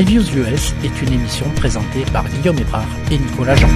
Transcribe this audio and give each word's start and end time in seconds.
Reviews 0.00 0.34
US 0.34 0.72
est 0.82 1.02
une 1.02 1.12
émission 1.12 1.44
présentée 1.56 2.06
par 2.10 2.26
Guillaume 2.26 2.58
Ébrard 2.58 2.88
et 3.10 3.18
Nicolas 3.18 3.54
Jean. 3.54 3.68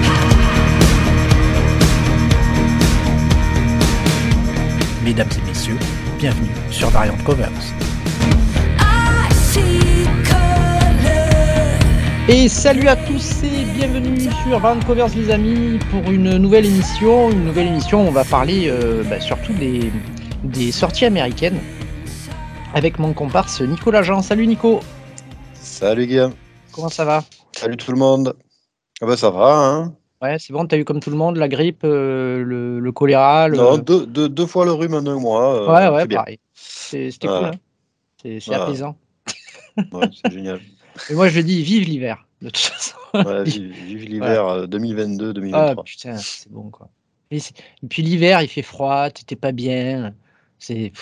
Mesdames 5.05 5.29
et 5.37 5.47
messieurs, 5.47 5.77
bienvenue 6.19 6.49
sur 6.71 6.89
Variant 6.89 7.19
Covers. 7.27 7.51
Et 12.27 12.48
salut 12.48 12.88
à 12.88 12.97
tous 12.97 13.43
et 13.43 13.66
bienvenue 13.77 14.23
sur 14.48 14.59
Variant 14.61 14.80
Covers 14.80 15.15
les 15.15 15.30
amis 15.30 15.79
pour 15.91 16.11
une 16.11 16.38
nouvelle 16.38 16.65
émission. 16.65 17.33
Une 17.33 17.45
nouvelle 17.45 17.66
émission, 17.66 18.01
on 18.09 18.12
va 18.12 18.25
parler 18.25 18.69
euh, 18.70 19.02
bah, 19.02 19.20
surtout 19.20 19.52
des, 19.52 19.93
des 20.43 20.73
sorties 20.73 21.05
américaines 21.05 21.59
avec 22.73 22.98
mon 22.98 23.12
comparse 23.12 23.61
Nicolas 23.61 24.02
Jean. 24.02 24.23
Salut 24.23 24.47
Nico 24.47 24.80
Salut 25.64 26.06
Guillaume. 26.06 26.34
Comment 26.73 26.91
ça 26.91 27.06
va? 27.06 27.24
Salut 27.52 27.78
tout 27.78 27.91
le 27.91 27.96
monde. 27.96 28.36
Ah 29.00 29.06
bah 29.06 29.16
ça 29.16 29.30
va, 29.30 29.56
hein 29.56 29.96
Ouais, 30.20 30.38
c'est 30.38 30.52
bon, 30.52 30.66
t'as 30.66 30.77
eu 30.77 30.84
comme 30.84 31.00
tout 31.00 31.10
le 31.10 31.16
monde 31.16 31.37
la 31.37 31.48
grippe, 31.48 31.84
euh, 31.84 32.45
le, 32.45 32.80
le, 32.80 32.92
choléra 32.92 33.48
le... 33.48 33.56
Non, 33.56 33.78
deux, 33.78 34.06
deux, 34.06 34.28
deux, 34.28 34.46
fois 34.46 34.66
le 34.66 34.73
rhume 34.73 34.95
en 34.95 35.06
un 35.06 35.18
mois. 35.18 35.54
Euh, 35.54 35.90
ouais, 35.90 35.96
ouais, 35.96 36.06
pareil. 36.06 36.38
C'était 36.52 37.27
cool, 37.27 37.46
hein 37.46 37.50
c'est 38.23 38.45
voilà. 38.46 38.64
apaisant. 38.64 38.96
Ouais, 39.92 40.09
c'est 40.23 40.32
génial. 40.32 40.60
Et 41.10 41.14
moi 41.14 41.28
je 41.28 41.40
dis 41.40 41.62
vive 41.62 41.88
l'hiver, 41.88 42.26
de 42.42 42.51
toute 42.51 42.59
façon. 42.59 42.96
Ouais, 43.15 43.45
vive, 43.45 43.73
vive 43.87 44.04
l'hiver 44.04 44.46
ouais. 44.46 44.66
2022-2023. 44.66 45.51
Ah 45.54 45.82
putain, 45.82 46.16
c'est 46.18 46.52
bon 46.52 46.70
quoi. 46.70 46.88
Et, 47.30 47.38
et 47.38 47.87
puis 47.88 48.02
l'hiver 48.02 48.42
il 48.42 48.48
fait 48.48 48.62
froid, 48.62 49.10
t'étais 49.10 49.37
pas 49.37 49.52
bien. 49.52 50.15
C'est. 50.59 50.92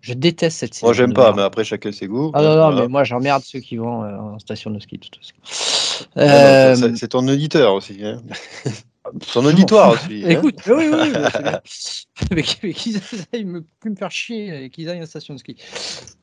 Je 0.00 0.14
déteste 0.14 0.58
cette 0.58 0.82
Moi, 0.82 0.92
j'aime 0.92 1.12
pas, 1.12 1.32
mais 1.32 1.42
après, 1.42 1.64
chacun 1.64 1.92
ses 1.92 2.06
goûts. 2.06 2.30
Ah 2.34 2.42
non, 2.42 2.48
non, 2.50 2.54
voilà. 2.56 2.80
mais 2.82 2.88
moi, 2.88 3.04
j'emmerde 3.04 3.42
ceux 3.44 3.60
qui 3.60 3.76
vont 3.76 4.04
euh, 4.04 4.16
en 4.16 4.38
station 4.38 4.70
de 4.70 4.78
ski, 4.78 4.98
de 4.98 5.04
toute 5.04 5.16
façon. 5.16 6.04
Euh... 6.16 6.76
Ah, 6.76 6.96
c'est 6.96 7.08
ton 7.08 7.26
auditeur 7.26 7.74
aussi. 7.74 7.98
Hein 8.04 8.22
son 9.22 9.44
auditoire 9.44 9.92
aussi. 9.92 10.22
Hein 10.24 10.30
Écoute, 10.30 10.56
oui, 10.66 10.84
oui, 10.92 10.96
oui. 11.02 11.12
mais, 12.30 12.42
mais 12.62 12.72
qu'ils 12.72 13.00
aillent 13.32 13.44
me, 13.44 13.64
plus 13.80 13.90
me 13.90 13.96
faire 13.96 14.10
chier, 14.10 14.70
qu'ils 14.70 14.88
aillent 14.88 15.02
en 15.02 15.06
station 15.06 15.34
de 15.34 15.38
ski. 15.38 15.56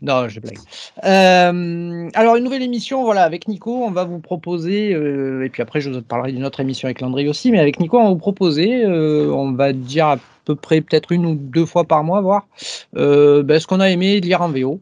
Non, 0.01 0.27
je 0.29 0.39
blague. 0.39 0.57
Euh, 1.03 2.09
alors, 2.13 2.35
une 2.35 2.43
nouvelle 2.43 2.63
émission, 2.63 3.03
voilà, 3.03 3.23
avec 3.23 3.47
Nico, 3.47 3.83
on 3.83 3.91
va 3.91 4.03
vous 4.03 4.19
proposer, 4.19 4.93
euh, 4.93 5.45
et 5.45 5.49
puis 5.49 5.61
après, 5.61 5.81
je 5.81 5.89
vous 5.89 6.01
parlerai 6.01 6.31
d'une 6.31 6.45
autre 6.45 6.59
émission 6.59 6.87
avec 6.87 7.01
Landry 7.01 7.27
aussi, 7.27 7.51
mais 7.51 7.59
avec 7.59 7.79
Nico, 7.79 7.97
on 7.99 8.03
va 8.03 8.09
vous 8.09 8.17
proposer, 8.17 8.85
euh, 8.85 9.31
on 9.31 9.51
va 9.53 9.73
dire 9.73 10.07
à 10.07 10.17
peu 10.45 10.55
près 10.55 10.81
peut-être 10.81 11.11
une 11.11 11.25
ou 11.25 11.35
deux 11.35 11.65
fois 11.65 11.83
par 11.83 12.03
mois, 12.03 12.21
voir 12.21 12.47
euh, 12.95 13.43
ben, 13.43 13.59
ce 13.59 13.67
qu'on 13.67 13.79
a 13.79 13.89
aimé 13.89 14.19
lire 14.19 14.41
en 14.41 14.49
VO. 14.49 14.79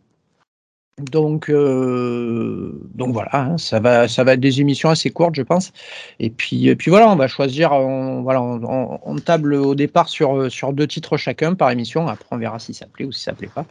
Donc, 1.00 1.50
euh, 1.50 2.80
donc 2.94 3.14
voilà, 3.14 3.30
hein, 3.34 3.58
ça 3.58 3.80
va, 3.80 4.08
ça 4.08 4.24
va 4.24 4.34
être 4.34 4.40
des 4.40 4.62
émissions 4.62 4.90
assez 4.90 5.10
courtes, 5.10 5.34
je 5.34 5.42
pense. 5.42 5.74
Et 6.20 6.30
puis, 6.30 6.68
et 6.68 6.76
puis 6.76 6.92
voilà, 6.92 7.10
on 7.10 7.16
va 7.16 7.28
choisir, 7.28 7.72
on, 7.72 8.22
voilà, 8.22 8.44
on, 8.44 9.16
table 9.16 9.56
au 9.56 9.74
départ 9.74 10.08
sur, 10.08 10.52
sur 10.52 10.72
deux 10.72 10.86
titres 10.86 11.18
chacun 11.18 11.56
par 11.56 11.72
émission. 11.72 12.08
Après, 12.08 12.28
on 12.30 12.38
verra 12.38 12.60
si 12.60 12.76
ça 12.76 12.86
plaît 12.86 13.06
ou 13.06 13.12
si 13.12 13.24
ça 13.24 13.34
plaît 13.34 13.50
pas. 13.54 13.66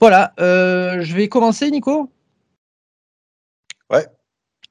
Voilà, 0.00 0.32
euh, 0.40 1.00
je 1.00 1.16
vais 1.16 1.28
commencer, 1.28 1.70
Nico. 1.70 2.10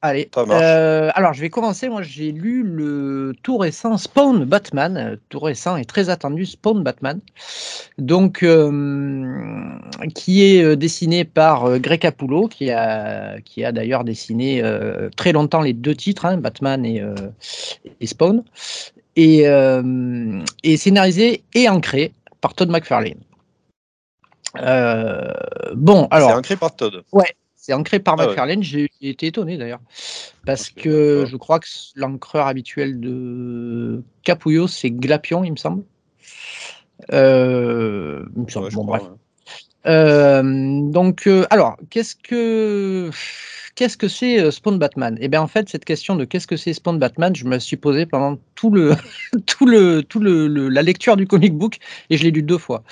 Allez. 0.05 0.29
Euh, 0.37 1.09
alors, 1.15 1.33
je 1.33 1.41
vais 1.41 1.49
commencer. 1.49 1.89
Moi, 1.89 2.03
j'ai 2.03 2.31
lu 2.31 2.61
le 2.61 3.33
tout 3.41 3.57
récent 3.57 3.97
Spawn 3.97 4.45
Batman, 4.45 5.17
tout 5.29 5.39
récent 5.39 5.77
et 5.77 5.85
très 5.85 6.09
attendu 6.09 6.45
Spawn 6.45 6.83
Batman, 6.83 7.19
donc 7.97 8.43
euh, 8.43 9.79
qui 10.13 10.43
est 10.43 10.75
dessiné 10.75 11.25
par 11.25 11.65
euh, 11.65 11.79
Greg 11.79 12.01
Capullo, 12.01 12.47
qui 12.47 12.69
a, 12.69 13.41
qui 13.41 13.65
a 13.65 13.71
d'ailleurs 13.71 14.03
dessiné 14.03 14.61
euh, 14.61 15.09
très 15.17 15.31
longtemps 15.31 15.61
les 15.61 15.73
deux 15.73 15.95
titres, 15.95 16.25
hein, 16.25 16.37
Batman 16.37 16.85
et, 16.85 17.01
euh, 17.01 17.15
et, 17.99 18.05
Spawn, 18.05 18.43
et, 19.15 19.47
euh, 19.47 20.43
et 20.63 20.77
scénarisé 20.77 21.41
et 21.55 21.67
ancré 21.67 22.13
par 22.41 22.53
Todd 22.53 22.69
McFarlane. 22.69 23.23
bon, 25.73 26.07
alors. 26.11 26.29
C'est 26.29 26.35
ancré 26.35 26.55
par 26.57 26.75
Todd. 26.75 27.03
Ouais, 27.11 27.33
c'est 27.65 27.73
ancré 27.73 27.99
par 27.99 28.15
ah 28.19 28.27
McFarlane. 28.27 28.59
Ouais. 28.59 28.63
J'ai 28.63 28.89
été 29.01 29.25
étonné 29.25 29.57
d'ailleurs. 29.57 29.81
Parce 30.45 30.69
okay, 30.69 30.81
que 30.81 31.25
je 31.25 31.35
crois 31.35 31.59
que 31.59 31.65
l'encreur 31.95 32.45
habituel 32.45 32.99
de 32.99 34.03
Capullo, 34.21 34.67
c'est 34.67 34.91
Glapion, 34.91 35.43
il 35.43 35.51
me 35.51 35.57
semble. 35.57 35.83
Euh, 37.11 38.23
il 38.35 38.43
me 38.43 38.49
semble. 38.49 38.67
Ouais, 38.67 38.71
bon, 38.71 38.85
bref. 38.85 39.01
Ouais. 39.01 39.09
Euh, 39.85 40.81
donc, 40.81 41.27
euh, 41.27 41.45
alors, 41.49 41.77
qu'est-ce 41.89 42.15
que 42.15 43.11
qu'est-ce 43.75 43.97
que 43.97 44.07
c'est 44.07 44.39
euh, 44.39 44.51
Spawn 44.51 44.79
Batman? 44.79 45.17
Eh 45.21 45.27
bien, 45.27 45.41
en 45.41 45.47
fait, 45.47 45.69
cette 45.69 45.85
question 45.85 46.15
de 46.15 46.25
qu'est-ce 46.25 46.47
que 46.47 46.57
c'est 46.57 46.73
Spawn 46.73 46.97
Batman, 46.97 47.35
je 47.35 47.45
me 47.45 47.59
suis 47.59 47.77
posé 47.77 48.05
pendant 48.05 48.37
tout 48.55 48.71
le, 48.71 48.95
tout 49.45 49.65
le, 49.65 50.01
tout 50.01 50.19
le, 50.19 50.47
le, 50.47 50.69
la 50.69 50.81
lecture 50.81 51.17
du 51.17 51.27
comic 51.27 51.53
book 51.53 51.77
et 52.09 52.17
je 52.17 52.23
l'ai 52.23 52.31
lu 52.31 52.41
deux 52.41 52.57
fois 52.57 52.83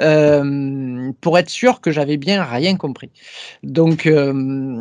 euh, 0.00 1.12
pour 1.20 1.38
être 1.38 1.50
sûr 1.50 1.80
que 1.80 1.90
j'avais 1.90 2.16
bien 2.16 2.42
rien 2.44 2.76
compris. 2.76 3.10
Donc, 3.62 4.06
euh, 4.06 4.80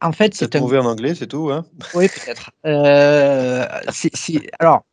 en 0.00 0.12
fait, 0.12 0.34
c'est 0.34 0.48
trouvé 0.48 0.78
un... 0.78 0.82
en 0.82 0.86
anglais, 0.86 1.14
c'est 1.14 1.28
tout, 1.28 1.50
hein? 1.50 1.64
Oui, 1.94 2.08
peut-être. 2.08 2.50
Euh, 2.66 3.66
alors, 4.58 4.84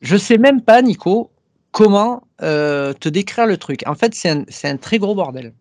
je 0.00 0.16
sais 0.16 0.38
même 0.38 0.62
pas, 0.62 0.82
Nico, 0.82 1.30
comment 1.72 2.22
euh, 2.42 2.92
te 2.92 3.08
décrire 3.08 3.46
le 3.46 3.56
truc. 3.56 3.82
En 3.86 3.94
fait, 3.94 4.14
c'est 4.14 4.30
un, 4.30 4.76
très 4.76 4.98
gros 4.98 5.14
bordel. 5.14 5.52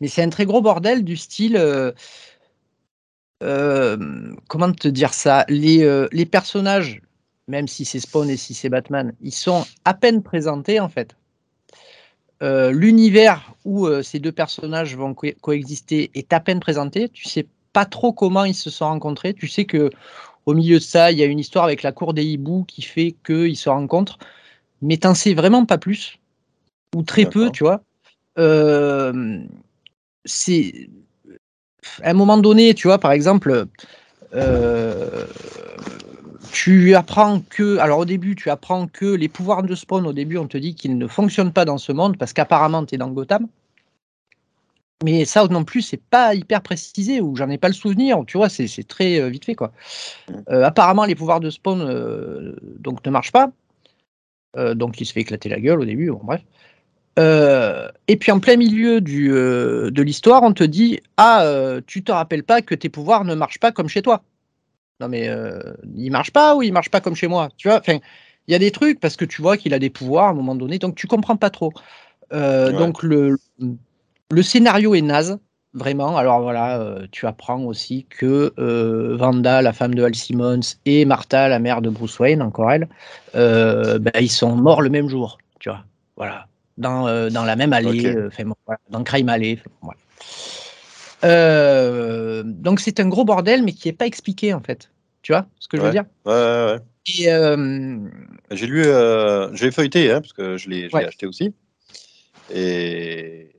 Mais 0.00 0.08
c'est 0.08 0.22
un 0.22 0.30
très 0.30 0.44
gros 0.44 0.60
bordel 0.60 1.02
du 1.02 1.16
style. 1.16 1.56
Euh, 1.56 1.92
euh, 3.42 4.32
comment 4.48 4.70
te 4.70 4.88
dire 4.88 5.14
ça? 5.14 5.44
Les, 5.48 6.26
personnages, 6.30 7.00
même 7.48 7.66
si 7.66 7.84
c'est 7.84 8.00
Spawn 8.00 8.30
et 8.30 8.36
si 8.36 8.54
c'est 8.54 8.68
Batman, 8.68 9.14
ils 9.20 9.34
sont 9.34 9.66
à 9.84 9.94
peine 9.94 10.22
présentés 10.22 10.78
en 10.78 10.88
fait. 10.88 11.16
L'univers 12.42 13.52
où 13.66 13.86
ces 14.02 14.18
deux 14.18 14.32
personnages 14.32 14.96
vont 14.96 15.12
co 15.12 15.26
coexister 15.42 16.10
est 16.14 16.32
à 16.32 16.40
peine 16.40 16.58
présenté. 16.58 17.10
Tu 17.10 17.28
sais 17.28 17.46
pas 17.74 17.84
trop 17.84 18.14
comment 18.14 18.44
ils 18.44 18.54
se 18.54 18.70
sont 18.70 18.86
rencontrés. 18.86 19.34
Tu 19.34 19.46
sais 19.46 19.66
que 19.66 19.90
au 20.46 20.54
milieu 20.54 20.78
de 20.78 20.82
ça, 20.82 21.12
il 21.12 21.18
y 21.18 21.22
a 21.22 21.26
une 21.26 21.38
histoire 21.38 21.64
avec 21.66 21.82
la 21.82 21.92
cour 21.92 22.14
des 22.14 22.24
hiboux 22.24 22.64
qui 22.64 22.80
fait 22.80 23.14
qu'ils 23.24 23.58
se 23.58 23.68
rencontrent 23.68 24.18
mais 24.82 24.96
t'en 24.96 25.14
sais 25.14 25.34
vraiment 25.34 25.64
pas 25.64 25.78
plus, 25.78 26.18
ou 26.94 27.02
très 27.02 27.26
peu, 27.26 27.50
tu 27.50 27.64
vois. 27.64 27.82
Euh, 28.38 29.38
c'est 30.24 30.88
à 32.02 32.10
un 32.10 32.14
moment 32.14 32.38
donné, 32.38 32.74
tu 32.74 32.88
vois, 32.88 32.98
par 32.98 33.12
exemple, 33.12 33.66
euh, 34.34 35.26
tu 36.52 36.94
apprends 36.94 37.40
que, 37.40 37.78
alors 37.78 38.00
au 38.00 38.04
début, 38.04 38.34
tu 38.34 38.50
apprends 38.50 38.86
que 38.86 39.06
les 39.06 39.28
pouvoirs 39.28 39.62
de 39.62 39.74
Spawn, 39.74 40.06
au 40.06 40.12
début, 40.12 40.36
on 40.36 40.46
te 40.46 40.58
dit 40.58 40.74
qu'ils 40.74 40.98
ne 40.98 41.06
fonctionnent 41.06 41.52
pas 41.52 41.64
dans 41.64 41.78
ce 41.78 41.92
monde 41.92 42.16
parce 42.16 42.32
qu'apparemment, 42.32 42.84
tu 42.84 42.94
es 42.94 42.98
dans 42.98 43.10
Gotham. 43.10 43.46
Mais 45.02 45.24
ça 45.24 45.46
non 45.48 45.64
plus, 45.64 45.80
c'est 45.80 46.02
pas 46.02 46.34
hyper 46.34 46.60
précisé 46.60 47.22
ou 47.22 47.34
j'en 47.34 47.48
ai 47.48 47.56
pas 47.56 47.68
le 47.68 47.74
souvenir. 47.74 48.22
Tu 48.26 48.36
vois, 48.36 48.50
c'est 48.50 48.86
très 48.86 49.18
euh, 49.18 49.28
vite 49.28 49.46
fait 49.46 49.54
quoi. 49.54 49.72
Euh, 50.50 50.64
apparemment, 50.64 51.06
les 51.06 51.14
pouvoirs 51.14 51.40
de 51.40 51.48
Spawn 51.48 51.80
euh, 51.80 52.54
donc 52.78 53.04
ne 53.06 53.10
marchent 53.10 53.32
pas. 53.32 53.50
Euh, 54.56 54.74
donc 54.74 55.00
il 55.00 55.06
se 55.06 55.12
fait 55.12 55.20
éclater 55.20 55.48
la 55.48 55.60
gueule 55.60 55.80
au 55.80 55.84
début, 55.84 56.10
bon, 56.10 56.20
bref. 56.22 56.42
Euh, 57.18 57.88
et 58.08 58.16
puis 58.16 58.32
en 58.32 58.40
plein 58.40 58.56
milieu 58.56 59.00
du, 59.00 59.32
euh, 59.32 59.90
de 59.90 60.02
l'histoire, 60.02 60.42
on 60.42 60.52
te 60.52 60.64
dit 60.64 61.00
Ah, 61.16 61.44
tu 61.86 62.02
te 62.02 62.12
rappelles 62.12 62.44
pas 62.44 62.62
que 62.62 62.74
tes 62.74 62.88
pouvoirs 62.88 63.24
ne 63.24 63.34
marchent 63.34 63.60
pas 63.60 63.72
comme 63.72 63.88
chez 63.88 64.02
toi 64.02 64.22
Non, 65.00 65.08
mais 65.08 65.28
ils 65.96 66.10
marchent 66.10 66.32
pas 66.32 66.56
ou 66.56 66.62
ils 66.62 66.72
marchent 66.72 66.90
pas 66.90 67.00
comme 67.00 67.16
chez 67.16 67.28
moi 67.28 67.48
Tu 67.56 67.68
vois, 67.68 67.78
enfin, 67.78 67.98
il 68.46 68.52
y 68.52 68.54
a 68.54 68.58
des 68.58 68.70
trucs 68.70 69.00
parce 69.00 69.16
que 69.16 69.24
tu 69.24 69.42
vois 69.42 69.56
qu'il 69.56 69.74
a 69.74 69.78
des 69.78 69.90
pouvoirs 69.90 70.26
à 70.26 70.30
un 70.30 70.34
moment 70.34 70.54
donné, 70.54 70.78
donc 70.78 70.94
tu 70.94 71.06
comprends 71.06 71.36
pas 71.36 71.50
trop. 71.50 71.72
Ouais. 72.32 72.72
Donc 72.72 73.02
le, 73.02 73.38
le 74.30 74.42
scénario 74.42 74.94
est 74.94 75.02
naze, 75.02 75.38
vraiment. 75.74 76.16
Alors 76.16 76.40
voilà, 76.40 76.80
euh, 76.80 77.06
tu 77.10 77.26
apprends 77.26 77.62
aussi 77.64 78.06
que 78.08 78.52
euh, 78.58 79.16
Vanda, 79.16 79.62
la 79.62 79.72
femme 79.72 79.94
de 79.94 80.02
Al 80.02 80.14
Simmons, 80.14 80.60
et 80.84 81.04
Martha, 81.04 81.48
la 81.48 81.58
mère 81.58 81.82
de 81.82 81.90
Bruce 81.90 82.18
Wayne, 82.18 82.42
encore 82.42 82.70
elle, 82.72 82.88
euh, 83.34 83.98
ben, 83.98 84.12
ils 84.20 84.30
sont 84.30 84.56
morts 84.56 84.82
le 84.82 84.90
même 84.90 85.08
jour, 85.08 85.38
tu 85.58 85.68
vois. 85.68 85.84
Voilà, 86.16 86.46
dans, 86.76 87.30
dans 87.30 87.44
la 87.44 87.56
même 87.56 87.72
allée, 87.72 88.16
okay. 88.16 88.44
Bon, 88.44 88.54
voilà, 88.66 88.80
dans 88.90 89.02
Crime 89.02 89.28
Alley. 89.28 89.58
Voilà. 89.82 89.98
donc 92.44 92.80
c'est 92.80 93.00
un 93.00 93.08
gros 93.08 93.24
bordel, 93.24 93.62
mais 93.62 93.72
qui 93.72 93.88
n'est 93.88 93.94
pas 93.94 94.06
expliqué 94.06 94.52
en 94.52 94.60
fait. 94.60 94.90
Tu 95.22 95.32
vois 95.32 95.46
ce 95.58 95.68
que 95.68 95.76
je 95.76 95.82
veux 95.82 95.90
dire? 95.90 96.04
Ouais, 96.26 96.32
ouais, 96.32 96.72
ouais. 96.72 96.80
J'ai 98.50 98.66
lu, 98.66 98.84
j'ai 99.54 99.70
feuilleté, 99.70 100.10
hein, 100.10 100.20
parce 100.20 100.32
que 100.32 100.56
je 100.56 100.68
l'ai 100.68 100.88
ouais. 100.92 101.06
acheté 101.06 101.26
aussi. 101.26 101.54
Et 102.52 103.50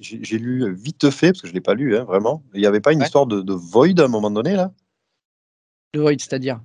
j'ai 0.00 0.38
lu 0.38 0.74
vite 0.74 1.10
fait, 1.10 1.32
parce 1.32 1.42
que 1.42 1.48
je 1.48 1.52
ne 1.52 1.56
l'ai 1.56 1.62
pas 1.62 1.74
lu, 1.74 1.96
hein, 1.96 2.04
vraiment. 2.04 2.42
Il 2.54 2.60
n'y 2.60 2.66
avait 2.66 2.80
pas 2.80 2.92
une 2.92 3.00
ouais. 3.00 3.06
histoire 3.06 3.26
de, 3.26 3.40
de, 3.40 3.52
void 3.52 3.98
à 3.98 4.04
un 4.04 4.08
moment 4.08 4.30
donné, 4.30 4.54
là? 4.54 4.72
De 5.94 6.00
void, 6.00 6.18
c'est-à-dire? 6.18 6.60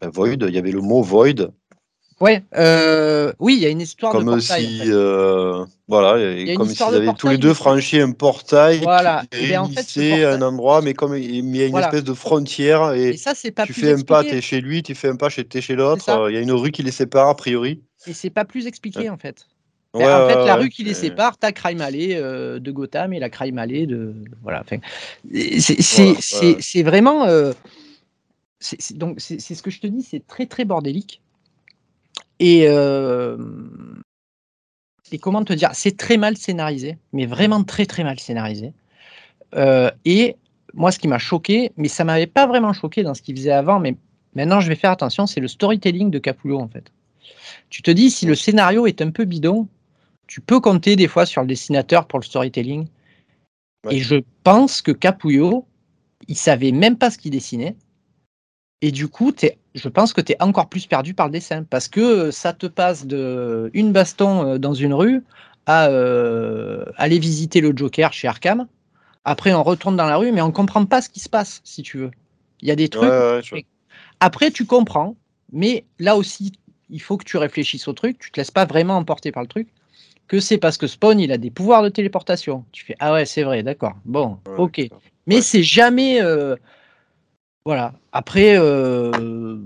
Ben, 0.00 0.10
Void, 0.10 0.36
il 0.46 0.54
y 0.54 0.58
avait 0.58 0.72
le 0.72 0.80
mot 0.80 1.02
void. 1.02 1.52
Ouais, 2.20 2.42
euh, 2.56 3.32
oui, 3.38 3.54
il 3.54 3.62
y 3.62 3.66
a 3.66 3.68
une 3.68 3.80
histoire 3.80 4.10
comme 4.10 4.24
de 4.24 4.30
portail. 4.30 4.66
Si, 4.66 4.82
euh, 4.86 5.64
voilà, 5.86 6.18
y 6.18 6.50
a 6.50 6.56
comme 6.56 6.68
s'ils 6.68 6.82
avaient 6.82 7.14
tous 7.16 7.28
les 7.28 7.38
deux 7.38 7.54
franchi 7.54 8.00
un 8.00 8.10
portail 8.10 8.80
voilà. 8.80 9.22
qui 9.30 9.38
eh 9.40 9.48
ben, 9.50 9.62
réunissait 9.62 10.24
un 10.24 10.42
endroit, 10.42 10.82
mais 10.82 10.94
comme 10.94 11.16
il 11.16 11.56
y 11.56 11.62
a 11.62 11.66
une 11.66 11.76
espèce 11.76 12.02
de 12.02 12.14
frontière 12.14 12.92
et, 12.92 13.16
ça, 13.16 13.34
c'est 13.36 13.52
pas 13.52 13.66
tu 13.66 13.72
fais 13.72 13.92
un 13.92 14.00
pas, 14.00 14.24
es 14.24 14.40
chez 14.40 14.60
lui, 14.60 14.82
tu 14.82 14.96
fais 14.96 15.08
un 15.08 15.14
pas, 15.14 15.28
chez, 15.28 15.46
es 15.52 15.60
chez 15.60 15.76
l'autre. 15.76 16.04
Il 16.28 16.34
y 16.34 16.38
a 16.38 16.40
une 16.40 16.50
rue 16.50 16.72
qui 16.72 16.82
les 16.82 16.90
sépare 16.90 17.28
a 17.28 17.36
priori. 17.36 17.82
Et 18.08 18.12
c'est 18.12 18.30
pas 18.30 18.44
plus 18.44 18.66
expliqué 18.66 19.08
en 19.10 19.16
fait. 19.16 19.46
En 20.04 20.28
fait, 20.28 20.44
la 20.44 20.56
rue 20.56 20.68
qui 20.68 20.84
les 20.84 20.94
sépare, 20.94 21.36
t'as 21.38 21.52
Crime 21.52 21.80
Alley 21.80 22.16
euh, 22.16 22.58
de 22.58 22.70
Gotham 22.70 23.12
et 23.12 23.18
la 23.18 23.30
Crime 23.30 23.58
Alley 23.58 23.86
de 23.86 24.14
voilà. 24.42 24.64
c'est 26.20 26.82
vraiment. 26.82 27.24
Euh, 27.24 27.52
donc 28.94 29.20
c'est 29.20 29.38
ce 29.38 29.62
que 29.62 29.70
je 29.70 29.80
te 29.80 29.86
dis, 29.86 30.02
c'est 30.02 30.26
très 30.26 30.46
très 30.46 30.64
bordélique. 30.64 31.20
Et, 32.40 32.66
euh, 32.68 33.36
et 35.10 35.18
comment 35.18 35.44
te 35.44 35.52
dire, 35.52 35.70
c'est 35.74 35.96
très 35.96 36.16
mal 36.16 36.36
scénarisé, 36.36 36.98
mais 37.12 37.26
vraiment 37.26 37.64
très 37.64 37.86
très 37.86 38.04
mal 38.04 38.18
scénarisé. 38.18 38.72
Et 40.04 40.36
moi, 40.74 40.92
ce 40.92 40.98
qui 40.98 41.08
m'a 41.08 41.18
choqué, 41.18 41.72
mais 41.76 41.88
ça 41.88 42.04
m'avait 42.04 42.26
pas 42.26 42.46
vraiment 42.46 42.72
choqué 42.72 43.02
dans 43.02 43.14
ce 43.14 43.22
qu'il 43.22 43.36
faisait 43.36 43.52
avant, 43.52 43.80
mais 43.80 43.96
maintenant 44.34 44.60
je 44.60 44.68
vais 44.68 44.76
faire 44.76 44.90
attention, 44.90 45.26
c'est 45.26 45.40
le 45.40 45.48
storytelling 45.48 46.10
de 46.10 46.18
Capullo 46.18 46.58
en 46.58 46.68
fait. 46.68 46.92
Tu 47.70 47.82
te 47.82 47.90
dis, 47.90 48.10
si 48.10 48.26
le 48.26 48.34
scénario 48.34 48.86
est 48.86 49.02
un 49.02 49.10
peu 49.10 49.24
bidon, 49.24 49.68
tu 50.28 50.40
peux 50.40 50.60
compter 50.60 50.94
des 50.94 51.08
fois 51.08 51.26
sur 51.26 51.40
le 51.40 51.48
dessinateur 51.48 52.06
pour 52.06 52.20
le 52.20 52.24
storytelling. 52.24 52.86
Et 53.90 53.98
je 53.98 54.16
pense 54.44 54.82
que 54.82 54.92
Capullo, 54.92 55.66
il 56.28 56.36
savait 56.36 56.70
même 56.70 56.96
pas 56.96 57.10
ce 57.10 57.18
qu'il 57.18 57.32
dessinait. 57.32 57.74
Et 58.82 58.92
du 58.92 59.08
coup, 59.08 59.32
je 59.74 59.88
pense 59.88 60.12
que 60.12 60.20
tu 60.20 60.32
es 60.32 60.42
encore 60.42 60.68
plus 60.68 60.86
perdu 60.86 61.14
par 61.14 61.26
le 61.26 61.32
dessin 61.32 61.64
parce 61.64 61.88
que 61.88 62.30
ça 62.30 62.52
te 62.52 62.66
passe 62.66 63.06
de 63.06 63.70
une 63.74 63.90
baston 63.92 64.46
euh, 64.46 64.58
dans 64.58 64.74
une 64.74 64.94
rue 64.94 65.24
à 65.66 65.88
euh, 65.88 66.84
aller 66.96 67.18
visiter 67.18 67.60
le 67.60 67.72
Joker 67.74 68.12
chez 68.12 68.28
Arkham. 68.28 68.68
Après, 69.24 69.52
on 69.52 69.62
retourne 69.62 69.96
dans 69.96 70.06
la 70.06 70.16
rue, 70.16 70.30
mais 70.30 70.40
on 70.42 70.52
comprend 70.52 70.84
pas 70.86 71.02
ce 71.02 71.08
qui 71.08 71.20
se 71.20 71.28
passe, 71.28 71.60
si 71.64 71.82
tu 71.82 71.98
veux. 71.98 72.10
Il 72.60 72.68
y 72.68 72.70
a 72.70 72.76
des 72.76 72.88
trucs. 72.88 73.10
Après, 74.20 74.50
tu 74.50 74.64
comprends, 74.64 75.16
mais 75.52 75.84
là 75.98 76.16
aussi, 76.16 76.52
il 76.88 77.00
faut 77.00 77.16
que 77.16 77.24
tu 77.24 77.36
réfléchisses 77.36 77.88
au 77.88 77.92
truc. 77.92 78.18
Tu 78.18 78.30
te 78.30 78.40
laisses 78.40 78.50
pas 78.50 78.64
vraiment 78.64 78.96
emporter 78.96 79.32
par 79.32 79.42
le 79.42 79.48
truc. 79.48 79.68
Que 80.28 80.40
c'est 80.40 80.58
parce 80.58 80.76
que 80.76 80.86
Spawn, 80.86 81.18
il 81.18 81.32
a 81.32 81.38
des 81.38 81.50
pouvoirs 81.50 81.82
de 81.82 81.88
téléportation. 81.88 82.64
Tu 82.70 82.84
fais 82.84 82.94
ah 83.00 83.14
ouais, 83.14 83.24
c'est 83.24 83.42
vrai, 83.42 83.62
d'accord. 83.62 83.94
Bon, 84.04 84.38
ok. 84.58 84.82
Mais 85.26 85.40
c'est 85.40 85.62
jamais. 85.62 86.22
Euh, 86.22 86.54
voilà. 87.64 87.92
Après, 88.12 88.58
euh, 88.58 89.12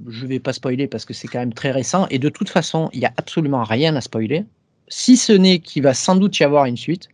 je 0.09 0.23
ne 0.25 0.26
vais 0.26 0.41
pas 0.41 0.53
spoiler 0.53 0.88
parce 0.88 1.05
que 1.05 1.14
c'est 1.14 1.29
quand 1.29 1.38
même 1.38 1.55
très 1.55 1.70
récent. 1.70 2.06
Et 2.11 2.19
de 2.19 2.29
toute 2.29 2.49
façon, 2.49 2.91
il 2.93 3.00
n'y 3.00 3.06
a 3.06 3.12
absolument 3.17 3.64
rien 3.64 3.94
à 3.97 4.00
spoiler. 4.00 4.44
Si 4.88 5.17
ce 5.17 5.32
n'est 5.32 5.61
qu'il 5.61 5.82
va 5.82 5.94
sans 5.94 6.17
doute 6.17 6.38
y 6.38 6.44
avoir 6.44 6.64
une 6.64 6.76
suite. 6.76 7.09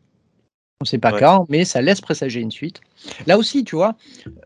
On 0.81 0.85
ne 0.85 0.87
sait 0.87 0.99
pas 0.99 1.13
quand, 1.13 1.45
mais 1.49 1.65
ça 1.65 1.83
laisse 1.83 2.01
présager 2.01 2.41
une 2.41 2.53
suite. 2.53 2.81
Là 3.27 3.37
aussi, 3.37 3.65
tu 3.65 3.77
vois, 3.77 3.97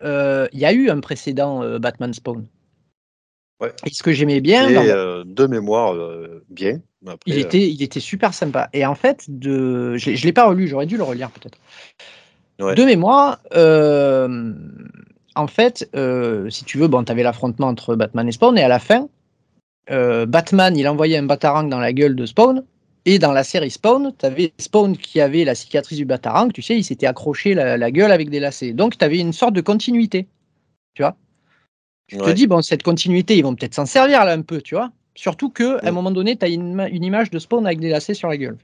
euh, 0.02 0.48
il 0.52 0.58
y 0.58 0.64
a 0.64 0.72
eu 0.72 0.88
un 0.88 0.98
précédent 0.98 1.62
euh, 1.62 1.78
Batman 1.78 2.12
Spawn. 2.14 2.46
Et 3.86 3.90
ce 3.92 4.02
que 4.02 4.12
j'aimais 4.12 4.40
bien. 4.40 4.68
de 5.24 5.46
mémoire, 5.46 5.94
bien. 6.48 6.80
Il, 7.26 7.38
était, 7.38 7.68
il 7.68 7.82
était 7.82 8.00
super 8.00 8.34
sympa. 8.34 8.68
Et 8.72 8.86
en 8.86 8.94
fait, 8.94 9.24
de... 9.28 9.96
je 9.96 10.10
ne 10.10 10.16
l'ai 10.16 10.32
pas 10.32 10.46
relu, 10.46 10.68
j'aurais 10.68 10.86
dû 10.86 10.96
le 10.96 11.02
relire 11.02 11.30
peut-être. 11.30 11.58
De 12.58 12.84
mémoire, 12.84 13.40
en 15.34 15.46
fait, 15.46 15.88
euh, 15.94 16.50
si 16.50 16.64
tu 16.64 16.78
veux, 16.78 16.88
bon, 16.88 17.04
tu 17.04 17.12
avais 17.12 17.22
l'affrontement 17.22 17.68
entre 17.68 17.94
Batman 17.96 18.28
et 18.28 18.32
Spawn, 18.32 18.58
et 18.58 18.62
à 18.62 18.68
la 18.68 18.78
fin, 18.78 19.08
euh, 19.90 20.26
Batman, 20.26 20.76
il 20.76 20.86
envoyait 20.88 21.16
un 21.16 21.24
batarang 21.24 21.68
dans 21.68 21.80
la 21.80 21.92
gueule 21.92 22.16
de 22.16 22.26
Spawn, 22.26 22.64
et 23.04 23.18
dans 23.18 23.32
la 23.32 23.44
série 23.44 23.70
Spawn, 23.70 24.12
tu 24.16 24.26
avais 24.26 24.52
Spawn 24.58 24.96
qui 24.96 25.20
avait 25.20 25.44
la 25.44 25.54
cicatrice 25.54 25.98
du 25.98 26.04
batarang, 26.04 26.52
tu 26.52 26.62
sais, 26.62 26.76
il 26.76 26.84
s'était 26.84 27.06
accroché 27.06 27.54
la, 27.54 27.90
gueule 27.90 28.12
avec 28.12 28.30
des 28.30 28.40
lacets. 28.40 28.72
Donc, 28.72 28.98
tu 28.98 29.04
avais 29.04 29.18
une 29.18 29.32
sorte 29.32 29.54
de 29.54 29.60
continuité, 29.60 30.28
tu 30.94 31.02
vois. 31.02 31.16
Tu 32.06 32.18
te 32.18 32.30
dis, 32.30 32.46
bon, 32.46 32.60
cette 32.60 32.82
continuité, 32.82 33.38
ils 33.38 33.42
vont 33.42 33.54
peut-être 33.54 33.74
s'en 33.74 33.86
servir 33.86 34.24
là 34.24 34.32
un 34.32 34.42
peu, 34.42 34.60
tu 34.60 34.74
vois. 34.74 34.90
Surtout 35.14 35.50
qu'à 35.50 35.78
un 35.82 35.90
moment 35.90 36.10
donné, 36.10 36.36
tu 36.36 36.44
as 36.44 36.48
une, 36.48 36.88
image 36.90 37.30
de 37.30 37.38
Spawn 37.38 37.66
avec 37.66 37.80
des 37.80 37.90
lacets 37.90 38.14
sur 38.14 38.28
la 38.28 38.36
gueule. 38.36 38.56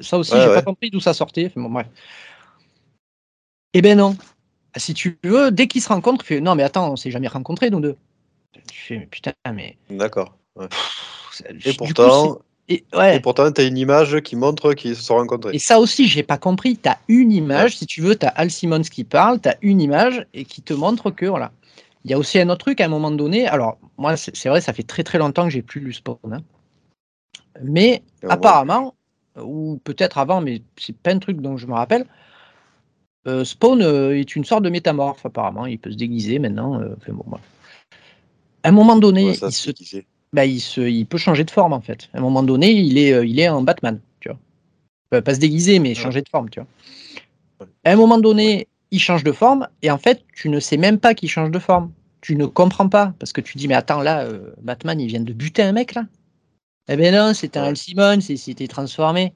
ça 0.00 0.18
aussi, 0.18 0.34
j'ai 0.36 0.46
pas 0.48 0.62
compris 0.62 0.90
d'où 0.90 1.00
ça 1.00 1.14
sortait. 1.14 1.52
Bon, 1.54 1.70
bref. 1.70 1.86
Eh 3.74 3.80
ben 3.80 3.96
non, 3.96 4.16
si 4.76 4.94
tu 4.94 5.18
veux, 5.24 5.50
dès 5.50 5.66
qu'ils 5.66 5.82
se 5.82 5.88
rencontrent, 5.88 6.24
tu 6.24 6.34
fais 6.34 6.40
non, 6.40 6.54
mais 6.54 6.62
attends, 6.62 6.92
on 6.92 6.96
s'est 6.96 7.10
jamais 7.10 7.28
rencontrés, 7.28 7.70
nous 7.70 7.80
deux. 7.80 7.96
Tu 8.70 8.78
fais, 8.78 8.98
mais 8.98 9.06
putain, 9.06 9.32
mais. 9.54 9.76
D'accord. 9.88 10.36
Et 11.64 11.72
pourtant. 11.72 12.40
et, 12.68 12.84
ouais. 12.92 13.16
et, 13.16 13.20
pourtant, 13.20 13.50
tu 13.50 13.60
as 13.60 13.64
une 13.64 13.78
image 13.78 14.20
qui 14.20 14.36
montre 14.36 14.74
qu'ils 14.74 14.96
se 14.96 15.02
sont 15.02 15.14
rencontrés. 15.14 15.54
Et 15.54 15.58
ça 15.58 15.78
aussi, 15.78 16.06
j'ai 16.06 16.22
pas 16.22 16.36
compris. 16.36 16.76
Tu 16.76 16.88
as 16.88 16.98
une 17.08 17.32
image, 17.32 17.78
si 17.78 17.86
tu 17.86 18.02
veux, 18.02 18.16
tu 18.16 18.26
as 18.26 18.30
Al 18.30 18.50
Simmons 18.50 18.82
qui 18.82 19.04
parle, 19.04 19.40
tu 19.40 19.48
as 19.48 19.56
une 19.62 19.80
image 19.80 20.26
et 20.34 20.44
qui 20.44 20.62
te 20.62 20.74
montre 20.74 21.10
que, 21.10 21.26
voilà. 21.26 21.52
Il 22.04 22.10
y 22.10 22.14
a 22.14 22.18
aussi 22.18 22.38
un 22.38 22.48
autre 22.48 22.64
truc 22.64 22.80
à 22.80 22.86
un 22.86 22.88
moment 22.88 23.10
donné. 23.10 23.46
Alors, 23.46 23.78
moi, 23.96 24.16
c'est 24.16 24.48
vrai, 24.48 24.60
ça 24.60 24.72
fait 24.72 24.82
très 24.82 25.04
très 25.04 25.18
longtemps 25.18 25.44
que 25.44 25.50
j'ai 25.50 25.62
plus 25.62 25.80
lu 25.80 25.92
Spawn. 25.92 26.16
Hein. 26.32 26.42
Mais 27.62 28.02
apparemment, 28.28 28.94
ou 29.40 29.80
peut-être 29.84 30.18
avant, 30.18 30.40
mais 30.40 30.62
c'est 30.76 30.96
pas 30.96 31.12
un 31.12 31.18
truc 31.18 31.40
dont 31.40 31.56
je 31.56 31.66
me 31.66 31.74
rappelle, 31.74 32.06
euh, 33.28 33.44
Spawn 33.44 33.82
euh, 33.82 34.18
est 34.18 34.34
une 34.34 34.44
sorte 34.44 34.64
de 34.64 34.70
métamorphe, 34.70 35.24
apparemment. 35.24 35.66
Il 35.66 35.78
peut 35.78 35.92
se 35.92 35.96
déguiser 35.96 36.38
maintenant. 36.38 36.80
Euh, 36.80 36.96
bon, 37.08 37.24
À 38.62 38.68
un 38.68 38.72
moment 38.72 38.96
donné, 38.96 39.32
il, 39.32 40.02
bah, 40.32 40.44
il, 40.44 40.60
se... 40.60 40.80
il, 40.80 41.06
peut 41.06 41.18
changer 41.18 41.44
de 41.44 41.50
forme, 41.50 41.72
en 41.72 41.80
fait. 41.80 42.08
À 42.14 42.18
un 42.18 42.20
moment 42.20 42.42
donné, 42.42 42.72
il 42.72 42.98
est, 42.98 43.26
il 43.26 43.38
est 43.38 43.48
en 43.48 43.62
Batman, 43.62 44.00
tu 44.20 44.28
vois. 44.28 45.22
Pas 45.22 45.34
se 45.34 45.40
déguiser, 45.40 45.78
mais 45.78 45.94
changer 45.94 46.22
de 46.22 46.28
forme, 46.28 46.50
tu 46.50 46.58
vois. 46.58 47.68
À 47.84 47.92
un 47.92 47.96
moment 47.96 48.18
donné, 48.18 48.66
il 48.92 49.00
change 49.00 49.24
de 49.24 49.32
forme, 49.32 49.68
et 49.80 49.90
en 49.90 49.98
fait, 49.98 50.22
tu 50.34 50.48
ne 50.50 50.60
sais 50.60 50.76
même 50.76 51.00
pas 51.00 51.14
qu'il 51.14 51.28
change 51.28 51.50
de 51.50 51.58
forme. 51.58 51.92
Tu 52.20 52.36
ne 52.36 52.46
comprends 52.46 52.88
pas, 52.88 53.14
parce 53.18 53.32
que 53.32 53.40
tu 53.40 53.58
dis, 53.58 53.66
mais 53.66 53.74
attends, 53.74 54.02
là, 54.02 54.28
Batman, 54.60 55.00
il 55.00 55.08
vient 55.08 55.20
de 55.20 55.32
buter 55.32 55.62
un 55.62 55.72
mec, 55.72 55.94
là. 55.94 56.04
Eh 56.88 56.96
ben 56.96 57.14
non, 57.14 57.32
c'était 57.32 57.58
un 57.58 57.74
Simon, 57.74 58.18
il 58.28 58.38
s'était 58.38 58.68
transformé. 58.68 59.34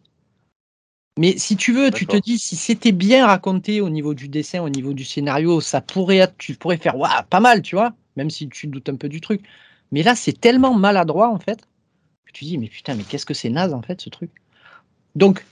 Mais 1.18 1.38
si 1.38 1.56
tu 1.56 1.72
veux, 1.72 1.90
tu 1.90 2.06
te 2.06 2.18
dis, 2.18 2.38
si 2.38 2.54
c'était 2.54 2.92
bien 2.92 3.26
raconté 3.26 3.80
au 3.80 3.88
niveau 3.88 4.12
du 4.12 4.28
dessin, 4.28 4.60
au 4.60 4.68
niveau 4.68 4.92
du 4.92 5.04
scénario, 5.04 5.60
ça 5.60 5.80
pourrait 5.80 6.18
être, 6.18 6.36
tu 6.36 6.54
pourrais 6.54 6.76
faire, 6.76 6.96
waouh, 6.96 7.24
pas 7.30 7.40
mal, 7.40 7.62
tu 7.62 7.76
vois, 7.76 7.94
même 8.16 8.30
si 8.30 8.48
tu 8.48 8.66
doutes 8.66 8.90
un 8.90 8.96
peu 8.96 9.08
du 9.08 9.20
truc. 9.20 9.42
Mais 9.90 10.02
là, 10.02 10.14
c'est 10.14 10.38
tellement 10.38 10.74
maladroit, 10.74 11.30
en 11.30 11.38
fait, 11.38 11.66
que 12.26 12.32
tu 12.32 12.44
dis, 12.44 12.58
mais 12.58 12.68
putain, 12.68 12.94
mais 12.94 13.04
qu'est-ce 13.04 13.26
que 13.26 13.34
c'est 13.34 13.50
naze, 13.50 13.72
en 13.72 13.82
fait, 13.82 14.00
ce 14.02 14.10
truc. 14.10 14.30
Donc. 15.14 15.44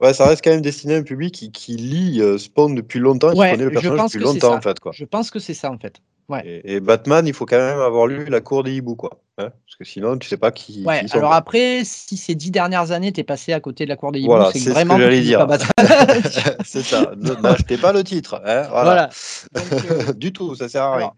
Ouais, 0.00 0.14
ça 0.14 0.26
reste 0.26 0.44
quand 0.44 0.50
même 0.50 0.62
destiné 0.62 0.94
à 0.94 0.98
un 0.98 1.02
public 1.02 1.34
qui, 1.34 1.50
qui 1.50 1.76
lit 1.76 2.20
euh, 2.20 2.38
Spawn 2.38 2.74
depuis 2.74 3.00
longtemps, 3.00 3.32
qui 3.32 3.38
connaît 3.38 3.56
le 3.56 3.70
personnage 3.70 4.12
depuis 4.12 4.24
longtemps, 4.24 4.54
en 4.54 4.60
fait. 4.60 4.78
Quoi. 4.78 4.92
Je 4.94 5.04
pense 5.04 5.30
que 5.30 5.40
c'est 5.40 5.54
ça, 5.54 5.70
en 5.70 5.78
fait. 5.78 6.00
Et, 6.44 6.80
Batman, 6.80 7.26
il 7.26 7.32
faut 7.32 7.46
quand 7.46 7.56
même 7.56 7.80
avoir 7.80 8.06
lu 8.06 8.26
la 8.26 8.40
cour 8.40 8.62
des 8.62 8.74
hiboux, 8.74 8.96
quoi. 8.96 9.22
Hein, 9.38 9.50
parce 9.66 9.76
que 9.78 9.84
sinon, 9.84 10.18
tu 10.18 10.28
sais 10.28 10.36
pas 10.36 10.50
qui. 10.50 10.84
Ouais, 10.84 11.02
alors 11.12 11.32
après, 11.32 11.82
si 11.84 12.18
ces 12.18 12.34
dix 12.34 12.50
dernières 12.50 12.90
années, 12.90 13.12
tu 13.12 13.20
es 13.20 13.24
passé 13.24 13.54
à 13.54 13.60
côté 13.60 13.84
de 13.84 13.88
la 13.88 13.96
cour 13.96 14.12
des 14.12 14.20
hiboux, 14.20 14.34
c'est 14.52 14.70
vraiment. 14.70 14.94
Ce 14.94 14.98
que 14.98 15.04
j'allais 15.04 15.22
dire. 15.22 15.46
c'est 16.64 16.82
ça. 16.82 17.12
N'achetez 17.42 17.78
pas 17.78 17.92
le 17.92 18.04
titre. 18.04 18.42
Hein, 18.44 18.66
voilà. 18.70 19.08
Euh, 19.56 20.12
du 20.12 20.32
tout, 20.32 20.54
ça 20.54 20.68
sert 20.68 20.82
à 20.82 20.96
rien. 20.96 21.12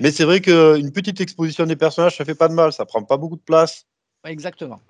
Mais 0.00 0.10
c'est 0.10 0.24
vrai 0.24 0.40
qu'une 0.40 0.90
petite 0.92 1.20
exposition 1.20 1.66
des 1.66 1.76
personnages, 1.76 2.16
ça 2.16 2.24
fait 2.24 2.34
pas 2.34 2.48
de 2.48 2.54
mal. 2.54 2.72
Ça 2.72 2.84
prend 2.84 3.02
pas 3.02 3.16
beaucoup 3.16 3.36
de 3.36 3.42
place. 3.42 3.84
Exactement. 4.24 4.80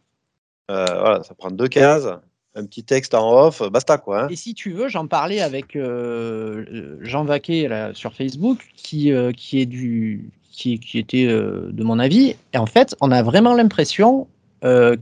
Euh, 0.71 0.87
voilà, 0.87 1.23
ça 1.23 1.35
prend 1.35 1.51
deux 1.51 1.69
cases 1.69 2.07
un 2.55 2.65
petit 2.67 2.85
texte 2.85 3.15
en 3.15 3.47
off, 3.47 3.63
basta 3.71 3.99
quoi. 3.99 4.25
Hein. 4.25 4.29
Et 4.31 4.37
si 4.37 4.55
tu 4.55 4.73
veux, 4.73 4.89
j'en 4.89 5.07
parlais 5.07 5.41
avec 5.41 5.77
euh, 5.77 6.97
Jean 7.01 7.25
Vaquet 7.25 7.69
sur 7.95 8.15
Facebook, 8.15 8.59
qui, 8.77 9.13
euh, 9.13 9.33
qui, 9.33 9.61
est 9.61 9.67
du, 9.67 10.31
qui, 10.53 10.79
qui 10.79 10.99
était 10.99 11.27
euh, 11.27 11.71
de 11.73 11.83
mon 11.83 11.99
avis. 11.99 12.37
Et 12.53 12.59
en 12.59 12.67
fait, 12.67 12.95
on 13.01 13.11
a 13.11 13.23
vraiment 13.23 13.55
l'impression 13.55 14.29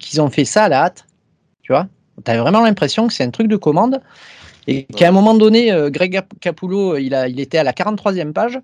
qu'ils 0.00 0.20
ont 0.20 0.28
fait 0.28 0.44
ça 0.44 0.64
à 0.64 0.68
la 0.68 0.82
hâte. 0.86 1.06
Tu 1.62 1.72
vois? 1.72 1.86
Tu 2.24 2.28
as 2.28 2.36
vraiment 2.36 2.62
l'impression 2.62 3.06
que 3.06 3.12
c'est 3.12 3.22
un 3.22 3.30
truc 3.30 3.46
de 3.46 3.54
commande. 3.54 4.00
Et 4.66 4.82
qu'à 4.82 5.06
un 5.06 5.12
moment 5.12 5.34
donné, 5.34 5.72
Greg 5.90 6.20
Capullo, 6.40 6.96
il, 6.96 7.14
a, 7.14 7.28
il 7.28 7.38
était 7.38 7.58
à 7.58 7.62
la 7.62 7.72
43e 7.72 8.32
page, 8.32 8.58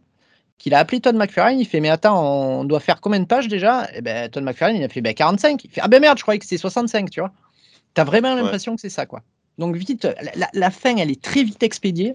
qu'il 0.58 0.74
a 0.74 0.80
appelé 0.80 0.98
Todd 0.98 1.14
McFarlane, 1.14 1.60
il 1.60 1.66
fait 1.66 1.78
Mais 1.78 1.88
attends, 1.88 2.20
on 2.20 2.64
doit 2.64 2.80
faire 2.80 3.00
combien 3.00 3.20
de 3.20 3.26
pages 3.26 3.46
déjà? 3.46 3.84
Et 3.84 3.98
eh 3.98 4.00
ben 4.00 4.28
Todd 4.28 4.42
McFarlane, 4.42 4.78
il 4.78 4.82
a 4.82 4.88
fait 4.88 5.00
ben, 5.00 5.14
45. 5.14 5.62
Il 5.62 5.70
fait 5.70 5.80
Ah 5.80 5.86
ben 5.86 6.00
merde, 6.00 6.18
je 6.18 6.22
croyais 6.22 6.40
que 6.40 6.44
c'était 6.44 6.58
65, 6.58 7.10
tu 7.10 7.20
vois? 7.20 7.30
T'as 7.98 8.04
vraiment 8.04 8.36
l'impression 8.36 8.76
que 8.76 8.80
c'est 8.80 8.90
ça, 8.90 9.06
quoi. 9.06 9.22
Donc 9.58 9.74
vite, 9.74 10.06
la, 10.54 10.70
fin, 10.70 10.96
elle 10.98 11.10
est 11.10 11.20
très 11.20 11.42
vite 11.42 11.64
expédiée. 11.64 12.14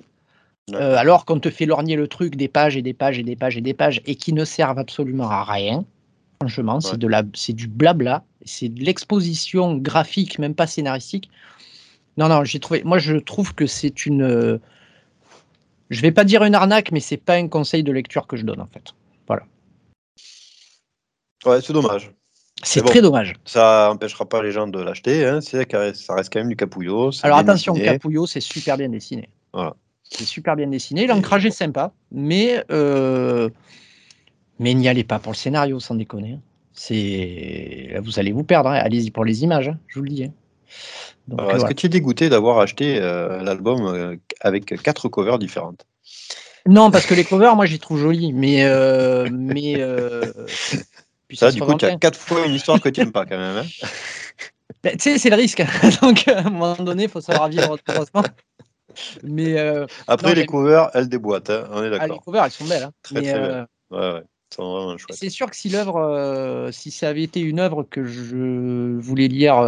Euh, 0.71 0.95
alors 0.95 1.25
qu'on 1.25 1.41
te 1.41 1.49
fait 1.49 1.65
lorgner 1.65 1.97
le 1.97 2.07
truc 2.07 2.37
des 2.37 2.47
pages 2.47 2.77
et 2.77 2.81
des 2.81 2.93
pages 2.93 3.19
et 3.19 3.23
des 3.23 3.35
pages 3.35 3.57
et 3.57 3.61
des 3.61 3.73
pages 3.73 4.01
et 4.05 4.15
qui 4.15 4.31
ne 4.31 4.45
servent 4.45 4.79
absolument 4.79 5.29
à 5.29 5.43
rien. 5.43 5.83
Franchement, 6.39 6.79
c'est 6.79 6.97
de 6.97 7.05
la, 7.05 7.23
c'est 7.33 7.51
du 7.51 7.67
blabla, 7.67 8.23
c'est 8.45 8.69
de 8.69 8.81
l'exposition 8.81 9.75
graphique, 9.75 10.39
même 10.39 10.55
pas 10.55 10.67
scénaristique. 10.67 11.29
Non, 12.15 12.29
non, 12.29 12.45
j'ai 12.45 12.61
trouvé. 12.61 12.81
Moi, 12.85 12.97
je 12.97 13.17
trouve 13.17 13.53
que 13.53 13.67
c'est 13.67 14.05
une. 14.05 14.61
Je 15.89 16.01
vais 16.01 16.13
pas 16.13 16.23
dire 16.23 16.45
une 16.45 16.55
arnaque, 16.55 16.93
mais 16.93 17.01
c'est 17.01 17.17
pas 17.17 17.35
un 17.35 17.49
conseil 17.49 17.83
de 17.83 17.91
lecture 17.91 18.25
que 18.25 18.37
je 18.37 18.45
donne 18.45 18.61
en 18.61 18.67
fait. 18.67 18.93
Voilà. 19.27 19.43
Ouais, 21.45 21.59
c'est 21.61 21.73
dommage. 21.73 22.13
C'est 22.63 22.81
très 22.81 23.01
dommage. 23.01 23.33
Ça 23.45 23.89
n'empêchera 23.89 24.25
pas 24.25 24.41
les 24.41 24.51
gens 24.51 24.67
de 24.67 24.81
l'acheter. 24.81 25.25
Hein. 25.25 25.41
Ça 25.41 26.15
reste 26.15 26.31
quand 26.31 26.39
même 26.39 26.49
du 26.49 26.55
Capullo. 26.55 27.11
Alors 27.23 27.37
attention, 27.37 27.73
Capullo, 27.73 28.25
c'est 28.25 28.39
super 28.39 28.77
bien 28.77 28.89
dessiné. 28.89 29.29
Voilà. 29.53 29.75
C'est 30.03 30.25
super 30.25 30.55
bien 30.55 30.67
dessiné. 30.67 31.07
L'ancrage 31.07 31.45
est 31.45 31.51
sympa, 31.51 31.91
mais 32.11 32.63
euh, 32.71 33.49
mais 34.59 34.73
n'y 34.73 34.87
allez 34.87 35.03
pas 35.03 35.19
pour 35.19 35.31
le 35.31 35.37
scénario, 35.37 35.79
sans 35.79 35.95
déconner. 35.95 36.39
C'est 36.73 37.99
vous 38.03 38.19
allez 38.19 38.31
vous 38.31 38.43
perdre. 38.43 38.69
Hein. 38.69 38.79
Allez-y 38.81 39.11
pour 39.11 39.25
les 39.25 39.43
images, 39.43 39.69
hein, 39.69 39.77
je 39.87 39.99
vous 39.99 40.05
le 40.05 40.09
dis. 40.09 40.23
Est-ce 40.23 41.65
que 41.65 41.73
tu 41.73 41.87
es 41.87 41.89
dégoûté 41.89 42.29
d'avoir 42.29 42.59
acheté 42.59 42.99
euh, 42.99 43.41
l'album 43.43 43.85
euh, 43.85 44.15
avec 44.41 44.81
quatre 44.81 45.09
covers 45.09 45.39
différentes? 45.39 45.85
Non, 46.65 46.91
parce 46.91 47.05
que 47.05 47.13
les 47.13 47.25
covers, 47.25 47.55
moi, 47.55 47.65
j'y 47.65 47.79
trouve 47.79 47.99
jolis, 47.99 48.33
mais 48.33 48.65
mais 49.31 49.81
ça, 51.35 51.51
du 51.51 51.61
coup, 51.61 51.73
tu 51.75 51.85
as 51.85 51.95
quatre 51.97 52.19
fois 52.19 52.45
une 52.45 52.53
histoire 52.53 52.79
que 52.81 52.89
tu 52.89 53.01
n'aimes 53.01 53.11
pas 53.11 53.25
quand 53.25 53.37
même. 53.37 53.57
Hein. 53.57 53.87
Ben, 54.83 54.97
tu 54.97 55.11
sais, 55.11 55.17
c'est 55.17 55.29
le 55.29 55.35
risque. 55.35 55.63
Donc, 56.01 56.27
à 56.27 56.39
un 56.39 56.49
moment 56.49 56.75
donné, 56.75 57.03
il 57.03 57.09
faut 57.09 57.21
savoir 57.21 57.47
vivre 57.47 57.69
autrement. 57.71 58.23
Mais 59.23 59.57
euh, 59.57 59.85
Après, 60.07 60.35
les 60.35 60.45
covers, 60.45 60.89
elles 60.93 61.09
déboîtent, 61.09 61.49
hein, 61.49 61.67
on 61.71 61.83
est 61.83 61.89
d'accord. 61.89 62.07
Ah, 62.09 62.13
les 62.13 62.19
covers, 62.19 62.43
elles 62.45 62.51
sont 62.51 62.65
belles. 62.65 62.83
Hein. 62.83 62.91
Très, 63.01 63.21
très 63.21 63.33
belles. 63.33 63.67
Euh, 63.91 64.15
ouais, 64.15 64.15
ouais. 64.15 64.97
C'est 65.09 65.31
sûr 65.31 65.49
que 65.49 65.55
si 65.55 65.69
l'œuvre, 65.69 65.95
euh, 65.97 66.71
si 66.71 66.91
ça 66.91 67.09
avait 67.09 67.23
été 67.23 67.39
une 67.39 67.59
œuvre 67.59 67.81
que 67.81 68.05
je 68.05 68.99
voulais 68.99 69.27
lire 69.27 69.65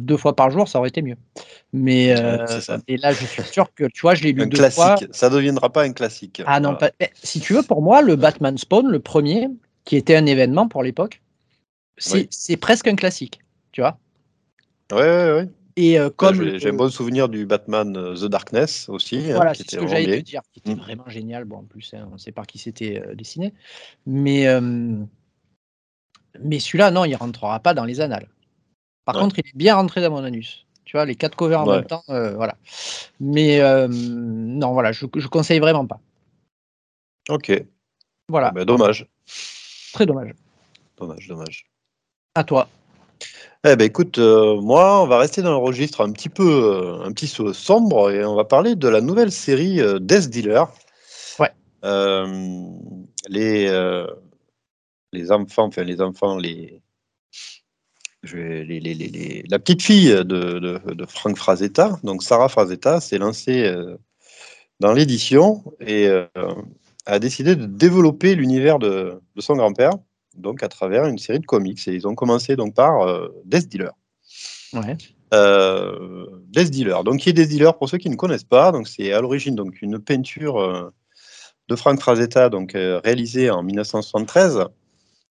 deux 0.00 0.16
fois 0.16 0.34
par 0.34 0.50
jour, 0.50 0.66
ça 0.66 0.80
aurait 0.80 0.88
été 0.88 1.00
mieux. 1.00 1.14
Mais 1.72 2.06
et 2.88 2.96
là, 2.96 3.12
je 3.12 3.24
suis 3.24 3.44
sûr 3.44 3.72
que 3.72 3.84
tu 3.84 4.00
vois, 4.00 4.16
je 4.16 4.24
l'ai 4.24 4.32
lu 4.32 4.42
un 4.42 4.46
deux 4.46 4.58
classique. 4.58 4.82
fois. 4.82 4.96
Ça 5.12 5.30
deviendra 5.30 5.70
pas 5.70 5.84
un 5.84 5.92
classique. 5.92 6.42
Ah 6.44 6.58
non, 6.58 6.76
si 7.22 7.38
tu 7.38 7.52
veux, 7.52 7.62
pour 7.62 7.82
moi, 7.82 8.02
le 8.02 8.16
Batman 8.16 8.58
Spawn, 8.58 8.88
le 8.88 8.98
premier, 8.98 9.48
qui 9.86 9.96
était 9.96 10.16
un 10.16 10.26
événement 10.26 10.68
pour 10.68 10.82
l'époque, 10.82 11.22
c'est 11.96 12.56
presque 12.58 12.88
un 12.88 12.96
classique, 12.96 13.40
tu 13.72 13.80
vois. 13.80 13.98
Ouais, 14.92 14.98
ouais, 14.98 15.32
ouais. 15.32 15.48
Et 15.78 15.98
euh, 15.98 16.08
comme 16.08 16.58
j'ai 16.58 16.70
un 16.70 16.72
bon 16.72 16.88
souvenir 16.88 17.28
du 17.28 17.44
Batman 17.44 17.94
euh, 17.96 18.14
The 18.14 18.24
Darkness 18.24 18.88
aussi. 18.88 19.30
Hein, 19.30 19.36
voilà, 19.36 19.52
c'est 19.52 19.70
ce 19.70 19.76
que 19.76 19.86
j'allais 19.86 20.22
te 20.22 20.24
dire, 20.24 20.40
qui 20.52 20.60
était 20.60 20.74
mm. 20.74 20.78
vraiment 20.78 21.08
génial. 21.08 21.44
Bon, 21.44 21.58
en 21.58 21.64
plus, 21.64 21.92
hein, 21.92 22.08
on 22.10 22.14
ne 22.14 22.18
sait 22.18 22.32
pas 22.32 22.44
qui 22.44 22.58
c'était 22.58 23.02
euh, 23.06 23.14
dessiné, 23.14 23.52
mais 24.06 24.46
mais 26.42 26.58
celui-là, 26.58 26.90
non, 26.90 27.04
il 27.06 27.14
rentrera 27.14 27.60
pas 27.60 27.72
dans 27.72 27.84
les 27.84 28.00
annales. 28.00 28.28
Par 29.06 29.14
contre, 29.14 29.38
il 29.38 29.46
est 29.46 29.56
bien 29.56 29.74
rentré 29.76 30.02
dans 30.02 30.10
mon 30.10 30.24
anus. 30.24 30.66
Tu 30.84 30.96
vois, 30.96 31.06
les 31.06 31.14
quatre 31.14 31.36
covers 31.36 31.60
en 31.60 31.66
même 31.66 31.86
temps, 31.86 32.04
voilà. 32.08 32.56
Mais 33.20 33.60
non, 33.88 34.72
voilà, 34.72 34.92
je, 34.92 35.06
je 35.14 35.28
conseille 35.28 35.60
vraiment 35.60 35.86
pas. 35.86 36.00
Ok. 37.28 37.52
Voilà. 38.28 38.50
Ben, 38.50 38.64
dommage. 38.64 39.06
Très 39.96 40.04
dommage. 40.04 40.34
Dommage, 40.98 41.26
dommage. 41.26 41.70
À 42.34 42.44
toi. 42.44 42.68
Eh 43.64 43.76
ben 43.76 43.86
écoute, 43.86 44.18
euh, 44.18 44.60
moi, 44.60 45.02
on 45.02 45.06
va 45.06 45.16
rester 45.16 45.40
dans 45.40 45.52
le 45.52 45.56
registre 45.56 46.02
un 46.02 46.12
petit 46.12 46.28
peu, 46.28 46.44
euh, 46.46 47.02
un 47.02 47.12
petit 47.12 47.28
sombre 47.54 48.10
et 48.10 48.22
on 48.22 48.34
va 48.34 48.44
parler 48.44 48.74
de 48.74 48.88
la 48.88 49.00
nouvelle 49.00 49.32
série 49.32 49.80
euh, 49.80 49.98
Death 49.98 50.28
Dealer. 50.28 50.66
Ouais. 51.38 51.50
les, 53.30 54.04
les 55.14 55.32
enfants, 55.32 55.64
enfin 55.64 55.82
les 55.82 56.02
enfants, 56.02 56.36
les, 56.36 56.82
la 58.22 59.58
petite 59.58 59.80
fille 59.80 60.10
de, 60.10 60.58
de, 60.58 61.06
Frank 61.06 61.38
Frazetta, 61.38 61.98
donc 62.02 62.22
Sarah 62.22 62.50
Frazetta, 62.50 63.00
s'est 63.00 63.16
lancée 63.16 63.74
dans 64.78 64.92
l'édition 64.92 65.64
et 65.80 66.06
a 67.06 67.18
décidé 67.18 67.56
de 67.56 67.66
développer 67.66 68.34
l'univers 68.34 68.78
de, 68.78 69.20
de 69.34 69.40
son 69.40 69.54
grand-père 69.54 69.92
donc 70.36 70.62
à 70.62 70.68
travers 70.68 71.06
une 71.06 71.18
série 71.18 71.40
de 71.40 71.46
comics. 71.46 71.86
Et 71.88 71.94
ils 71.94 72.06
ont 72.06 72.14
commencé 72.14 72.56
donc 72.56 72.74
par 72.74 73.02
euh, 73.02 73.28
Death 73.44 73.68
Dealer. 73.68 73.92
Ouais. 74.72 74.96
Euh, 75.34 76.26
Death 76.48 76.70
Dealer. 76.70 77.04
Donc, 77.04 77.20
qui 77.20 77.30
est 77.30 77.32
Death 77.32 77.48
Dealer 77.48 77.76
pour 77.76 77.88
ceux 77.88 77.98
qui 77.98 78.10
ne 78.10 78.16
connaissent 78.16 78.44
pas 78.44 78.72
Donc, 78.72 78.88
c'est 78.88 79.12
à 79.12 79.20
l'origine 79.20 79.54
donc 79.54 79.82
une 79.82 79.98
peinture 79.98 80.60
euh, 80.60 80.92
de 81.68 81.76
Frank 81.76 81.98
Frazetta, 81.98 82.48
donc 82.48 82.74
réalisée 82.76 83.50
en 83.50 83.64
1973, 83.64 84.66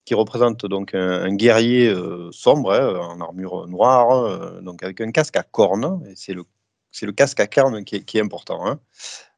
qui 0.03 0.13
représente 0.15 0.65
donc 0.65 0.93
un, 0.93 1.33
guerrier 1.33 1.95
sombre 2.31 2.73
hein, 2.73 2.93
en 2.99 3.21
armure 3.21 3.69
noire, 3.69 4.61
donc 4.61 4.83
avec 4.83 4.99
un 4.99 5.11
casque 5.11 5.37
à 5.37 5.43
cornes. 5.43 6.05
Et 6.09 6.13
c'est 6.17 6.33
le 6.33 6.43
c'est 6.91 7.05
le 7.05 7.13
casque 7.13 7.39
à 7.39 7.47
cornes 7.47 7.85
qui 7.85 7.95
est, 7.95 8.21
important. 8.21 8.67
Hein. 8.67 8.81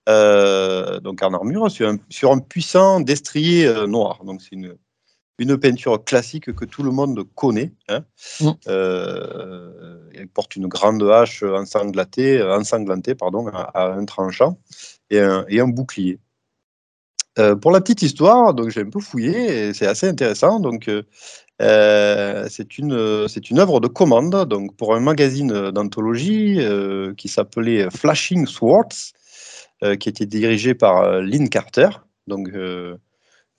Donc 0.08 1.22
en 1.22 1.34
armure 1.34 1.70
sur 1.70 1.90
un, 1.90 1.98
sur 2.10 2.32
un 2.32 2.40
puissant 2.40 3.02
destrier 3.02 3.72
noir. 3.88 4.24
Donc 4.24 4.42
c'est 4.42 4.54
une 4.54 4.78
une 5.40 5.58
peinture 5.58 6.04
classique 6.04 6.52
que 6.54 6.66
tout 6.66 6.84
le 6.84 6.92
monde 6.92 7.24
connaît. 7.36 7.72
Hein. 7.90 8.04
Mm. 8.42 8.50
Euh, 8.68 10.10
elle 10.16 10.28
porte 10.28 10.56
une 10.56 10.68
grande 10.68 11.04
hache 11.04 11.44
ensanglantée, 11.44 12.42
ensanglantée 12.42 13.16
pardon, 13.16 13.48
à, 13.48 13.94
un 13.94 14.06
tranchant 14.06 14.58
et 15.10 15.20
un, 15.20 15.68
bouclier. 15.68 16.20
Euh, 17.40 17.56
pour 17.56 17.72
la 17.72 17.82
petite 17.82 18.02
histoire, 18.02 18.56
donc 18.56 18.70
j'ai 18.70 18.82
un 18.82 18.90
peu 18.90 19.00
fouillé 19.00 19.68
et 19.68 19.74
c'est 19.74 19.86
assez 19.86 20.08
intéressant. 20.08 20.60
Donc 20.60 20.90
euh, 21.62 22.48
c'est 22.50 22.80
une 22.80 23.28
c'est 23.28 23.52
une 23.52 23.60
œuvre 23.60 23.80
de 23.80 23.88
commande 23.88 24.46
donc 24.46 24.76
pour 24.76 24.96
un 24.96 25.00
magazine 25.00 25.70
d'anthologie 25.70 26.60
qui 27.16 27.28
s'appelait 27.28 27.92
Flashing 27.92 28.48
Swords, 28.48 29.14
qui 30.00 30.10
était 30.10 30.26
dirigé 30.26 30.74
par 30.74 31.22
Lynn 31.22 31.50
Carter. 31.50 31.90
Donc 32.28 32.50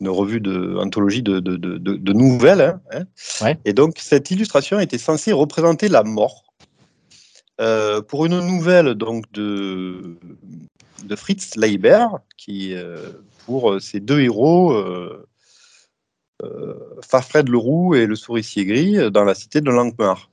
une 0.01 0.09
revue 0.09 0.41
de 0.41 0.77
anthologie 0.79 1.23
de, 1.23 1.41
de, 1.41 1.57
de, 1.57 2.13
nouvelles. 2.13 2.79
Hein, 2.93 3.05
hein. 3.41 3.55
Et 3.65 3.73
donc, 3.73 3.97
cette 3.99 4.31
illustration 4.31 4.79
était 4.79 4.99
censée 4.99 5.33
représenter 5.33 5.89
la 5.89 6.05
mort. 6.05 6.45
Euh, 7.61 8.01
pour 8.03 8.25
une 8.25 8.39
nouvelle 8.39 8.95
donc 8.95 9.25
de, 9.33 10.17
de 11.05 11.17
Fritz 11.17 11.57
Leiber, 11.57 12.07
qui, 12.37 12.75
euh, 12.75 12.99
pour 13.47 13.81
ses 13.81 13.99
deux 13.99 14.21
héros, 14.21 14.73
euh, 14.73 15.27
euh, 16.45 16.75
Farfred 17.05 17.49
Leroux 17.49 17.97
et 17.97 18.07
le 18.07 18.15
souricier 18.15 18.65
gris, 18.65 19.11
dans 19.11 19.25
la 19.25 19.35
cité 19.35 19.61
de 19.61 19.71
Langmar. 19.71 20.31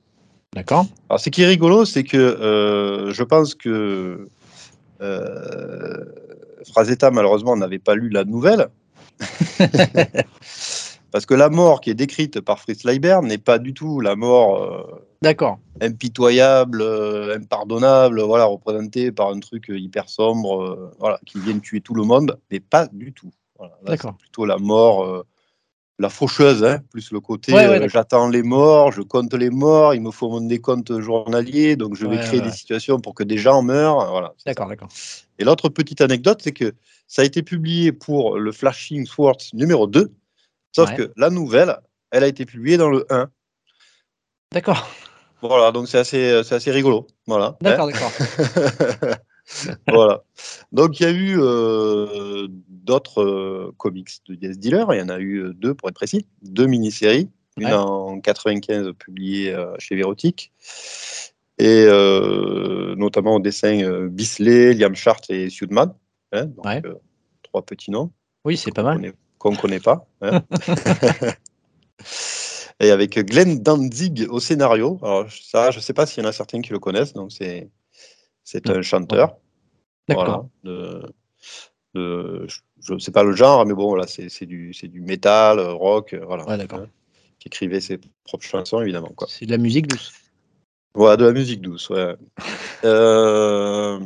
D'accord. 0.54 0.86
Alors, 1.08 1.18
ce 1.18 1.28
qui 1.28 1.42
est 1.42 1.46
rigolo, 1.46 1.84
c'est 1.84 2.04
que 2.04 3.10
je 3.12 3.22
pense 3.24 3.56
que 3.56 4.28
Frazetta, 6.66 7.10
malheureusement, 7.10 7.56
n'avait 7.56 7.78
pas 7.78 7.94
lu 7.94 8.08
la 8.08 8.24
nouvelle. 8.24 8.68
Parce 11.16 11.24
que 11.24 11.34
la 11.34 11.48
mort 11.48 11.80
qui 11.80 11.88
est 11.88 11.94
décrite 11.94 12.40
par 12.42 12.58
Fritz 12.58 12.84
Leiber 12.84 13.20
n'est 13.22 13.38
pas 13.38 13.58
du 13.58 13.72
tout 13.72 14.00
la 14.00 14.16
mort 14.16 14.62
euh, 14.62 15.02
D'accord. 15.22 15.58
impitoyable, 15.80 16.82
euh, 16.82 17.36
impardonnable, 17.36 18.20
voilà, 18.20 18.44
représentée 18.44 19.12
par 19.12 19.30
un 19.30 19.40
truc 19.40 19.68
hyper 19.68 20.10
sombre, 20.10 20.62
euh, 20.62 20.92
voilà, 20.98 21.18
qui 21.24 21.40
vient 21.40 21.58
tuer 21.58 21.80
tout 21.80 21.94
le 21.94 22.02
monde, 22.02 22.38
mais 22.50 22.60
pas 22.60 22.86
du 22.88 23.14
tout. 23.14 23.30
D'accord. 23.86 24.14
Plutôt 24.18 24.44
la 24.44 24.58
mort, 24.58 25.24
la 25.98 26.10
faucheuse, 26.10 26.62
hein, 26.62 26.80
plus 26.90 27.10
le 27.10 27.20
côté 27.20 27.52
j'attends 27.88 28.28
les 28.28 28.42
morts, 28.42 28.92
je 28.92 29.00
compte 29.00 29.32
les 29.32 29.50
morts, 29.50 29.94
il 29.94 30.02
me 30.02 30.10
faut 30.10 30.28
mon 30.28 30.42
décompte 30.42 31.00
journalier, 31.00 31.76
donc 31.76 31.94
je 31.96 32.06
vais 32.06 32.18
créer 32.18 32.40
des 32.40 32.50
situations 32.50 33.00
pour 33.00 33.14
que 33.14 33.22
des 33.22 33.38
gens 33.38 33.62
meurent. 33.62 34.10
Voilà, 34.10 34.34
d'accord, 34.44 34.68
d'accord. 34.68 34.88
Et 35.38 35.44
l'autre 35.44 35.68
petite 35.68 36.00
anecdote, 36.00 36.40
c'est 36.42 36.52
que 36.52 36.74
ça 37.06 37.22
a 37.22 37.24
été 37.24 37.42
publié 37.42 37.92
pour 37.92 38.38
le 38.38 38.52
Flashing 38.52 39.06
Swords 39.06 39.38
numéro 39.54 39.86
2, 39.86 40.12
sauf 40.72 40.94
que 40.94 41.12
la 41.16 41.30
nouvelle, 41.30 41.78
elle 42.10 42.24
a 42.24 42.26
été 42.26 42.44
publiée 42.44 42.76
dans 42.76 42.90
le 42.90 43.06
1. 43.10 43.30
D'accord. 44.52 44.88
Voilà, 45.42 45.72
donc 45.72 45.88
c'est 45.88 45.98
assez, 45.98 46.30
assez 46.50 46.70
rigolo. 46.70 47.06
Voilà. 47.26 47.56
D'accord, 47.60 47.86
d'accord. 47.86 48.12
voilà. 49.88 50.22
Donc 50.72 50.98
il 50.98 51.02
y 51.02 51.06
a 51.06 51.12
eu 51.12 51.36
euh, 51.38 52.48
d'autres 52.86 53.22
euh, 53.22 53.74
comics 53.76 54.08
de 54.28 54.34
Death 54.34 54.58
Dealer, 54.58 54.94
il 54.94 54.98
y 54.98 55.02
en 55.02 55.08
a 55.08 55.18
eu 55.18 55.42
euh, 55.42 55.52
deux 55.52 55.74
pour 55.74 55.88
être 55.88 55.96
précis, 55.96 56.26
deux 56.42 56.66
mini-séries, 56.66 57.28
une 57.58 57.72
en 57.72 58.20
95 58.20 58.92
publiée 58.98 59.56
chez 59.78 59.96
Vérotique, 59.96 60.52
et 61.58 61.86
notamment 62.96 63.36
au 63.36 63.40
dessin 63.40 64.06
Bisley, 64.08 64.74
Liam 64.74 64.94
Chart 64.94 65.22
et 65.30 65.48
Sudman. 65.48 65.94
Hein, 66.32 66.46
donc, 66.46 66.66
euh, 66.66 66.94
trois 67.42 67.62
petits 67.62 67.90
noms. 67.90 68.10
Oui, 68.44 68.58
c'est 68.58 68.74
pas 68.74 68.82
mal. 68.82 69.14
Qu'on 69.38 69.52
ne 69.52 69.56
connaît 69.56 69.80
pas. 69.80 70.06
Hein. 70.20 70.42
et 72.80 72.90
avec 72.90 73.18
Glenn 73.18 73.62
Danzig 73.62 74.26
au 74.28 74.38
scénario. 74.38 74.98
Alors, 75.02 75.30
ça, 75.30 75.70
je 75.70 75.78
ne 75.78 75.82
sais 75.82 75.94
pas 75.94 76.04
s'il 76.04 76.22
y 76.22 76.26
en 76.26 76.28
a 76.28 76.32
certains 76.32 76.60
qui 76.60 76.72
le 76.72 76.78
connaissent. 76.78 77.14
Donc, 77.14 77.32
c'est, 77.32 77.70
c'est 78.44 78.68
un 78.68 78.82
chanteur. 78.82 79.38
D'accord. 80.08 80.50
Voilà, 80.62 81.06
je 81.94 82.60
ne 82.92 82.98
sais 82.98 83.10
pas 83.10 83.22
le 83.22 83.32
genre, 83.32 83.64
mais 83.66 83.74
bon, 83.74 83.94
là, 83.94 84.06
c'est, 84.06 84.46
du, 84.46 84.70
du 84.70 85.00
métal, 85.00 85.60
rock, 85.60 86.14
voilà. 86.26 86.46
Ouais, 86.46 86.58
d'accord. 86.58 86.80
Hein, 86.80 86.88
qui 87.38 87.48
écrivait 87.48 87.80
ses 87.80 87.98
propres 88.24 88.44
chansons, 88.44 88.80
évidemment. 88.80 89.12
C'est 89.28 89.46
de 89.46 89.50
la 89.50 89.58
musique 89.58 89.86
douce. 89.86 90.12
Voilà, 90.94 91.16
de 91.16 91.26
la 91.26 91.32
musique 91.32 91.60
douce, 91.60 91.90
ouais. 91.90 92.16
euh, 92.84 94.00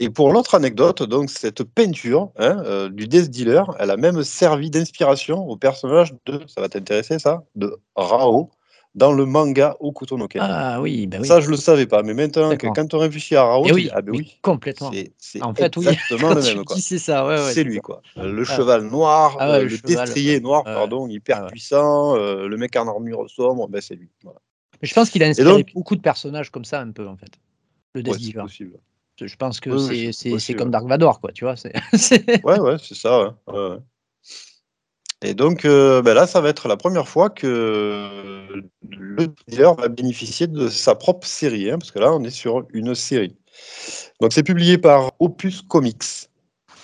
Et 0.00 0.10
pour 0.10 0.32
l'autre 0.32 0.54
anecdote, 0.54 1.02
donc 1.02 1.30
cette 1.30 1.62
peinture 1.62 2.32
hein, 2.36 2.62
euh, 2.64 2.88
du 2.88 3.06
Death 3.06 3.30
Dealer, 3.30 3.64
elle 3.78 3.90
a 3.90 3.96
même 3.96 4.22
servi 4.24 4.70
d'inspiration 4.70 5.48
au 5.48 5.56
personnage 5.56 6.14
de, 6.26 6.40
ça 6.48 6.60
va 6.60 6.68
t'intéresser 6.68 7.18
ça, 7.18 7.44
de 7.54 7.76
Rao 7.94 8.50
dans 8.94 9.12
le 9.12 9.26
manga 9.26 9.76
Okuto 9.80 10.16
no 10.16 10.28
Ken. 10.28 10.40
Ah 10.42 10.80
oui, 10.80 11.06
ben 11.06 11.20
oui. 11.20 11.26
Ça, 11.26 11.40
je 11.40 11.50
le 11.50 11.56
savais 11.56 11.86
pas, 11.86 12.02
mais 12.02 12.14
maintenant, 12.14 12.54
quand 12.56 12.94
on 12.94 12.98
réfléchit 12.98 13.36
à 13.36 13.44
Rao, 13.44 13.64
eh 13.66 13.72
oui, 13.72 13.90
ah 13.92 14.02
ben 14.02 14.12
oui, 14.12 14.38
complètement. 14.42 14.92
C'est 15.18 15.42
en 15.42 15.54
fait, 15.54 15.76
exactement 15.76 16.34
le 16.34 16.34
même. 16.54 16.64
C'est 16.76 16.98
ça, 16.98 17.26
ouais, 17.26 17.34
ouais, 17.34 17.52
c'est 17.52 17.64
lui, 17.64 17.78
quoi. 17.78 18.02
Le 18.16 18.44
cheval 18.44 18.84
noir, 18.84 19.36
ah 19.40 19.54
euh, 19.54 19.64
le, 19.64 19.78
destrier 19.78 20.40
noir, 20.40 20.64
pardon, 20.64 21.08
hyper 21.08 21.44
ah 21.44 21.46
puissant, 21.46 22.16
euh, 22.16 22.46
le 22.46 22.56
mec 22.56 22.76
en 22.76 22.86
armure 22.88 23.28
sombre, 23.28 23.68
ben 23.68 23.80
c'est 23.80 23.96
lui. 23.96 24.10
Voilà. 24.22 24.38
Mais 24.80 24.88
je 24.88 24.94
pense 24.94 25.10
qu'il 25.10 25.22
a 25.22 25.26
inspiré 25.26 25.66
beaucoup 25.74 25.96
de 25.96 26.00
personnages 26.00 26.50
comme 26.50 26.64
ça, 26.64 26.80
un 26.80 26.92
peu, 26.92 27.08
en 27.08 27.16
fait. 27.16 27.32
Le 27.94 28.02
Death. 28.02 28.36
Je 29.20 29.36
pense 29.36 29.60
que 29.60 30.12
c'est 30.12 30.54
comme 30.54 30.70
Dark 30.70 30.86
Vador, 30.86 31.20
quoi, 31.20 31.32
tu 31.32 31.44
vois. 31.44 31.54
ouais, 32.44 32.60
ouais, 32.60 32.76
c'est 32.80 32.96
ça. 32.96 33.36
Et 35.24 35.32
donc 35.32 35.64
euh, 35.64 36.02
ben 36.02 36.12
là, 36.12 36.26
ça 36.26 36.42
va 36.42 36.50
être 36.50 36.68
la 36.68 36.76
première 36.76 37.08
fois 37.08 37.30
que 37.30 38.62
le 38.90 39.26
dealer 39.48 39.74
va 39.74 39.88
bénéficier 39.88 40.46
de 40.46 40.68
sa 40.68 40.94
propre 40.94 41.26
série, 41.26 41.70
hein, 41.70 41.78
parce 41.78 41.90
que 41.90 41.98
là, 41.98 42.12
on 42.12 42.22
est 42.24 42.30
sur 42.30 42.66
une 42.74 42.94
série. 42.94 43.34
Donc 44.20 44.34
c'est 44.34 44.42
publié 44.42 44.76
par 44.76 45.12
Opus 45.20 45.62
Comics. 45.62 46.28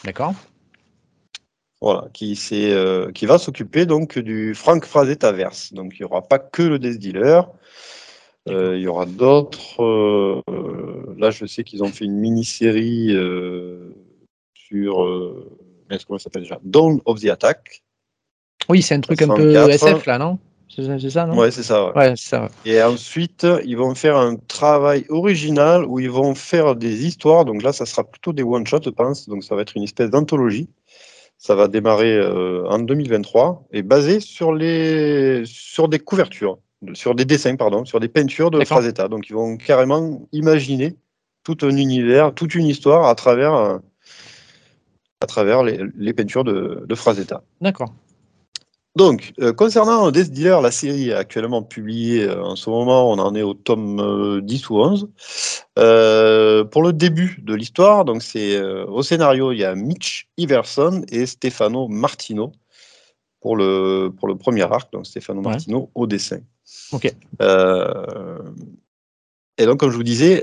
D'accord. 0.05 0.33
Voilà, 1.83 2.09
qui, 2.15 2.39
euh, 2.53 3.13
qui 3.13 3.27
va 3.27 3.37
s'occuper 3.37 3.85
donc 3.85 4.19
du 4.19 4.55
Frank 4.55 4.87
Frazetta 4.87 5.33
verse. 5.33 5.75
Donc 5.75 5.99
il 5.99 6.03
n'y 6.03 6.07
aura 6.07 6.23
pas 6.23 6.39
que 6.39 6.63
le 6.63 6.79
Death 6.79 6.99
Dealer. 6.99 7.47
Euh, 8.49 8.75
il 8.75 8.83
y 8.83 8.87
aura 8.87 9.05
d'autres. 9.05 10.43
Là, 11.19 11.31
je 11.31 11.45
sais 11.45 11.63
qu'ils 11.63 11.85
ont 11.85 11.89
fait 11.89 12.07
une 12.07 12.17
mini-série 12.17 13.15
sur. 14.55 14.95
comment 16.07 16.19
ça 16.19 16.25
s'appelle 16.25 16.45
déjà? 16.45 16.59
Dawn 16.63 17.03
of 17.05 17.21
the 17.21 17.27
Attack. 17.27 17.83
Oui, 18.71 18.83
c'est 18.83 18.95
un 18.95 19.01
truc 19.01 19.21
un 19.23 19.29
peu 19.29 19.71
SF 19.71 20.07
là, 20.07 20.19
non? 20.19 20.39
C'est 20.69 21.11
ça, 21.11 21.27
non? 21.27 21.37
Ouais, 21.37 21.51
c'est 21.51 21.65
ça, 21.65 21.93
ouais. 21.93 22.15
ça. 22.17 22.49
Et 22.65 22.81
ensuite, 22.81 23.45
ils 23.65 23.77
vont 23.77 23.95
faire 23.97 24.17
un 24.17 24.37
travail 24.37 25.05
original 25.09 25.85
où 25.85 25.99
ils 25.99 26.11
vont 26.11 26.35
faire 26.35 26.77
des 26.77 27.05
histoires. 27.07 27.45
Donc 27.45 27.63
là, 27.63 27.73
ça 27.73 27.85
sera 27.85 28.05
plutôt 28.05 28.33
des 28.33 28.45
one-shots, 28.45 28.83
je 28.85 28.91
pense. 28.91 29.29
Donc 29.29 29.43
ça 29.43 29.57
va 29.57 29.63
être 29.63 29.77
une 29.77 29.83
espèce 29.83 30.11
d'anthologie. 30.11 30.71
Ça 31.37 31.57
va 31.57 31.67
démarrer 31.67 32.25
en 32.25 32.79
2023 32.79 33.67
et 33.73 33.83
basé 33.83 34.21
sur, 34.21 34.55
les... 34.55 35.43
sur 35.45 35.89
des 35.89 35.99
couvertures 35.99 36.59
sur 36.95 37.15
des 37.15 37.25
dessins, 37.25 37.57
pardon, 37.57 37.85
sur 37.85 38.01
des 38.01 38.09
peintures 38.09 38.51
de 38.51 38.65
Frazetta. 38.65 39.09
Donc 39.09 39.29
ils 39.29 39.35
vont 39.35 39.57
carrément 39.57 40.23
imaginer 40.33 40.97
tout 41.45 41.59
un 41.63 41.77
univers, 41.77 42.35
toute 42.35 42.55
une 42.55 42.67
histoire 42.67 43.07
à 43.07 43.15
travers, 43.15 43.55
euh, 43.55 43.79
à 45.21 45.27
travers 45.27 45.63
les, 45.63 46.13
peintures 46.13 46.45
de, 46.45 46.85
de 46.87 46.95
Frazetta. 46.95 47.43
D'accord. 47.61 47.93
Donc, 48.97 49.33
euh, 49.41 49.53
concernant 49.53 50.11
Death 50.11 50.31
Dealer, 50.31 50.61
la 50.61 50.71
série 50.71 51.13
actuellement 51.13 51.63
publiée 51.63 52.25
euh, 52.25 52.43
en 52.43 52.57
ce 52.57 52.69
moment, 52.69 53.11
on 53.11 53.19
en 53.19 53.35
est 53.35 53.43
au 53.43 53.55
tome 53.55 54.41
10 54.43 54.71
ou 54.71 54.79
11. 54.79 55.09
pour 55.75 56.83
le 56.83 56.93
début 56.93 57.41
de 57.43 57.55
l'histoire, 57.55 58.05
donc 58.05 58.23
c'est 58.23 58.61
au 58.61 59.03
scénario, 59.03 59.53
il 59.53 59.59
y 59.59 59.65
a 59.65 59.75
Mitch 59.75 60.29
Iverson 60.37 61.03
et 61.11 61.27
Stefano 61.27 61.89
Martino 61.89 62.53
pour 63.41 63.57
le, 63.57 64.13
pour 64.19 64.29
le 64.29 64.37
premier 64.37 64.63
arc, 64.63 64.93
donc 64.93 65.07
Stefano 65.07 65.41
Martino 65.41 65.91
au 65.95 66.07
dessin. 66.07 66.41
Ok. 66.93 67.13
Euh, 67.41 68.39
et 69.59 69.67
donc, 69.67 69.81
comme 69.81 69.91
je 69.91 69.97
vous 69.97 70.03
disais, 70.03 70.43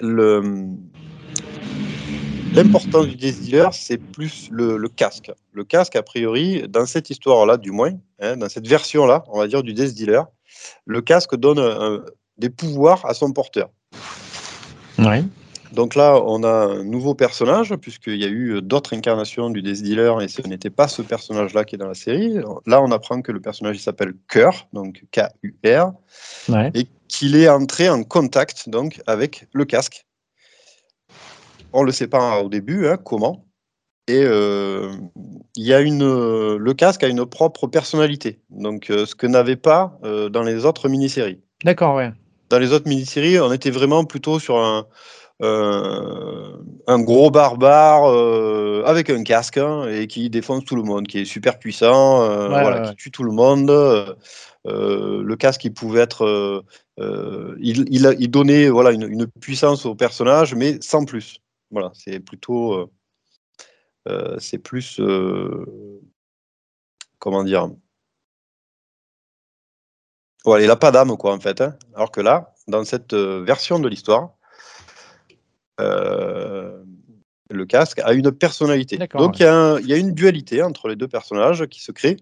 l'importance 2.58 3.08
du 3.08 3.16
Death 3.16 3.38
c'est 3.72 3.98
plus 3.98 4.50
le, 4.52 4.88
casque. 4.90 5.32
Le 5.54 5.64
casque, 5.64 5.96
a 5.96 6.04
priori, 6.04 6.64
dans 6.68 6.86
cette 6.86 7.10
histoire-là, 7.10 7.58
du 7.58 7.72
moins, 7.72 7.94
hein, 8.20 8.38
dans 8.38 8.50
cette 8.50 8.68
version-là, 8.68 9.24
on 9.28 9.40
va 9.40 9.48
dire, 9.48 9.64
du 9.64 9.74
Death 9.74 9.94
Dealer, 9.94 10.26
le 10.86 11.02
casque 11.02 11.36
donne 11.36 12.04
des 12.38 12.50
pouvoirs 12.50 13.06
à 13.06 13.14
son 13.14 13.32
porteur. 13.32 13.70
Ouais. 15.00 15.24
Donc 15.74 15.96
là, 15.96 16.20
on 16.26 16.44
a 16.44 16.50
un 16.50 16.84
nouveau 16.84 17.14
personnage, 17.14 17.76
puisqu'il 17.76 18.18
y 18.18 18.24
a 18.24 18.30
eu 18.30 18.62
d'autres 18.62 18.96
incarnations 18.96 19.50
du 19.50 19.62
Death 19.62 19.84
Dealer, 19.84 20.22
et 20.22 20.28
ce 20.28 20.42
n'était 20.42 20.70
pas 20.70 20.88
ce 20.88 21.02
personnage-là 21.02 21.65
qui 21.65 21.76
est 21.76 21.78
dans 21.78 21.88
la 21.88 21.93
série. 21.93 22.36
Là, 22.65 22.82
on 22.82 22.91
apprend 22.91 23.22
que 23.22 23.32
le 23.32 23.41
personnage 23.41 23.80
s'appelle 23.80 24.13
Cœur, 24.28 24.67
donc 24.74 25.04
K-U-R, 25.12 25.91
et 26.74 26.88
qu'il 27.08 27.36
est 27.36 27.50
entré 27.50 27.89
en 27.89 28.04
contact 28.04 28.70
donc, 28.70 29.02
avec 29.08 29.48
le 29.54 29.65
casque. 29.65 30.07
On 31.73 31.82
ne 31.82 31.86
le 31.88 31.91
sait 31.91 32.08
pas 32.08 32.41
au 32.41 32.49
début, 32.49 32.88
hein, 32.88 32.97
comment. 32.97 33.45
Et 34.08 34.23
euh, 34.23 34.89
y 35.58 35.73
a 35.73 35.82
une, 35.82 36.56
le 36.56 36.73
casque 36.73 37.03
a 37.03 37.08
une 37.08 37.25
propre 37.25 37.67
personnalité, 37.67 38.39
donc 38.49 38.89
euh, 38.89 39.06
ce 39.06 39.15
que 39.15 39.27
n'avait 39.27 39.58
pas 39.58 39.99
euh, 40.06 40.30
dans 40.30 40.43
les 40.43 40.63
autres 40.63 40.88
mini-séries. 40.88 41.41
D'accord, 41.65 41.95
ouais. 41.95 42.12
Dans 42.49 42.60
les 42.60 42.71
autres 42.71 42.88
mini-séries, 42.88 43.39
on 43.41 43.51
était 43.51 43.69
vraiment 43.69 44.06
plutôt 44.06 44.39
sur 44.39 44.58
un, 44.58 44.86
euh, 45.43 46.58
un 46.88 46.99
gros 46.99 47.30
barbare 47.30 48.10
euh, 48.10 48.82
avec 48.88 49.12
un 49.12 49.21
casque 49.23 49.58
hein, 49.58 49.88
et 49.88 50.08
qui 50.08 50.32
défonce 50.32 50.65
tout 50.65 50.75
le 50.75 50.82
monde, 50.82 51.06
qui 51.06 51.19
est 51.19 51.25
super 51.25 51.60
puissant, 51.60 52.23
euh, 52.23 52.47
voilà, 52.47 52.89
qui 52.89 52.95
tue 52.95 53.12
tout 53.12 53.23
le 53.23 53.32
monde. 53.32 53.69
le 54.65 55.36
casque, 55.36 55.65
il 55.65 55.73
pouvait 55.73 56.01
être, 56.01 56.63
il, 56.97 57.86
il, 57.91 58.32
donnait 58.32 58.69
voilà 58.69 58.91
une, 58.91 59.03
une, 59.03 59.27
puissance 59.27 59.86
au 59.86 59.93
personnage, 59.93 60.56
mais 60.56 60.77
sans 60.82 61.06
plus. 61.06 61.39
Voilà, 61.71 61.91
c'est 61.93 62.19
plutôt, 62.19 62.91
c'est 64.39 64.60
plus, 64.60 65.01
comment 67.19 67.43
dire? 67.43 67.69
Voilà, 70.45 70.63
il 70.63 70.67
n'a 70.67 70.77
pas 70.77 70.91
d'âme, 70.91 71.17
quoi, 71.17 71.34
en 71.34 71.39
fait. 71.39 71.60
Hein. 71.60 71.77
Alors 71.93 72.12
que 72.12 72.21
là, 72.21 72.53
dans 72.67 72.86
cette 72.86 73.13
version 73.13 73.80
de 73.80 73.89
l'histoire, 73.89 74.38
euh, 75.80 76.84
le 77.49 77.65
casque 77.65 77.99
a 77.99 78.13
une 78.13 78.32
personnalité. 78.32 78.97
Donc 79.13 79.39
il 79.39 79.43
y, 79.43 79.93
a 79.93 79.97
une 79.97 80.13
dualité 80.13 80.62
entre 80.63 80.89
les 80.89 80.95
deux 80.95 81.08
personnages 81.08 81.65
qui 81.67 81.82
se 81.82 81.91
crée. 81.91 82.17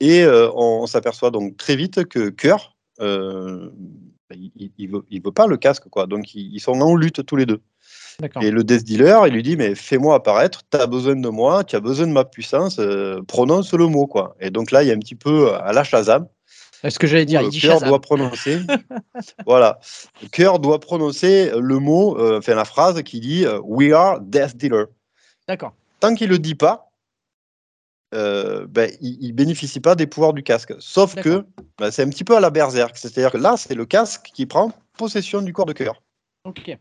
Et 0.00 0.24
euh, 0.24 0.50
on, 0.54 0.86
s'aperçoit 0.86 1.30
donc 1.30 1.56
très 1.56 1.76
vite 1.76 2.04
que 2.04 2.28
Cœur, 2.28 2.76
euh, 3.00 3.70
il, 4.30 4.72
il, 4.76 5.22
veut, 5.22 5.32
pas 5.32 5.46
le 5.46 5.56
casque, 5.56 5.88
quoi. 5.88 6.06
Donc 6.06 6.34
ils, 6.34 6.60
sont 6.60 6.80
en 6.80 6.96
lutte 6.96 7.24
tous 7.24 7.36
les 7.36 7.46
deux. 7.46 7.62
Et 8.40 8.50
le 8.50 8.62
Death 8.62 8.84
Dealer, 8.84 9.26
il 9.26 9.34
lui 9.34 9.42
dit 9.42 9.56
Mais 9.56 9.74
fais-moi 9.74 10.14
apparaître, 10.14 10.62
tu 10.70 10.78
as 10.78 10.86
besoin 10.86 11.16
de 11.16 11.28
moi, 11.28 11.64
tu 11.64 11.76
as 11.76 11.80
besoin 11.80 12.06
de 12.06 12.12
ma 12.12 12.24
puissance, 12.24 12.80
prononce 13.26 13.72
le 13.72 13.86
mot, 13.86 14.06
quoi. 14.06 14.36
Et 14.40 14.50
donc 14.50 14.70
là, 14.70 14.82
il 14.82 14.88
y 14.88 14.90
a 14.90 14.94
un 14.94 14.98
petit 14.98 15.14
peu 15.14 15.54
à 15.54 15.72
la 15.72 15.84
Shazam. 15.84 16.26
Est-ce 16.82 16.98
que 16.98 17.06
j'allais 17.06 17.24
dire 17.24 17.42
Le 17.42 17.50
cœur 17.50 17.80
doit 17.80 18.00
prononcer. 18.00 18.60
voilà. 19.46 19.78
Le 20.20 20.28
cœur 20.28 20.58
doit 20.58 20.80
prononcer 20.80 21.52
le 21.56 21.78
mot, 21.78 22.18
euh, 22.18 22.38
enfin 22.38 22.54
la 22.54 22.64
phrase 22.64 23.00
qui 23.02 23.20
dit 23.20 23.46
euh, 23.46 23.60
We 23.62 23.92
are 23.92 24.20
Death 24.20 24.56
Dealer. 24.56 24.86
D'accord. 25.46 25.74
Tant 26.00 26.14
qu'il 26.14 26.28
ne 26.28 26.32
le 26.32 26.38
dit 26.40 26.56
pas, 26.56 26.90
euh, 28.14 28.66
ben, 28.68 28.90
il 29.00 29.28
ne 29.28 29.32
bénéficie 29.32 29.80
pas 29.80 29.94
des 29.94 30.06
pouvoirs 30.06 30.32
du 30.32 30.42
casque. 30.42 30.74
Sauf 30.80 31.14
que 31.14 31.44
ben, 31.78 31.90
c'est 31.90 32.02
un 32.02 32.10
petit 32.10 32.24
peu 32.24 32.36
à 32.36 32.40
la 32.40 32.50
berserk. 32.50 32.96
C'est-à-dire 32.96 33.30
que 33.30 33.38
là, 33.38 33.56
c'est 33.56 33.74
le 33.74 33.86
casque 33.86 34.30
qui 34.34 34.46
prend 34.46 34.72
possession 34.98 35.40
du 35.40 35.52
corps 35.52 35.66
de 35.66 35.72
cœur. 35.72 36.02
Ok. 36.44 36.76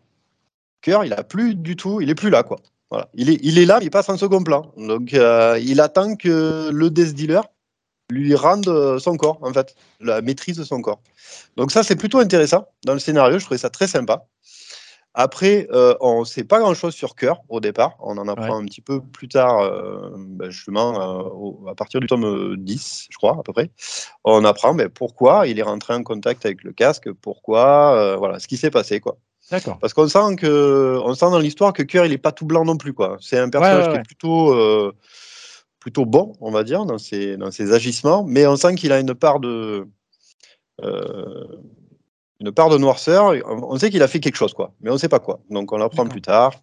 Cœur, 0.82 1.06
il 1.06 1.14
a 1.14 1.24
plus 1.24 1.56
du 1.56 1.76
tout, 1.76 2.02
il 2.02 2.10
est 2.10 2.16
plus 2.16 2.30
là, 2.30 2.44
quoi. 2.44 2.60
Voilà. 2.90 3.10
Il 3.14 3.30
est, 3.30 3.40
il 3.42 3.58
est 3.58 3.66
là, 3.66 3.80
mais 3.80 3.86
il 3.86 3.92
passe 3.92 4.10
en 4.10 4.18
second 4.18 4.44
plan. 4.44 4.74
Donc, 4.78 5.14
il 5.14 5.82
attend 5.82 6.16
que 6.16 6.70
le 6.72 6.90
Death 6.90 7.14
Dealer 7.14 7.44
lui 8.12 8.36
rende 8.36 8.68
euh, 8.68 9.00
son 9.00 9.18
corps, 9.18 9.40
en 9.42 9.54
fait, 9.54 9.76
la 10.00 10.22
maîtrise 10.22 10.58
de 10.58 10.64
son 10.64 10.82
corps. 10.82 11.02
Donc 11.58 11.72
ça, 11.72 11.84
c'est 11.84 11.96
plutôt 11.96 12.20
intéressant 12.20 12.68
dans 12.86 12.94
le 12.94 13.00
scénario, 13.00 13.40
je 13.40 13.46
trouvais 13.46 13.58
ça 13.58 13.70
très 13.70 13.88
sympa. 13.88 14.26
Après, 15.14 15.68
euh, 15.72 15.94
on 16.00 16.22
ne 16.22 16.26
sait 16.26 16.46
pas 16.46 16.60
grand-chose 16.60 16.94
sur 16.94 17.16
Cœur 17.16 17.42
au 17.50 17.60
départ, 17.60 17.98
on 18.00 18.18
en 18.18 18.30
apprend 18.30 18.58
un 18.58 18.66
petit 18.66 18.80
peu 18.80 19.02
plus 19.02 19.28
tard, 19.28 19.60
euh, 19.60 20.10
ben, 20.16 20.50
justement, 20.50 21.68
à 21.68 21.76
partir 21.76 22.00
du 22.00 22.08
tome 22.08 22.56
10, 22.58 23.08
je 23.10 23.18
crois, 23.18 23.38
à 23.38 23.44
peu 23.44 23.52
près. 23.52 23.72
On 24.24 24.46
apprend 24.46 24.74
ben, 24.74 24.88
pourquoi 24.88 25.48
il 25.48 25.60
est 25.60 25.64
rentré 25.64 25.94
en 25.94 26.04
contact 26.04 26.46
avec 26.46 26.64
le 26.64 26.72
casque, 26.72 27.12
pourquoi, 27.12 28.16
voilà, 28.16 28.40
ce 28.40 28.48
qui 28.48 28.56
s'est 28.56 28.72
passé, 28.72 29.02
quoi. 29.02 29.18
D'accord. 29.52 29.78
Parce 29.80 29.94
qu'on 29.94 30.08
sent 30.08 30.38
que, 30.38 31.00
on 31.04 31.14
sent 31.14 31.30
dans 31.30 31.40
l'histoire 31.40 31.74
que 31.74 31.84
Cœur, 31.84 32.06
il 32.06 32.10
n'est 32.10 32.18
pas 32.18 32.32
tout 32.32 32.46
blanc 32.46 32.66
non 32.66 32.78
plus, 32.78 32.94
quoi. 32.94 33.18
C'est 33.22 33.38
un 33.38 33.50
personnage 33.50 33.90
qui 33.92 34.00
est 34.00 34.04
plutôt 34.04 34.56
plutôt 35.82 36.06
bon, 36.06 36.34
on 36.40 36.52
va 36.52 36.64
dire, 36.64 36.86
dans 36.86 37.00
ses, 37.00 37.36
dans 37.36 37.52
ses 37.52 37.74
agissements, 37.74 38.24
mais 38.24 38.48
on 38.48 38.56
sent 38.56 38.76
qu'il 38.76 38.94
a 38.94 39.00
une 39.00 39.16
part 39.16 39.42
de 39.42 39.88
euh, 40.82 41.48
une 42.40 42.52
part 42.52 42.70
de 42.70 42.78
noirceur. 42.78 43.34
On 43.46 43.78
sait 43.78 43.90
qu'il 43.90 44.04
a 44.04 44.08
fait 44.08 44.20
quelque 44.20 44.38
chose, 44.38 44.54
quoi, 44.54 44.74
mais 44.80 44.90
on 44.90 44.94
ne 44.94 45.00
sait 45.00 45.10
pas 45.10 45.20
quoi. 45.20 45.42
Donc 45.50 45.74
on 45.74 45.78
l'apprend 45.78 46.08
plus 46.08 46.22
tard. 46.22 46.54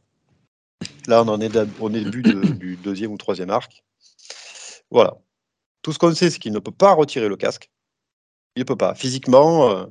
Là, 1.08 1.22
on 1.24 1.28
en 1.28 1.40
est 1.40 1.56
au 1.80 1.90
début 1.90 2.22
du 2.22 2.76
deuxième 2.76 3.12
ou 3.12 3.16
troisième 3.16 3.50
arc. 3.50 3.84
Voilà. 4.90 5.18
Tout 5.82 5.92
ce 5.92 5.98
qu'on 5.98 6.14
sait, 6.14 6.30
c'est 6.30 6.38
qu'il 6.38 6.52
ne 6.52 6.60
peut 6.60 6.72
pas 6.72 6.92
retirer 6.92 7.28
le 7.28 7.36
casque. 7.36 7.70
Il 8.54 8.60
ne 8.60 8.64
peut 8.64 8.76
pas. 8.76 8.94
Physiquement, 8.94 9.70
euh, 9.70 9.86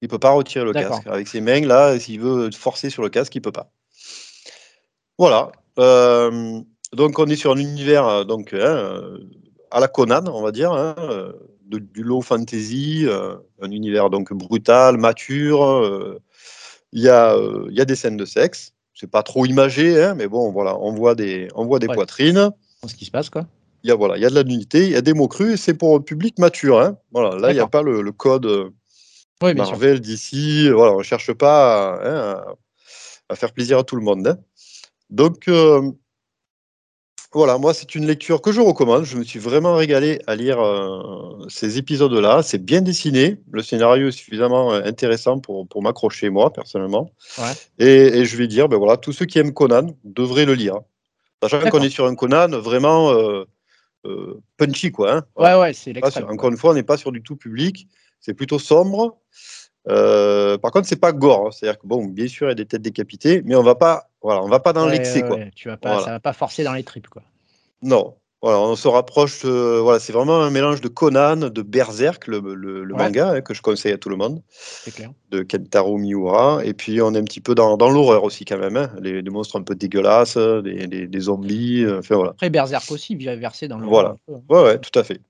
il 0.00 0.06
ne 0.06 0.10
peut 0.10 0.18
pas 0.18 0.30
retirer 0.30 0.64
le 0.64 0.72
casque. 0.72 1.06
Avec 1.06 1.28
ses 1.28 1.40
mains, 1.40 1.60
là, 1.60 1.98
s'il 1.98 2.20
veut 2.20 2.50
forcer 2.52 2.90
sur 2.90 3.02
le 3.02 3.08
casque, 3.08 3.34
il 3.34 3.38
ne 3.38 3.44
peut 3.44 3.52
pas. 3.52 3.70
Voilà. 5.18 5.50
donc 5.76 7.18
on 7.18 7.26
est 7.26 7.36
sur 7.36 7.52
un 7.52 7.56
univers 7.56 8.24
donc 8.24 8.54
hein, 8.54 9.02
à 9.70 9.80
la 9.80 9.88
Conan, 9.88 10.24
on 10.28 10.42
va 10.42 10.52
dire, 10.52 10.72
hein, 10.72 10.94
de, 11.66 11.78
du 11.78 12.02
low 12.02 12.20
fantasy, 12.20 13.06
un 13.60 13.70
univers 13.70 14.10
donc 14.10 14.32
brutal, 14.32 14.96
mature. 14.96 16.18
Il 16.92 17.02
y, 17.02 17.08
a, 17.08 17.36
y 17.70 17.80
a 17.80 17.84
des 17.84 17.96
scènes 17.96 18.16
de 18.16 18.24
sexe. 18.24 18.72
C'est 18.98 19.10
pas 19.10 19.22
trop 19.22 19.46
imagé, 19.46 20.02
hein, 20.02 20.14
mais 20.16 20.26
bon, 20.26 20.50
voilà, 20.50 20.76
on 20.76 20.92
voit 20.92 21.14
des, 21.14 21.48
on 21.54 21.64
voit 21.66 21.78
des 21.78 21.86
poitrines. 21.86 22.50
Ce 22.84 22.96
qui 22.96 23.04
se 23.04 23.12
passe, 23.12 23.30
quoi. 23.30 23.46
Il 23.84 23.88
y 23.88 23.92
a, 23.92 23.94
voilà, 23.94 24.16
il 24.16 24.22
y 24.22 24.26
a 24.26 24.30
de 24.30 24.34
la 24.34 24.42
nudité, 24.42 24.86
il 24.86 24.90
y 24.90 24.96
a 24.96 25.02
des 25.02 25.14
mots 25.14 25.28
crus, 25.28 25.54
et 25.54 25.56
c'est 25.56 25.74
pour 25.74 25.94
un 25.94 26.00
public 26.00 26.36
mature. 26.40 26.80
Hein. 26.80 26.98
Voilà, 27.12 27.36
là, 27.38 27.52
il 27.52 27.54
n'y 27.54 27.60
a 27.60 27.68
pas 27.68 27.82
le, 27.82 28.10
code 28.10 28.72
Marvel 29.42 30.00
d'ici. 30.00 30.70
Voilà, 30.70 30.92
on 30.94 30.98
ne 30.98 31.02
cherche 31.02 31.32
pas 31.32 32.00
hein, 32.02 32.54
à, 33.28 33.36
faire 33.36 33.52
plaisir 33.52 33.78
à 33.78 33.84
tout 33.84 33.96
le 33.96 34.02
monde. 34.02 34.26
Hein. 34.26 34.38
Donc, 35.10 35.48
euh, 35.48 35.90
voilà, 37.32 37.58
moi, 37.58 37.74
c'est 37.74 37.94
une 37.94 38.06
lecture 38.06 38.42
que 38.42 38.52
je 38.52 38.60
recommande. 38.60 39.04
Je 39.04 39.16
me 39.16 39.24
suis 39.24 39.38
vraiment 39.38 39.76
régalé 39.76 40.20
à 40.26 40.34
lire 40.34 40.60
euh, 40.60 41.46
ces 41.48 41.78
épisodes-là. 41.78 42.42
C'est 42.42 42.64
bien 42.64 42.80
dessiné. 42.80 43.36
Le 43.50 43.62
scénario 43.62 44.08
est 44.08 44.12
suffisamment 44.12 44.72
euh, 44.72 44.82
intéressant 44.84 45.38
pour, 45.38 45.68
pour 45.68 45.82
m'accrocher, 45.82 46.30
moi, 46.30 46.52
personnellement. 46.52 47.10
Et, 47.78 48.24
je 48.24 48.36
vais 48.36 48.46
dire, 48.46 48.68
ben 48.68 48.76
voilà, 48.76 48.96
tous 48.96 49.12
ceux 49.12 49.26
qui 49.26 49.38
aiment 49.38 49.54
Conan 49.54 49.94
devraient 50.04 50.46
le 50.46 50.54
lire. 50.54 50.80
Sachant 51.42 51.70
qu'on 51.70 51.82
est 51.82 51.90
sur 51.90 52.06
un 52.06 52.16
Conan 52.16 52.48
vraiment 52.48 53.12
punchy, 54.56 54.90
quoi. 54.90 55.14
Hein. 55.14 55.24
Ouais, 55.36 55.54
ouais, 55.54 55.72
c'est. 55.72 55.94
Encore 56.04 56.50
une 56.50 56.56
fois, 56.56 56.72
on 56.72 56.74
n'est 56.74 56.82
pas 56.82 56.96
sur 56.96 57.12
du 57.12 57.22
tout 57.22 57.36
public. 57.36 57.86
C'est 58.20 58.34
plutôt 58.34 58.58
sombre. 58.58 59.18
Euh, 59.88 60.58
par 60.58 60.70
contre, 60.70 60.86
c'est 60.86 61.00
pas 61.00 61.12
gore. 61.12 61.46
Hein. 61.46 61.50
C'est-à-dire 61.52 61.78
que 61.78 61.86
bon, 61.86 62.04
bien 62.04 62.28
sûr, 62.28 62.46
il 62.46 62.50
y 62.50 62.52
a 62.52 62.54
des 62.54 62.66
têtes 62.66 62.82
décapitées, 62.82 63.42
mais 63.44 63.54
on 63.54 63.62
va 63.62 63.74
pas, 63.74 64.10
voilà, 64.22 64.42
on 64.42 64.48
va 64.48 64.60
pas 64.60 64.72
dans 64.72 64.86
l'excès, 64.86 65.22
quoi. 65.22 65.38
Tu 65.54 65.68
vas 65.68 65.76
pas, 65.76 66.00
ça 66.04 66.10
va 66.10 66.20
pas 66.20 66.32
forcer 66.32 66.64
dans 66.64 66.74
les 66.74 66.84
tripes, 66.84 67.08
quoi. 67.08 67.22
Non. 67.82 68.14
Voilà, 68.40 68.60
on 68.60 68.76
se 68.76 68.86
rapproche. 68.86 69.44
voilà, 69.44 69.98
c'est 69.98 70.12
vraiment 70.12 70.40
un 70.40 70.50
mélange 70.50 70.80
de 70.80 70.86
Conan, 70.86 71.36
de 71.36 71.62
Berserk, 71.62 72.28
le, 72.28 72.40
manga 72.86 73.30
hein, 73.30 73.40
que 73.40 73.52
je 73.52 73.62
conseille 73.62 73.92
à 73.92 73.98
tout 73.98 74.10
le 74.10 74.16
monde, 74.16 74.42
clair. 74.94 75.10
de 75.30 75.42
Kentaro 75.42 75.98
Miura. 75.98 76.60
Et 76.64 76.72
puis 76.72 77.02
on 77.02 77.14
est 77.14 77.18
un 77.18 77.24
petit 77.24 77.40
peu 77.40 77.56
dans, 77.56 77.76
l'horreur 77.76 78.22
aussi 78.22 78.44
quand 78.44 78.58
même. 78.58 78.76
Hein. 78.76 78.90
Les, 79.00 79.22
monstres 79.22 79.58
un 79.58 79.62
peu 79.62 79.74
dégueulasses, 79.74 80.36
des, 80.36 81.20
zombies. 81.20 81.82
Euh, 81.82 81.98
enfin 81.98 82.14
voilà. 82.14 82.30
Après 82.30 82.48
Berserk 82.48 82.88
aussi 82.92 83.16
versé 83.16 83.66
dans 83.66 83.78
l'horreur. 83.78 84.16
Voilà. 84.28 84.42
Ouais, 84.48 84.70
ouais, 84.70 84.78
tout 84.78 84.96
à 84.96 85.02
fait. 85.02 85.20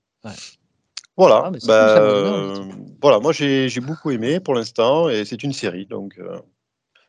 Voilà. 1.19 1.47
Ah, 1.47 1.51
bah, 1.67 1.99
euh, 1.99 2.55
voilà, 3.03 3.19
moi 3.19 3.33
j'ai 3.33 3.69
beaucoup 3.81 4.13
aimé 4.13 4.39
pour 4.39 4.55
l'instant 4.55 5.09
et 5.09 5.25
c'est 5.25 5.43
une 5.43 5.53
série. 5.53 5.85
Donc 5.85 6.15
euh. 6.19 6.39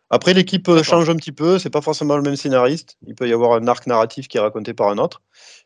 après 0.10 0.34
l'équipe 0.34 0.68
euh, 0.68 0.82
change 0.82 1.10
un 1.12 1.16
petit 1.16 1.32
peu, 1.32 1.60
c'est 1.60 1.70
pas 1.70 1.82
forcément 1.82 2.18
le 2.18 2.24
même 2.24 2.36
scénariste. 2.36 2.98
Il 3.06 3.14
peut 3.14 3.30
y 3.30 3.34
avoir 3.34 3.54
un 3.54 3.68
arc 3.68 3.86
narratif 3.86 4.28
qui 4.28 4.38
est 4.38 4.42
raconté 4.42 4.74
par 4.74 4.90
un 4.90 4.98
autre. 4.98 5.22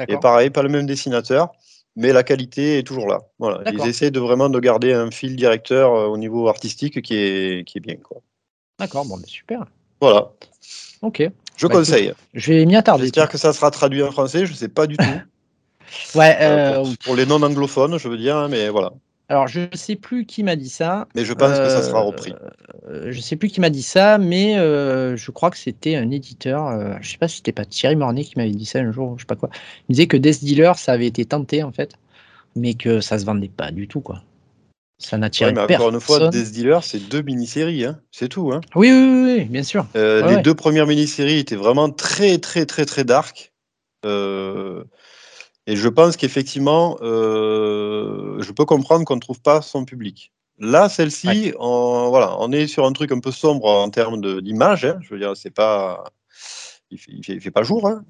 Et 0.09 0.17
pareil, 0.17 0.49
pas 0.49 0.61
le 0.61 0.67
même 0.67 0.85
dessinateur, 0.85 1.53
mais 1.95 2.11
la 2.11 2.23
qualité 2.23 2.79
est 2.79 2.83
toujours 2.83 3.07
là. 3.07 3.21
Voilà, 3.39 3.61
ils 3.71 3.87
essaient 3.87 4.11
de 4.11 4.19
vraiment 4.19 4.49
de 4.49 4.59
garder 4.59 4.91
un 4.91 5.09
fil 5.09 5.37
directeur 5.37 5.93
au 5.93 6.17
niveau 6.17 6.49
artistique 6.49 7.01
qui 7.01 7.15
est 7.15 7.65
qui 7.65 7.77
est 7.77 7.81
bien 7.81 7.95
quoi. 7.95 8.17
D'accord, 8.77 9.05
bon, 9.05 9.15
mais 9.15 9.27
super. 9.27 9.63
Voilà. 10.01 10.31
Ok. 11.01 11.23
Je 11.55 11.67
bah, 11.67 11.75
conseille. 11.75 12.11
je 12.33 12.51
vais 12.51 12.65
m'y 12.65 12.75
attarder. 12.75 13.03
J'espère 13.03 13.29
que 13.29 13.37
ça 13.37 13.53
sera 13.53 13.71
traduit 13.71 14.03
en 14.03 14.11
français. 14.11 14.45
Je 14.45 14.53
sais 14.53 14.67
pas 14.67 14.85
du 14.85 14.97
tout. 14.97 15.05
Ouais, 16.15 16.37
euh, 16.41 16.83
pour, 17.03 17.15
les 17.15 17.25
non-anglophones, 17.25 17.97
je 17.97 18.07
veux 18.07 18.17
dire, 18.17 18.35
hein, 18.35 18.47
mais 18.47 18.69
voilà. 18.69 18.93
Alors, 19.29 19.47
je 19.47 19.61
ne 19.61 19.75
sais 19.75 19.95
plus 19.95 20.25
qui 20.25 20.43
m'a 20.43 20.55
dit 20.55 20.69
ça. 20.69 21.07
Mais 21.15 21.25
je 21.25 21.33
pense 21.33 21.57
que 21.57 21.69
ça 21.69 21.81
sera 21.81 22.01
repris. 22.01 22.33
Euh, 22.87 23.11
je 23.11 23.17
ne 23.17 23.21
sais 23.21 23.35
plus 23.35 23.47
qui 23.47 23.61
m'a 23.61 23.69
dit 23.69 23.81
ça, 23.81 24.17
mais 24.17 24.57
euh, 24.57 25.15
je 25.15 25.31
crois 25.31 25.49
que 25.49 25.57
c'était 25.57 25.95
un 25.95 26.11
éditeur. 26.11 26.69
je 26.71 26.97
ne 26.97 27.03
sais 27.03 27.17
pas 27.17 27.27
si 27.27 27.37
c'était 27.37 27.51
pas 27.51 27.65
Thierry 27.65 27.95
Mornay 27.95 28.23
qui 28.23 28.33
m'avait 28.37 28.51
dit 28.51 28.65
ça 28.65 28.79
un 28.79 28.91
jour, 28.91 29.15
je 29.17 29.23
sais 29.23 29.27
pas 29.27 29.35
quoi. 29.35 29.49
Il 29.89 29.93
disait 29.93 30.07
que 30.07 30.17
Death 30.17 30.43
Dealer, 30.43 30.77
ça 30.77 30.91
avait 30.91 31.07
été 31.07 31.25
tenté 31.25 31.63
en 31.63 31.71
fait, 31.71 31.93
mais 32.55 32.73
que 32.73 32.99
ça 32.99 33.17
se 33.17 33.25
vendait 33.25 33.49
pas 33.49 33.71
du 33.71 33.87
tout, 33.87 34.01
quoi. 34.01 34.21
Ça 34.99 35.17
n'attirait 35.17 35.53
ouais, 35.53 35.65
mais 35.67 35.75
Encore 35.75 35.89
une 35.89 35.99
fois, 35.99 36.29
Death 36.29 36.51
Dealer, 36.51 36.83
c'est 36.83 37.09
deux 37.09 37.21
mini-séries, 37.21 37.85
hein. 37.85 37.99
c'est 38.11 38.29
tout. 38.29 38.51
Hein. 38.53 38.61
Oui, 38.75 38.91
oui, 38.91 39.35
oui, 39.37 39.45
bien 39.45 39.63
sûr. 39.63 39.87
les 39.95 40.41
deux 40.43 40.53
premières 40.53 40.85
mini-séries 40.85 41.39
étaient 41.39 41.55
vraiment 41.55 41.89
très, 41.89 42.37
très, 42.37 42.65
très, 42.65 42.85
très 42.85 43.03
dark. 43.03 43.53
Euh, 44.05 44.83
et 45.65 45.75
je 45.75 45.87
pense 45.87 46.17
qu'effectivement, 46.17 46.97
euh, 47.01 48.41
je 48.41 48.51
peux 48.51 48.65
comprendre 48.65 49.05
qu'on 49.05 49.15
ne 49.15 49.21
trouve 49.21 49.41
pas 49.41 49.61
son 49.61 49.85
public. 49.85 50.31
Là, 50.59 50.89
celle-ci, 50.89 51.53
on, 51.59 52.09
voilà, 52.09 52.35
on 52.39 52.51
est 52.51 52.67
sur 52.67 52.85
un 52.85 52.91
truc 52.91 53.11
un 53.11 53.19
peu 53.19 53.31
sombre 53.31 53.67
en 53.67 53.89
termes 53.89 54.41
d'image. 54.41 54.85
Hein. 54.85 54.99
Je 55.01 55.13
veux 55.13 55.19
dire, 55.19 55.35
c'est 55.35 55.51
pas, 55.51 56.03
il 56.91 56.99
fait, 56.99 57.39
fait, 57.39 57.51
pas 57.51 57.63
jour. 57.63 57.87
Hein. 57.87 58.03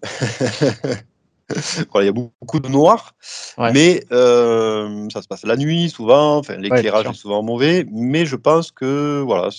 il 1.95 2.05
y 2.05 2.07
a 2.07 2.11
beaucoup 2.11 2.59
de 2.59 2.67
noir, 2.67 3.15
mais 3.57 4.03
euh, 4.11 5.07
ça 5.11 5.21
se 5.21 5.27
passe 5.27 5.43
la 5.43 5.55
nuit 5.55 5.89
souvent. 5.89 6.37
Enfin, 6.37 6.57
l'éclairage 6.57 7.05
est 7.05 7.13
souvent 7.13 7.43
mauvais, 7.43 7.85
mais 7.91 8.25
je 8.25 8.35
pense 8.35 8.71
que 8.71 9.21
voilà, 9.21 9.49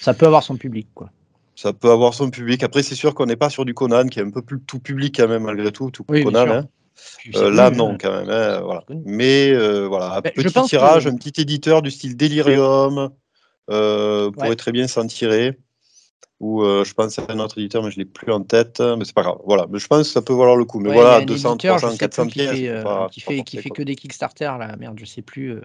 ça 0.00 0.14
peut 0.14 0.26
avoir 0.26 0.42
son 0.42 0.56
public, 0.56 0.88
quoi. 0.94 1.10
Ça 1.54 1.72
peut 1.72 1.90
avoir 1.90 2.14
son 2.14 2.30
public. 2.30 2.62
Après, 2.62 2.84
c'est 2.84 2.94
sûr 2.94 3.14
qu'on 3.14 3.26
n'est 3.26 3.36
pas 3.36 3.50
sur 3.50 3.64
du 3.64 3.74
Conan, 3.74 4.06
qui 4.06 4.20
est 4.20 4.22
un 4.22 4.30
peu 4.30 4.42
plus 4.42 4.60
tout 4.60 4.78
public 4.78 5.16
quand 5.16 5.26
même 5.26 5.42
malgré 5.42 5.72
tout, 5.72 5.90
tout 5.90 6.04
Conan. 6.04 6.48
Hein. 6.48 6.68
Euh, 7.34 7.50
là, 7.50 7.70
non, 7.70 7.96
quand 8.00 8.10
même. 8.10 8.30
Hein, 8.30 8.60
voilà. 8.62 8.84
Mais 9.04 9.50
euh, 9.50 9.86
voilà, 9.86 10.20
petit 10.22 10.62
tirage, 10.64 11.06
un 11.06 11.16
petit 11.16 11.40
éditeur 11.40 11.82
du 11.82 11.90
style 11.90 12.16
Delirium 12.16 13.10
euh, 13.70 14.30
pourrait 14.30 14.56
très 14.56 14.72
bien 14.72 14.86
s'en 14.86 15.06
tirer. 15.06 15.58
Ou 16.40 16.62
je 16.64 16.92
pense 16.94 17.18
à 17.18 17.26
un 17.28 17.40
autre 17.40 17.58
éditeur, 17.58 17.82
mais 17.82 17.90
je 17.90 17.98
ne 17.98 18.04
l'ai 18.04 18.10
plus 18.10 18.32
en 18.32 18.42
tête. 18.42 18.80
Mais 18.80 19.04
c'est 19.04 19.14
pas 19.14 19.22
grave. 19.22 19.38
Voilà, 19.44 19.66
mais 19.70 19.78
je 19.78 19.86
pense 19.88 20.06
que 20.06 20.12
ça 20.12 20.22
peut 20.22 20.34
valoir 20.34 20.56
le 20.56 20.64
coup. 20.64 20.78
Mais 20.80 20.92
voilà, 20.92 21.24
200, 21.24 21.56
300, 21.56 21.96
400 21.96 22.26
pièces. 22.28 22.50
Qui 23.10 23.20
fait, 23.20 23.42
qui 23.42 23.58
fait, 23.58 23.70
que 23.70 23.82
des 23.82 23.96
Kickstarter, 23.96 24.52
là, 24.58 24.76
merde, 24.76 24.98
je 24.98 25.04
sais 25.04 25.22
plus. 25.22 25.60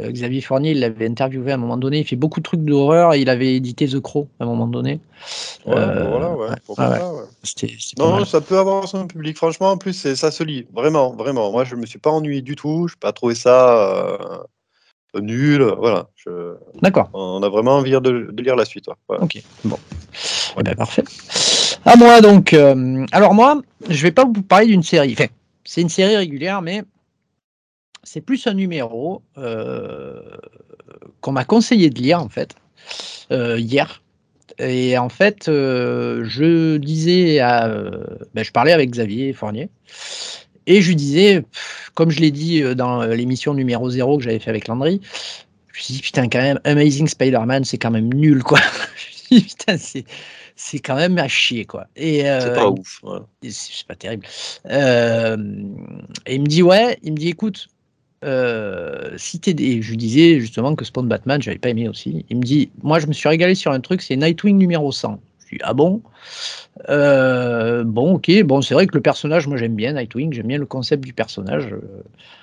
Euh, 0.00 0.10
Xavier 0.10 0.40
Fournier, 0.40 0.72
il 0.72 0.80
l'avait 0.80 1.08
interviewé 1.08 1.52
à 1.52 1.54
un 1.54 1.58
moment 1.58 1.76
donné. 1.76 2.00
Il 2.00 2.04
fait 2.04 2.16
beaucoup 2.16 2.40
de 2.40 2.44
trucs 2.44 2.64
d'horreur 2.64 3.14
et 3.14 3.20
il 3.20 3.30
avait 3.30 3.54
édité 3.54 3.88
The 3.88 4.00
Crow 4.00 4.28
à 4.40 4.44
un 4.44 4.46
moment 4.46 4.66
donné. 4.66 5.00
voilà, 5.64 5.94
non, 7.98 8.24
ça 8.24 8.40
peut 8.40 8.58
avoir 8.58 8.86
son 8.88 9.06
public. 9.06 9.36
Franchement, 9.36 9.70
en 9.70 9.78
plus, 9.78 10.14
ça 10.14 10.30
se 10.30 10.44
lit. 10.44 10.66
Vraiment, 10.72 11.14
vraiment. 11.14 11.50
Moi, 11.50 11.64
je 11.64 11.74
ne 11.74 11.80
me 11.80 11.86
suis 11.86 11.98
pas 11.98 12.10
ennuyé 12.10 12.42
du 12.42 12.56
tout. 12.56 12.88
Je 12.88 12.94
n'ai 12.94 13.00
pas 13.00 13.12
trouvé 13.12 13.34
ça 13.34 14.08
euh, 15.14 15.20
nul. 15.20 15.62
Voilà. 15.78 16.08
D'accord. 16.82 17.08
On 17.14 17.42
a 17.42 17.48
vraiment 17.48 17.76
envie 17.76 17.92
de, 17.92 18.42
lire 18.42 18.56
la 18.56 18.64
suite. 18.64 18.88
Ok, 19.08 19.42
bon. 19.64 19.78
Eh 20.58 20.62
ben, 20.62 20.74
parfait. 20.74 21.04
À 21.84 21.96
moi, 21.96 22.20
donc. 22.20 22.52
Euh, 22.52 23.06
alors, 23.12 23.32
moi, 23.32 23.62
je 23.88 23.96
ne 23.96 24.02
vais 24.02 24.12
pas 24.12 24.24
vous 24.24 24.42
parler 24.42 24.66
d'une 24.66 24.82
série. 24.82 25.12
Enfin, 25.12 25.28
c'est 25.64 25.80
une 25.80 25.88
série 25.88 26.16
régulière, 26.16 26.60
mais 26.62 26.82
c'est 28.06 28.20
plus 28.20 28.46
un 28.46 28.54
numéro 28.54 29.22
euh, 29.36 30.20
qu'on 31.20 31.32
m'a 31.32 31.44
conseillé 31.44 31.90
de 31.90 32.00
lire 32.00 32.22
en 32.22 32.28
fait 32.28 32.54
euh, 33.32 33.58
hier. 33.58 34.02
Et 34.58 34.96
en 34.96 35.08
fait, 35.08 35.48
euh, 35.48 36.24
je 36.24 36.76
disais 36.76 37.40
à, 37.40 37.68
ben, 38.32 38.44
je 38.44 38.52
parlais 38.52 38.72
avec 38.72 38.90
Xavier 38.90 39.32
Fournier 39.32 39.68
et 40.66 40.80
je 40.80 40.88
lui 40.88 40.96
disais, 40.96 41.44
comme 41.94 42.10
je 42.10 42.20
l'ai 42.20 42.30
dit 42.30 42.62
dans 42.74 43.02
l'émission 43.04 43.54
numéro 43.54 43.90
0 43.90 44.18
que 44.18 44.24
j'avais 44.24 44.38
fait 44.38 44.50
avec 44.50 44.68
Landry, 44.68 45.00
je 45.72 45.80
me 45.80 45.82
suis 45.82 45.94
dit 45.94 46.00
putain 46.00 46.28
quand 46.28 46.40
même 46.40 46.60
Amazing 46.64 47.08
Spider-Man 47.08 47.64
c'est 47.64 47.76
quand 47.76 47.90
même 47.90 48.14
nul 48.14 48.42
quoi. 48.42 48.60
je 48.96 49.34
me 49.34 49.40
dit 49.40 49.46
putain 49.48 49.76
c'est 49.78 50.04
c'est 50.54 50.78
quand 50.78 50.96
même 50.96 51.18
à 51.18 51.28
chier 51.28 51.66
quoi. 51.66 51.86
Et 51.96 52.20
c'est 52.20 52.54
pas 52.54 52.70
ouf. 52.70 53.02
C'est 53.42 53.86
pas 53.86 53.96
terrible. 53.96 54.26
et 54.64 56.34
il 56.34 56.40
me 56.40 56.46
dit 56.46 56.62
ouais, 56.62 56.98
il 57.02 57.12
me 57.12 57.18
dit 57.18 57.28
écoute, 57.28 57.68
euh, 58.26 59.10
si 59.16 59.38
des... 59.38 59.82
je 59.82 59.90
lui 59.90 59.96
disais 59.96 60.40
justement 60.40 60.74
que 60.74 60.84
Spawn 60.84 61.08
Batman, 61.08 61.40
j'avais 61.40 61.58
pas 61.58 61.68
aimé 61.68 61.88
aussi. 61.88 62.24
Il 62.28 62.38
me 62.38 62.42
dit, 62.42 62.70
moi 62.82 62.98
je 62.98 63.06
me 63.06 63.12
suis 63.12 63.28
régalé 63.28 63.54
sur 63.54 63.72
un 63.72 63.80
truc, 63.80 64.02
c'est 64.02 64.16
Nightwing 64.16 64.58
numéro 64.58 64.90
100. 64.90 65.20
Je 65.46 65.56
dis, 65.56 65.62
ah 65.62 65.74
bon? 65.74 66.02
Euh, 66.88 67.84
Bon, 67.84 68.14
ok, 68.14 68.42
bon, 68.42 68.62
c'est 68.62 68.74
vrai 68.74 68.86
que 68.88 68.94
le 68.94 69.00
personnage, 69.00 69.46
moi 69.46 69.56
j'aime 69.56 69.76
bien 69.76 69.92
Nightwing, 69.92 70.32
j'aime 70.32 70.48
bien 70.48 70.58
le 70.58 70.66
concept 70.66 71.04
du 71.04 71.12
personnage. 71.12 71.68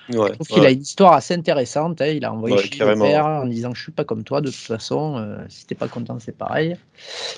je 0.10 0.16
trouve 0.16 0.48
qu'il 0.48 0.66
a 0.66 0.72
une 0.72 0.82
histoire 0.82 1.14
assez 1.14 1.34
intéressante. 1.34 2.02
Hein. 2.02 2.08
il 2.08 2.24
a 2.24 2.32
envoyé 2.32 2.58
chez 2.58 2.84
le 2.84 2.98
père 2.98 3.26
en 3.26 3.46
disant, 3.46 3.74
je 3.74 3.82
suis 3.82 3.92
pas 3.92 4.06
comme 4.06 4.24
toi, 4.24 4.40
de 4.40 4.48
toute 4.48 4.56
façon, 4.56 5.18
euh, 5.18 5.38
si 5.50 5.66
t'es 5.66 5.76
pas 5.76 5.90
content, 5.90 6.18
c'est 6.20 6.38
pareil. 6.38 6.78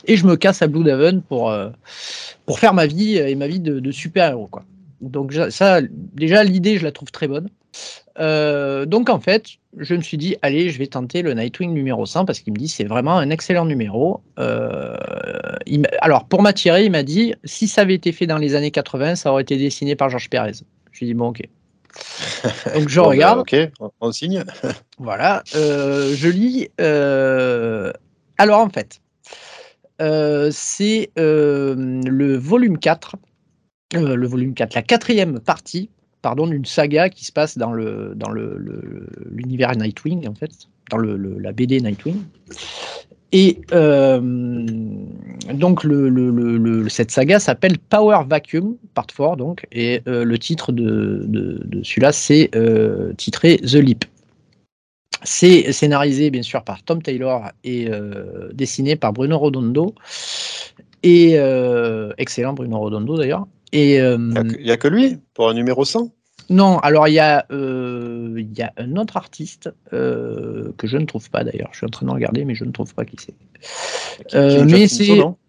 Et 0.06 0.18
je 0.18 0.28
me 0.28 0.36
casse 0.36 0.62
à 0.62 0.68
Blue 0.68 0.84
Daven 0.84 1.22
pour, 1.24 1.54
pour 2.46 2.60
faire 2.60 2.76
ma 2.76 2.86
vie 2.86 3.18
et 3.18 3.34
ma 3.34 3.48
vie 3.48 3.60
de, 3.60 3.80
de 3.80 3.92
super-héros. 3.92 4.48
Quoi. 4.48 4.64
Donc 5.02 5.34
ça, 5.50 5.82
déjà, 6.14 6.44
l'idée, 6.44 6.78
je 6.78 6.84
la 6.84 6.92
trouve 6.92 7.12
très 7.12 7.28
bonne. 7.28 7.50
Euh, 8.20 8.86
donc 8.86 9.10
en 9.10 9.20
fait, 9.20 9.46
je 9.78 9.96
me 9.96 10.02
suis 10.02 10.18
dit, 10.18 10.36
allez, 10.42 10.70
je 10.70 10.80
vais 10.80 10.88
tenter 10.88 11.22
le 11.22 11.34
Nightwing 11.34 11.74
numéro 11.74 12.06
100 12.06 12.26
parce 12.26 12.40
qu'il 12.40 12.54
me 12.54 12.58
dit 12.58 12.68
c'est 12.68 12.86
vraiment 12.86 13.18
un 13.18 13.30
excellent 13.30 13.66
numéro. 13.66 14.22
Euh, 14.40 14.96
alors 16.00 16.26
pour 16.28 16.42
m'attirer, 16.42 16.86
il 16.86 16.92
m'a 16.92 17.04
dit, 17.04 17.34
si 17.44 17.68
ça 17.68 17.82
avait 17.82 17.96
été 17.96 18.12
fait 18.12 18.28
dans 18.28 18.38
les 18.38 18.56
années 18.56 18.72
80, 18.72 19.16
ça 19.16 19.32
aurait 19.32 19.44
été 19.44 19.58
dessiné 19.58 19.96
par 19.96 20.10
Georges 20.10 20.30
Pérez. 20.30 20.54
Je 20.92 21.00
lui 21.00 21.06
ai 21.06 21.10
dit, 21.10 21.14
bon 21.14 21.30
ok. 21.30 21.42
Donc 22.76 22.90
je 22.90 23.00
ben, 23.00 23.08
regarde. 23.08 23.40
ok, 23.40 23.56
on 24.02 24.12
signe. 24.12 24.44
voilà, 24.98 25.44
euh, 25.56 26.14
je 26.16 26.30
lis. 26.30 26.70
alors 28.38 28.62
en 28.62 28.70
fait, 28.70 29.02
c'est 30.00 31.12
le 31.18 32.38
volume 32.38 32.78
4, 32.78 33.16
le 33.94 34.28
volume 34.28 34.54
4, 34.54 34.74
la 34.74 34.82
quatrième 34.82 35.40
partie 35.40 35.90
pardon, 36.26 36.48
d'une 36.48 36.66
saga 36.66 37.08
qui 37.10 37.24
se 37.24 37.32
passe 37.32 37.56
dans 37.56 37.72
le 37.72 38.14
dans 38.16 38.32
l'univers 38.32 39.74
le, 39.74 39.84
Nightwing 39.84 40.28
en 40.28 40.34
fait, 40.34 40.50
dans 40.90 40.98
le, 40.98 41.18
la 41.18 41.52
BD 41.52 41.80
Nightwing. 41.80 42.20
Et 43.32 43.62
euh, 43.74 44.20
donc 45.54 45.84
le, 45.84 46.90
cette 46.90 47.12
saga 47.12 47.40
s'appelle 47.40 47.78
Power 47.78 48.22
Vacuum 48.28 48.76
Part 48.96 49.06
4 49.06 49.36
donc 49.36 49.68
et 49.72 50.02
euh, 50.08 50.24
le 50.24 50.40
titre 50.40 50.72
de, 50.72 51.22
de, 51.28 51.84
celui-là 51.84 52.12
c'est 52.12 52.50
euh, 52.56 53.14
titré 53.14 53.58
The 53.58 53.76
Leap. 53.76 54.06
C'est 55.22 55.72
scénarisé 55.74 56.32
bien 56.32 56.42
sûr 56.42 56.64
par 56.64 56.82
Tom 56.82 57.04
Taylor 57.04 57.52
et 57.64 57.88
dessiné 58.52 58.96
par 58.96 59.14
Bruno 59.14 59.38
Rodondo 59.38 59.94
et 61.04 61.36
excellent 62.18 62.54
Bruno 62.54 62.80
Rodondo 62.80 63.16
d'ailleurs. 63.16 63.46
Et 63.76 63.98
il 63.98 64.64
n'y 64.64 64.72
a, 64.72 64.78
que 64.78 64.88
lui 64.88 65.18
pour 65.34 65.50
un 65.50 65.54
numéro 65.54 65.86
100 65.86 66.12
non, 66.50 66.78
alors 66.80 67.08
il 67.08 67.14
y, 67.14 67.20
a, 67.20 67.46
euh, 67.52 68.44
y 68.56 68.62
a 68.62 68.72
un 68.78 68.96
autre 68.98 69.18
artiste 69.18 69.74
euh, 69.94 70.72
que 70.78 70.88
je 70.88 70.98
ne 70.98 71.06
trouve 71.06 71.30
pas 71.30 71.44
d'ailleurs. 71.44 71.70
Je 71.72 71.78
suis 71.78 71.86
en 71.86 71.90
train 71.90 72.06
de 72.06 72.12
regarder, 72.12 72.46
mais 72.46 72.56
je 72.56 72.66
ne 72.66 72.72
trouve 72.72 72.94
pas 72.94 73.06
qui 73.06 73.18
c'est. 73.20 73.34
Euh, 74.36 74.64
mais 74.66 74.88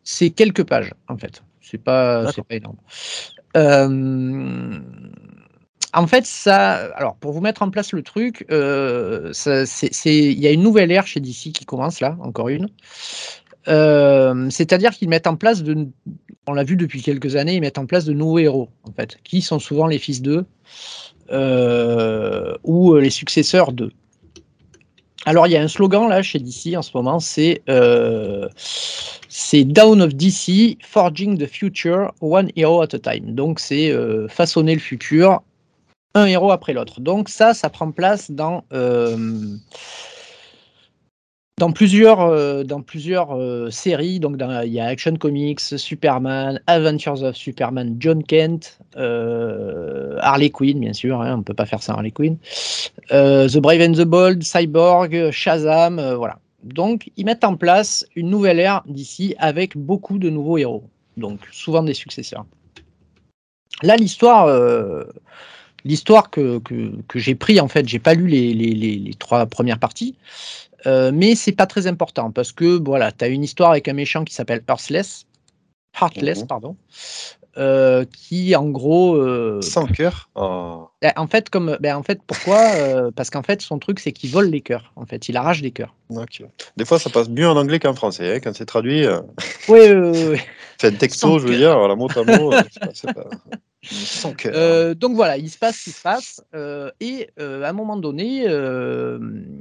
c'est 0.04 0.30
quelques 0.30 0.64
pages 0.64 0.94
en 1.08 1.18
fait. 1.18 1.42
C'est 1.60 1.78
pas, 1.78 2.32
pas 2.32 2.54
énorme. 2.54 2.76
en 5.92 6.06
fait, 6.06 6.24
ça. 6.24 6.74
Alors, 6.94 7.16
pour 7.16 7.32
vous 7.32 7.40
mettre 7.40 7.62
en 7.62 7.70
place 7.70 7.92
le 7.92 8.02
truc, 8.02 8.46
il 8.48 8.54
y 8.54 10.46
a 10.46 10.50
une 10.50 10.62
nouvelle 10.62 10.92
ère 10.92 11.06
chez 11.06 11.20
DC 11.20 11.52
qui 11.52 11.64
commence 11.66 12.00
là, 12.00 12.16
encore 12.20 12.48
une. 12.48 12.68
C'est-à-dire 13.66 14.92
qu'ils 14.92 15.08
mettent 15.08 15.26
en 15.26 15.36
place 15.36 15.62
de, 15.62 15.88
on 16.46 16.54
l'a 16.54 16.64
vu 16.64 16.76
depuis 16.76 17.02
quelques 17.02 17.36
années, 17.36 17.54
ils 17.54 17.60
mettent 17.60 17.78
en 17.78 17.86
place 17.86 18.04
de 18.04 18.12
nouveaux 18.12 18.38
héros, 18.38 18.68
en 18.84 18.92
fait, 18.92 19.18
qui 19.24 19.42
sont 19.42 19.58
souvent 19.58 19.86
les 19.86 19.98
fils 19.98 20.22
d'eux 20.22 20.44
euh, 21.30 22.56
ou 22.62 22.94
euh, 22.94 23.00
les 23.00 23.10
successeurs 23.10 23.72
d'eux. 23.72 23.92
Alors, 25.24 25.48
il 25.48 25.52
y 25.52 25.56
a 25.56 25.62
un 25.62 25.68
slogan 25.68 26.08
là 26.08 26.22
chez 26.22 26.38
DC 26.38 26.76
en 26.76 26.82
ce 26.82 26.92
moment, 26.94 27.18
c'est 27.18 27.62
euh, 27.68 28.48
Down 29.52 30.00
of 30.00 30.14
DC, 30.14 30.78
Forging 30.82 31.36
the 31.36 31.46
Future, 31.46 32.12
One 32.20 32.50
Hero 32.54 32.82
at 32.82 32.94
a 32.94 32.98
Time. 33.00 33.34
Donc, 33.34 33.58
c'est 33.58 33.92
façonner 34.28 34.74
le 34.74 34.80
futur, 34.80 35.42
un 36.14 36.26
héros 36.26 36.52
après 36.52 36.74
l'autre. 36.74 37.00
Donc, 37.00 37.28
ça, 37.28 37.54
ça 37.54 37.68
prend 37.70 37.90
place 37.90 38.30
dans 38.30 38.62
dans 41.58 41.72
plusieurs, 41.72 42.20
euh, 42.20 42.64
dans 42.64 42.82
plusieurs 42.82 43.34
euh, 43.34 43.70
séries, 43.70 44.20
donc 44.20 44.36
il 44.64 44.72
y 44.72 44.78
a 44.78 44.86
Action 44.86 45.16
Comics, 45.16 45.60
Superman, 45.60 46.60
Adventures 46.66 47.22
of 47.22 47.34
Superman, 47.34 47.96
John 47.98 48.22
Kent, 48.22 48.78
euh, 48.96 50.18
Harley 50.20 50.50
Quinn, 50.50 50.78
bien 50.78 50.92
sûr, 50.92 51.22
hein, 51.22 51.32
on 51.34 51.38
ne 51.38 51.42
peut 51.42 51.54
pas 51.54 51.64
faire 51.64 51.82
ça 51.82 51.94
Harley 51.94 52.10
Quinn, 52.10 52.36
The 53.08 53.56
Brave 53.56 53.80
and 53.80 53.92
the 53.92 54.04
Bold, 54.04 54.42
Cyborg, 54.42 55.30
Shazam, 55.30 56.14
voilà. 56.14 56.38
Donc 56.62 57.10
ils 57.16 57.24
mettent 57.24 57.44
en 57.44 57.56
place 57.56 58.04
une 58.16 58.28
nouvelle 58.28 58.58
ère 58.58 58.82
d'ici 58.86 59.34
avec 59.38 59.78
beaucoup 59.78 60.18
de 60.18 60.28
nouveaux 60.28 60.58
héros, 60.58 60.84
donc 61.16 61.40
souvent 61.52 61.82
des 61.82 61.94
successeurs. 61.94 62.44
Là, 63.82 63.96
l'histoire 63.96 64.46
l'histoire 65.86 66.30
que, 66.30 66.58
que, 66.58 67.18
j'ai 67.18 67.36
pris, 67.36 67.60
en 67.60 67.68
fait, 67.68 67.88
j'ai 67.88 68.00
pas 68.00 68.14
lu 68.14 68.26
les, 68.26 68.52
les, 68.52 69.14
trois 69.14 69.46
premières 69.46 69.78
parties, 69.78 70.16
euh, 70.86 71.10
mais 71.12 71.34
c'est 71.34 71.52
pas 71.52 71.66
très 71.66 71.86
important 71.86 72.30
parce 72.30 72.52
que 72.52 72.82
voilà, 72.84 73.12
tu 73.12 73.24
as 73.24 73.28
une 73.28 73.42
histoire 73.42 73.70
avec 73.72 73.88
un 73.88 73.92
méchant 73.92 74.24
qui 74.24 74.34
s'appelle 74.34 74.62
Heartless, 74.68 75.26
Heartless, 76.00 76.40
mhm. 76.42 76.46
pardon, 76.46 76.76
euh, 77.56 78.04
qui 78.04 78.54
en 78.56 78.68
gros. 78.68 79.16
Euh, 79.16 79.60
Sans 79.62 79.86
cœur 79.86 80.30
oh. 80.34 80.88
ben, 81.02 81.12
En 81.16 81.26
fait, 81.26 81.50
comme, 81.50 81.76
ben, 81.80 81.96
en 81.96 82.02
fait 82.02 82.20
pourquoi 82.26 82.60
Parce 83.14 83.30
qu'en 83.30 83.42
fait, 83.42 83.62
son 83.62 83.78
truc, 83.78 84.00
c'est 84.00 84.12
qu'il 84.12 84.30
vole 84.30 84.50
les 84.50 84.60
cœurs. 84.60 84.92
En 84.96 85.06
fait, 85.06 85.28
il 85.28 85.36
arrache 85.36 85.62
des 85.62 85.70
cœurs. 85.70 85.94
Des 86.76 86.84
fois, 86.84 86.98
ça 86.98 87.10
passe 87.10 87.28
mieux 87.28 87.48
en 87.48 87.56
anglais 87.56 87.78
qu'en 87.78 87.94
français, 87.94 88.36
hein, 88.36 88.40
quand 88.42 88.54
c'est 88.54 88.66
traduit. 88.66 89.06
Oui, 89.68 89.80
oui, 89.90 90.24
oui. 90.30 90.38
C'est 90.78 90.88
un 90.88 90.96
texto, 90.96 91.38
je 91.38 91.46
veux 91.46 91.56
dire, 91.56 91.88
la 91.88 91.96
mot 91.96 92.06
à 92.14 92.22
mot. 92.22 92.50
pas... 93.14 93.28
Euh, 94.46 94.94
donc 94.94 95.14
voilà, 95.14 95.36
il 95.36 95.50
se 95.50 95.58
passe 95.58 95.76
ce 95.76 95.84
qui 95.84 95.90
se 95.90 96.02
passe. 96.02 96.42
Euh, 96.54 96.90
et 97.00 97.30
euh, 97.38 97.62
à 97.62 97.70
un 97.70 97.72
moment 97.72 97.96
donné, 97.96 98.46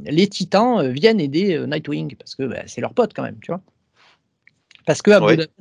les 0.05 0.27
titans 0.27 0.87
viennent 0.89 1.19
aider 1.19 1.63
Nightwing 1.67 2.15
parce 2.15 2.35
que 2.35 2.43
bah, 2.43 2.63
c'est 2.67 2.81
leur 2.81 2.93
pote 2.93 3.13
quand 3.13 3.23
même, 3.23 3.39
tu 3.41 3.51
vois. 3.51 3.61
Parce 4.85 5.01
que 5.01 5.11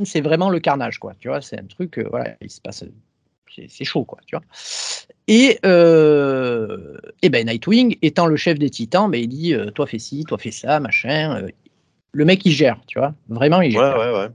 c'est 0.05 0.21
vraiment 0.21 0.51
le 0.51 0.61
carnage, 0.61 0.99
quoi. 0.99 1.15
Tu 1.19 1.29
vois, 1.29 1.41
c'est 1.41 1.59
un 1.59 1.67
truc, 1.67 1.99
voilà, 2.11 2.37
il 2.41 2.51
se 2.51 2.61
passe. 2.61 2.85
C'est 3.69 3.85
chaud, 3.85 4.05
quoi, 4.05 4.19
tu 4.27 4.37
vois. 4.37 4.45
Et, 5.29 5.59
et 5.63 7.29
ben 7.29 7.47
Nightwing, 7.47 7.97
étant 8.03 8.27
le 8.27 8.37
chef 8.37 8.59
des 8.59 8.71
titans, 8.71 9.11
ben, 9.11 9.21
il 9.21 9.29
dit 9.29 9.55
Toi 9.75 9.87
fais 9.87 9.99
ci, 9.99 10.25
toi 10.25 10.39
fais 10.39 10.51
ça, 10.51 10.81
machin. 10.81 11.47
le 12.13 12.25
mec, 12.25 12.45
il 12.45 12.53
gère, 12.53 12.81
tu 12.87 12.99
vois. 12.99 13.15
Vraiment, 13.29 13.61
il 13.61 13.71
gère. 13.71 13.97
Ouais, 13.97 14.13
ouais, 14.13 14.19
ouais. 14.19 14.29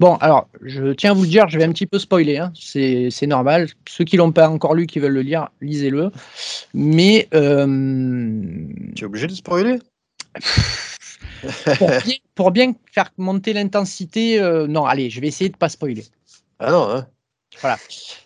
Bon, 0.00 0.16
alors, 0.16 0.48
je 0.62 0.92
tiens 0.92 1.12
à 1.12 1.14
vous 1.14 1.22
le 1.22 1.28
dire, 1.28 1.48
je 1.48 1.58
vais 1.58 1.64
un 1.64 1.72
petit 1.72 1.86
peu 1.86 1.98
spoiler, 1.98 2.38
hein. 2.38 2.52
c'est 2.54 3.26
normal. 3.26 3.68
Ceux 3.88 4.04
qui 4.04 4.16
l'ont 4.16 4.32
pas 4.32 4.48
encore 4.48 4.74
lu, 4.74 4.86
qui 4.86 4.98
veulent 4.98 5.12
le 5.12 5.22
lire, 5.22 5.48
lisez-le. 5.60 6.10
Mais. 6.74 7.28
Euh... 7.34 8.66
Tu 8.94 9.04
es 9.04 9.06
obligé 9.06 9.26
de 9.26 9.32
spoiler? 9.32 9.78
pour, 12.34 12.50
bien, 12.50 12.72
faire 12.92 13.10
monter 13.18 13.52
l'intensité, 13.52 14.40
euh, 14.40 14.66
non, 14.66 14.84
allez, 14.84 15.10
je 15.10 15.20
vais 15.20 15.28
essayer 15.28 15.50
de 15.50 15.56
pas 15.56 15.68
spoiler. 15.68 16.04
Ah 16.58 16.70
non, 16.70 16.90
hein 16.90 17.06
Voilà. 17.60 17.78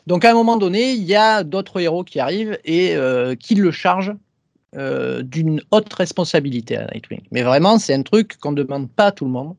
Donc, 0.06 0.24
à 0.24 0.30
un 0.30 0.34
moment 0.34 0.56
donné, 0.56 0.92
il 0.92 1.04
y 1.04 1.14
a 1.14 1.42
d'autres 1.42 1.80
héros 1.80 2.04
qui 2.04 2.20
arrivent 2.20 2.58
et 2.64 2.94
euh, 2.94 3.34
qui 3.34 3.54
le 3.54 3.70
chargent 3.70 4.14
euh, 4.76 5.22
d'une 5.22 5.62
haute 5.70 5.92
responsabilité 5.92 6.76
à 6.76 6.86
Nightwing. 6.92 7.22
Mais 7.30 7.42
vraiment, 7.42 7.78
c'est 7.78 7.94
un 7.94 8.02
truc 8.02 8.36
qu'on 8.38 8.52
ne 8.52 8.62
demande 8.62 8.90
pas 8.90 9.06
à 9.06 9.12
tout 9.12 9.24
le 9.24 9.30
monde. 9.30 9.56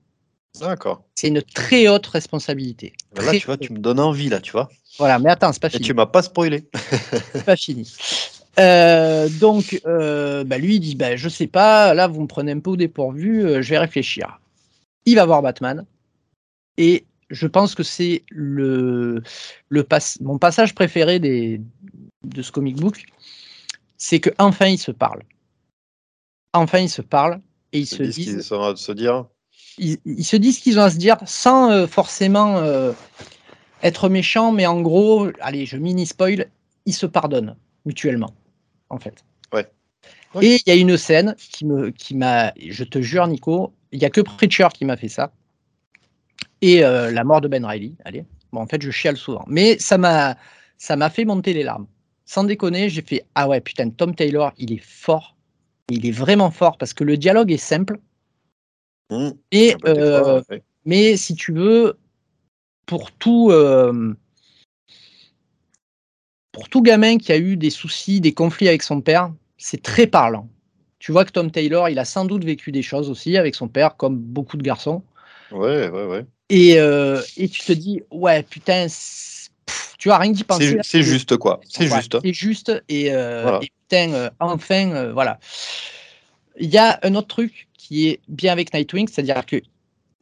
D'accord. 0.59 1.03
C'est 1.15 1.27
une 1.27 1.41
très 1.41 1.87
haute 1.87 2.07
responsabilité. 2.07 2.93
Là, 3.15 3.31
tu 3.31 3.45
vois, 3.45 3.57
tu 3.57 3.73
me 3.73 3.79
donnes 3.79 3.99
envie, 3.99 4.29
là, 4.29 4.39
tu 4.39 4.51
vois. 4.51 4.69
Voilà, 4.97 5.19
mais 5.19 5.29
attends, 5.29 5.53
c'est 5.53 5.61
pas 5.61 5.69
fini. 5.69 5.83
Et 5.83 5.85
tu 5.85 5.93
m'as 5.93 6.07
pas 6.07 6.23
spoilé. 6.23 6.67
c'est 7.33 7.45
pas 7.45 7.55
fini. 7.55 7.91
Euh, 8.59 9.29
donc, 9.39 9.79
euh, 9.85 10.43
bah, 10.43 10.57
lui, 10.57 10.75
il 10.75 10.79
dit 10.79 10.95
bah, 10.95 11.15
Je 11.15 11.29
sais 11.29 11.47
pas, 11.47 11.93
là, 11.93 12.07
vous 12.07 12.21
me 12.21 12.27
prenez 12.27 12.51
un 12.51 12.59
peu 12.59 12.71
au 12.71 12.75
dépourvu, 12.75 13.45
euh, 13.45 13.61
je 13.61 13.69
vais 13.69 13.77
réfléchir. 13.77 14.39
Il 15.05 15.15
va 15.15 15.25
voir 15.25 15.41
Batman. 15.41 15.85
Et 16.77 17.05
je 17.29 17.47
pense 17.47 17.75
que 17.75 17.83
c'est 17.83 18.23
le, 18.29 19.21
le 19.69 19.87
mon 20.21 20.37
passage 20.37 20.73
préféré 20.73 21.19
des, 21.19 21.61
de 22.23 22.41
ce 22.41 22.51
comic 22.51 22.77
book. 22.77 23.05
C'est 23.97 24.19
qu'enfin, 24.19 24.67
ils 24.67 24.77
se 24.77 24.91
parlent. 24.91 25.23
Enfin, 26.53 26.79
ils 26.79 26.89
se 26.89 27.01
parlent 27.01 27.39
et 27.73 27.79
ils 27.79 27.87
se 27.87 28.03
disent. 28.03 28.27
Ils 28.27 28.43
sont 28.43 28.75
se 28.75 28.91
dire 28.91 29.25
ils, 29.79 30.25
se 30.25 30.35
disent 30.35 30.59
qu'ils 30.59 30.79
ont 30.79 30.83
à 30.83 30.89
se 30.89 30.97
dire 30.97 31.17
sans 31.25 31.87
forcément 31.87 32.63
être 33.83 34.09
méchants, 34.09 34.51
mais 34.51 34.65
en 34.65 34.81
gros, 34.81 35.27
allez, 35.39 35.67
je 35.67 35.77
mini 35.77 36.07
spoil, 36.07 36.47
ils 36.85 36.93
se 36.93 37.05
pardonnent 37.05 37.55
mutuellement, 37.85 38.33
en 38.89 38.99
fait. 38.99 39.23
Ouais. 39.53 39.67
Et 40.41 40.55
il 40.55 40.61
y 40.67 40.71
a 40.71 40.75
une 40.75 40.97
scène 40.97 41.35
qui 41.37 41.65
me, 41.65 41.91
qui 41.91 42.15
m'a, 42.15 42.53
je 42.57 42.83
te 42.83 43.01
jure, 43.01 43.27
Nico, 43.27 43.73
il 43.91 44.01
y 44.01 44.05
a 44.05 44.09
que 44.09 44.21
Preacher 44.21 44.67
qui 44.73 44.85
m'a 44.85 44.97
fait 44.97 45.07
ça. 45.07 45.31
Et 46.61 46.83
euh, 46.83 47.11
la 47.11 47.23
mort 47.23 47.41
de 47.41 47.47
Ben 47.47 47.65
Riley. 47.65 47.93
Allez, 48.05 48.25
bon, 48.51 48.61
en 48.61 48.67
fait, 48.67 48.81
je 48.81 48.91
chiale 48.91 49.17
souvent, 49.17 49.45
mais 49.47 49.77
ça 49.79 49.97
m'a, 49.97 50.37
ça 50.77 50.95
m'a 50.95 51.09
fait 51.09 51.25
monter 51.25 51.53
les 51.53 51.63
larmes. 51.63 51.87
Sans 52.25 52.43
déconner, 52.43 52.89
j'ai 52.89 53.01
fait 53.01 53.25
ah 53.35 53.47
ouais, 53.47 53.61
putain, 53.61 53.89
Tom 53.89 54.13
Taylor, 54.13 54.51
il 54.57 54.73
est 54.73 54.83
fort. 54.83 55.35
Il 55.89 56.05
est 56.05 56.11
vraiment 56.11 56.51
fort 56.51 56.77
parce 56.77 56.93
que 56.93 57.05
le 57.05 57.15
dialogue 57.15 57.51
est 57.51 57.57
simple, 57.57 57.99
Mmh. 59.09 59.29
Et, 59.51 59.75
euh, 59.85 60.41
Mais 60.85 61.17
si 61.17 61.35
tu 61.35 61.53
veux, 61.53 61.97
pour 62.85 63.11
tout, 63.11 63.49
euh, 63.51 64.13
pour 66.57 66.69
tout 66.69 66.81
gamin 66.81 67.19
qui 67.19 67.31
a 67.31 67.37
eu 67.37 67.55
des 67.55 67.69
soucis, 67.69 68.19
des 68.19 68.33
conflits 68.33 68.67
avec 68.67 68.81
son 68.81 68.99
père, 68.99 69.31
c'est 69.59 69.83
très 69.83 70.07
parlant. 70.07 70.49
Tu 70.97 71.11
vois 71.11 71.23
que 71.23 71.31
Tom 71.31 71.51
Taylor, 71.51 71.87
il 71.87 71.99
a 71.99 72.05
sans 72.05 72.25
doute 72.25 72.43
vécu 72.43 72.71
des 72.71 72.81
choses 72.81 73.11
aussi 73.11 73.37
avec 73.37 73.53
son 73.53 73.67
père, 73.67 73.95
comme 73.95 74.17
beaucoup 74.17 74.57
de 74.57 74.63
garçons. 74.63 75.03
Ouais, 75.51 75.87
ouais, 75.87 76.05
ouais. 76.05 76.25
Et, 76.49 76.79
euh, 76.79 77.21
et 77.37 77.47
tu 77.47 77.61
te 77.61 77.71
dis, 77.73 78.01
ouais, 78.09 78.41
putain, 78.41 78.87
tu 79.99 80.09
vois, 80.09 80.17
rien 80.17 80.31
d'y 80.31 80.43
penser. 80.43 80.79
C'est 80.81 81.03
juste, 81.03 81.37
quoi. 81.37 81.61
C'est 81.69 81.85
juste. 81.87 82.17
C'est 82.23 82.33
juste. 82.33 82.83
Et, 82.89 83.09
et 83.09 83.71
putain, 83.87 84.31
enfin, 84.39 85.11
voilà. 85.11 85.39
Il 86.59 86.69
y 86.71 86.79
a 86.79 86.99
un 87.03 87.13
autre 87.13 87.27
truc 87.27 87.67
qui 87.77 88.07
est 88.07 88.19
bien 88.27 88.51
avec 88.51 88.73
Nightwing, 88.73 89.07
c'est-à-dire 89.07 89.45
que 89.45 89.57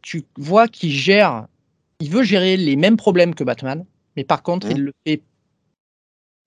tu 0.01 0.25
vois 0.35 0.67
qu'il 0.67 0.91
gère, 0.91 1.47
il 2.01 2.09
veut 2.09 2.23
gérer 2.23 2.57
les 2.57 2.75
mêmes 2.75 2.97
problèmes 2.97 3.33
que 3.33 3.45
Batman, 3.45 3.85
mais 4.17 4.25
par 4.25 4.43
contre, 4.43 4.69
il 4.69 4.81
mmh. 4.81 4.85
le 4.85 4.93
fait, 5.07 5.21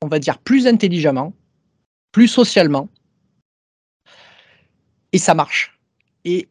on 0.02 0.08
va 0.08 0.18
dire, 0.18 0.38
plus 0.38 0.66
intelligemment, 0.66 1.32
plus 2.12 2.28
socialement, 2.28 2.88
et 5.12 5.18
ça 5.18 5.34
marche. 5.34 5.78
Et 6.24 6.48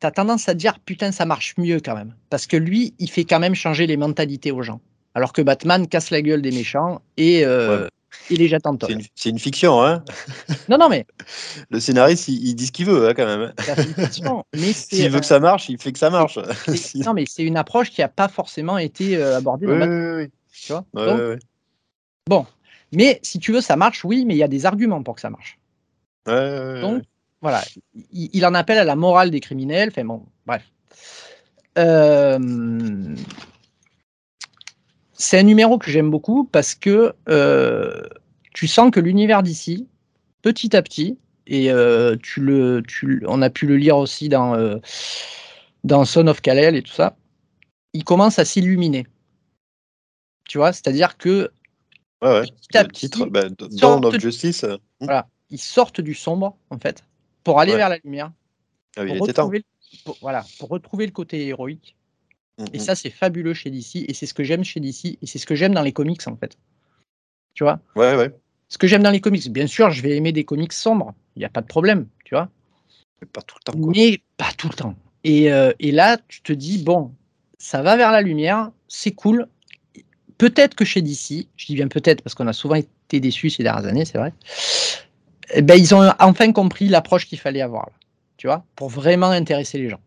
tu 0.00 0.06
as 0.06 0.10
tendance 0.10 0.48
à 0.48 0.54
dire 0.54 0.78
putain, 0.80 1.12
ça 1.12 1.26
marche 1.26 1.54
mieux 1.58 1.80
quand 1.80 1.94
même. 1.94 2.14
Parce 2.30 2.46
que 2.46 2.56
lui, 2.56 2.94
il 2.98 3.10
fait 3.10 3.24
quand 3.24 3.40
même 3.40 3.54
changer 3.54 3.86
les 3.86 3.96
mentalités 3.96 4.52
aux 4.52 4.62
gens. 4.62 4.80
Alors 5.14 5.32
que 5.32 5.42
Batman 5.42 5.86
casse 5.86 6.10
la 6.10 6.22
gueule 6.22 6.40
des 6.40 6.52
méchants 6.52 7.02
et, 7.16 7.44
euh, 7.44 7.88
les 8.30 8.48
jette 8.48 8.66
en 8.66 8.76
C'est 9.14 9.28
une, 9.28 9.38
fiction, 9.38 9.82
hein 9.82 10.04
Non, 10.68 10.78
non, 10.78 10.88
mais. 10.88 11.06
Le 11.70 11.80
scénariste, 11.80 12.28
il, 12.28 12.54
dit 12.54 12.66
ce 12.66 12.72
qu'il 12.72 12.86
veut, 12.86 13.08
hein, 13.08 13.14
quand 13.14 13.26
même. 13.26 13.52
S'il 14.72 15.10
veut 15.10 15.20
que 15.20 15.26
ça 15.26 15.40
marche, 15.40 15.68
il 15.68 15.78
fait 15.78 15.92
que 15.92 15.98
ça 15.98 16.10
marche. 16.10 16.38
non, 16.94 17.14
mais 17.14 17.24
c'est 17.28 17.42
une 17.42 17.56
approche 17.56 17.90
qui 17.90 18.00
n'a 18.00 18.08
pas 18.08 18.28
forcément 18.28 18.78
été 18.78 19.16
euh, 19.16 19.38
abordée 19.38 19.66
dans 19.66 19.80
oui, 19.80 20.24
oui, 20.24 20.30
Tu 20.52 20.72
vois 20.72 20.84
Bon. 22.28 22.46
Mais 22.92 23.20
si 23.22 23.38
tu 23.38 23.52
veux, 23.52 23.60
ça 23.60 23.76
marche, 23.76 24.04
oui, 24.04 24.24
mais 24.24 24.34
il 24.34 24.38
y 24.38 24.42
a 24.42 24.48
des 24.48 24.66
arguments 24.66 25.02
pour 25.02 25.14
que 25.14 25.20
ça 25.20 25.30
marche. 25.30 25.58
Donc, 26.26 27.02
voilà. 27.40 27.62
Il, 28.12 28.44
en 28.44 28.54
appelle 28.54 28.78
à 28.78 28.84
la 28.84 28.96
morale 28.96 29.30
des 29.30 29.40
criminels. 29.40 29.88
Enfin, 29.90 30.04
bon, 30.04 30.26
bref. 30.46 30.64
Euh, 31.78 32.38
c'est 35.14 35.38
un 35.38 35.42
numéro 35.42 35.78
que 35.78 35.90
j'aime 35.90 36.10
beaucoup 36.10 36.44
parce 36.44 36.74
que 36.74 37.14
euh, 37.28 38.02
tu 38.54 38.66
sens 38.66 38.90
que 38.90 39.00
l'univers 39.00 39.42
d'ici, 39.42 39.86
petit 40.42 40.74
à 40.74 40.82
petit, 40.82 41.18
et 41.46 41.70
euh, 41.70 42.16
tu 42.22 42.40
le, 42.40 42.82
tu, 42.86 43.22
on 43.26 43.42
a 43.42 43.50
pu 43.50 43.66
le 43.66 43.76
lire 43.76 43.98
aussi 43.98 44.28
dans, 44.28 44.54
euh, 44.54 44.78
dans 45.84 46.04
Son 46.04 46.26
of 46.26 46.40
Kalel 46.40 46.76
et 46.76 46.82
tout 46.82 46.92
ça, 46.92 47.16
il 47.92 48.04
commence 48.04 48.38
à 48.38 48.44
s'illuminer. 48.44 49.06
Tu 50.48 50.58
vois, 50.58 50.72
c'est-à-dire 50.72 51.18
que 51.18 51.50
ouais, 52.22 52.40
ouais. 52.40 52.88
titre, 52.92 53.26
bah, 53.26 53.48
Dawn 53.70 54.04
of 54.04 54.18
Justice. 54.18 54.64
Voilà, 55.00 55.28
ils 55.50 55.60
sortent 55.60 56.00
du 56.00 56.14
sombre 56.14 56.56
en 56.70 56.78
fait 56.78 57.04
pour 57.44 57.60
aller 57.60 57.76
vers 57.76 57.88
la 57.88 57.98
lumière. 58.04 58.32
Ah, 58.96 59.04
il 59.04 59.16
était 59.16 59.32
temps. 59.32 59.50
voilà, 60.20 60.44
pour 60.58 60.68
retrouver 60.68 61.06
le 61.06 61.12
côté 61.12 61.46
héroïque 61.46 61.96
et 62.72 62.78
mmh 62.78 62.80
ça, 62.80 62.94
c'est 62.94 63.10
fabuleux 63.10 63.54
chez 63.54 63.70
DC, 63.70 64.04
et 64.06 64.14
c'est 64.14 64.26
ce 64.26 64.34
que 64.34 64.44
j'aime 64.44 64.64
chez 64.64 64.80
DC, 64.80 65.18
et 65.20 65.26
c'est 65.26 65.38
ce 65.38 65.46
que 65.46 65.54
j'aime 65.54 65.74
dans 65.74 65.82
les 65.82 65.92
comics, 65.92 66.26
en 66.26 66.36
fait. 66.36 66.58
Tu 67.54 67.64
vois? 67.64 67.80
Ouais, 67.96 68.14
ouais. 68.16 68.34
Ce 68.68 68.78
que 68.78 68.86
j'aime 68.86 69.02
dans 69.02 69.10
les 69.10 69.20
comics, 69.20 69.50
bien 69.50 69.66
sûr, 69.66 69.90
je 69.90 70.02
vais 70.02 70.16
aimer 70.16 70.32
des 70.32 70.44
comics 70.44 70.72
sombres, 70.72 71.14
il 71.36 71.40
n'y 71.40 71.44
a 71.44 71.48
pas 71.48 71.62
de 71.62 71.66
problème, 71.66 72.06
tu 72.24 72.34
vois 72.34 72.48
Mais 73.20 73.26
pas 73.26 73.42
tout 73.42 73.56
le 73.58 73.72
temps. 73.72 73.78
Mais 73.78 74.20
pas 74.36 74.50
tout 74.56 74.68
le 74.68 74.74
temps. 74.74 74.94
Et, 75.24 75.52
euh, 75.52 75.72
et, 75.78 75.90
là, 75.90 76.18
tu 76.28 76.42
te 76.42 76.52
dis, 76.52 76.82
bon, 76.82 77.12
ça 77.58 77.82
va 77.82 77.96
vers 77.96 78.12
la 78.12 78.22
lumière, 78.22 78.70
c'est 78.88 79.12
cool. 79.12 79.48
Peut-être 80.40 80.74
que 80.74 80.86
chez 80.86 81.02
DC, 81.02 81.48
je 81.54 81.66
dis 81.66 81.74
bien 81.74 81.88
peut-être 81.88 82.22
parce 82.22 82.34
qu'on 82.34 82.46
a 82.46 82.54
souvent 82.54 82.76
été 82.76 83.20
déçus 83.20 83.50
ces 83.50 83.62
dernières 83.62 83.84
années, 83.84 84.06
c'est 84.06 84.16
vrai, 84.16 84.32
eh 85.52 85.60
ben, 85.60 85.74
ils 85.74 85.94
ont 85.94 86.10
enfin 86.18 86.50
compris 86.52 86.88
l'approche 86.88 87.26
qu'il 87.26 87.38
fallait 87.38 87.60
avoir, 87.60 87.90
tu 88.38 88.46
vois, 88.46 88.64
pour 88.74 88.88
vraiment 88.88 89.28
intéresser 89.28 89.76
les 89.76 89.90
gens. 89.90 90.00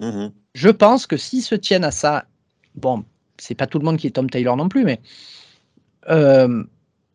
Mmh 0.00 0.28
je 0.54 0.68
pense 0.68 1.06
que 1.06 1.16
s'ils 1.16 1.44
se 1.44 1.54
tiennent 1.54 1.84
à 1.84 1.92
ça, 1.92 2.26
bon, 2.74 3.04
c'est 3.38 3.54
pas 3.54 3.66
tout 3.68 3.78
le 3.78 3.84
monde 3.84 3.96
qui 3.96 4.08
est 4.08 4.10
Tom 4.10 4.28
Taylor 4.28 4.56
non 4.56 4.68
plus, 4.68 4.84
mais 4.84 5.00
euh, 6.10 6.64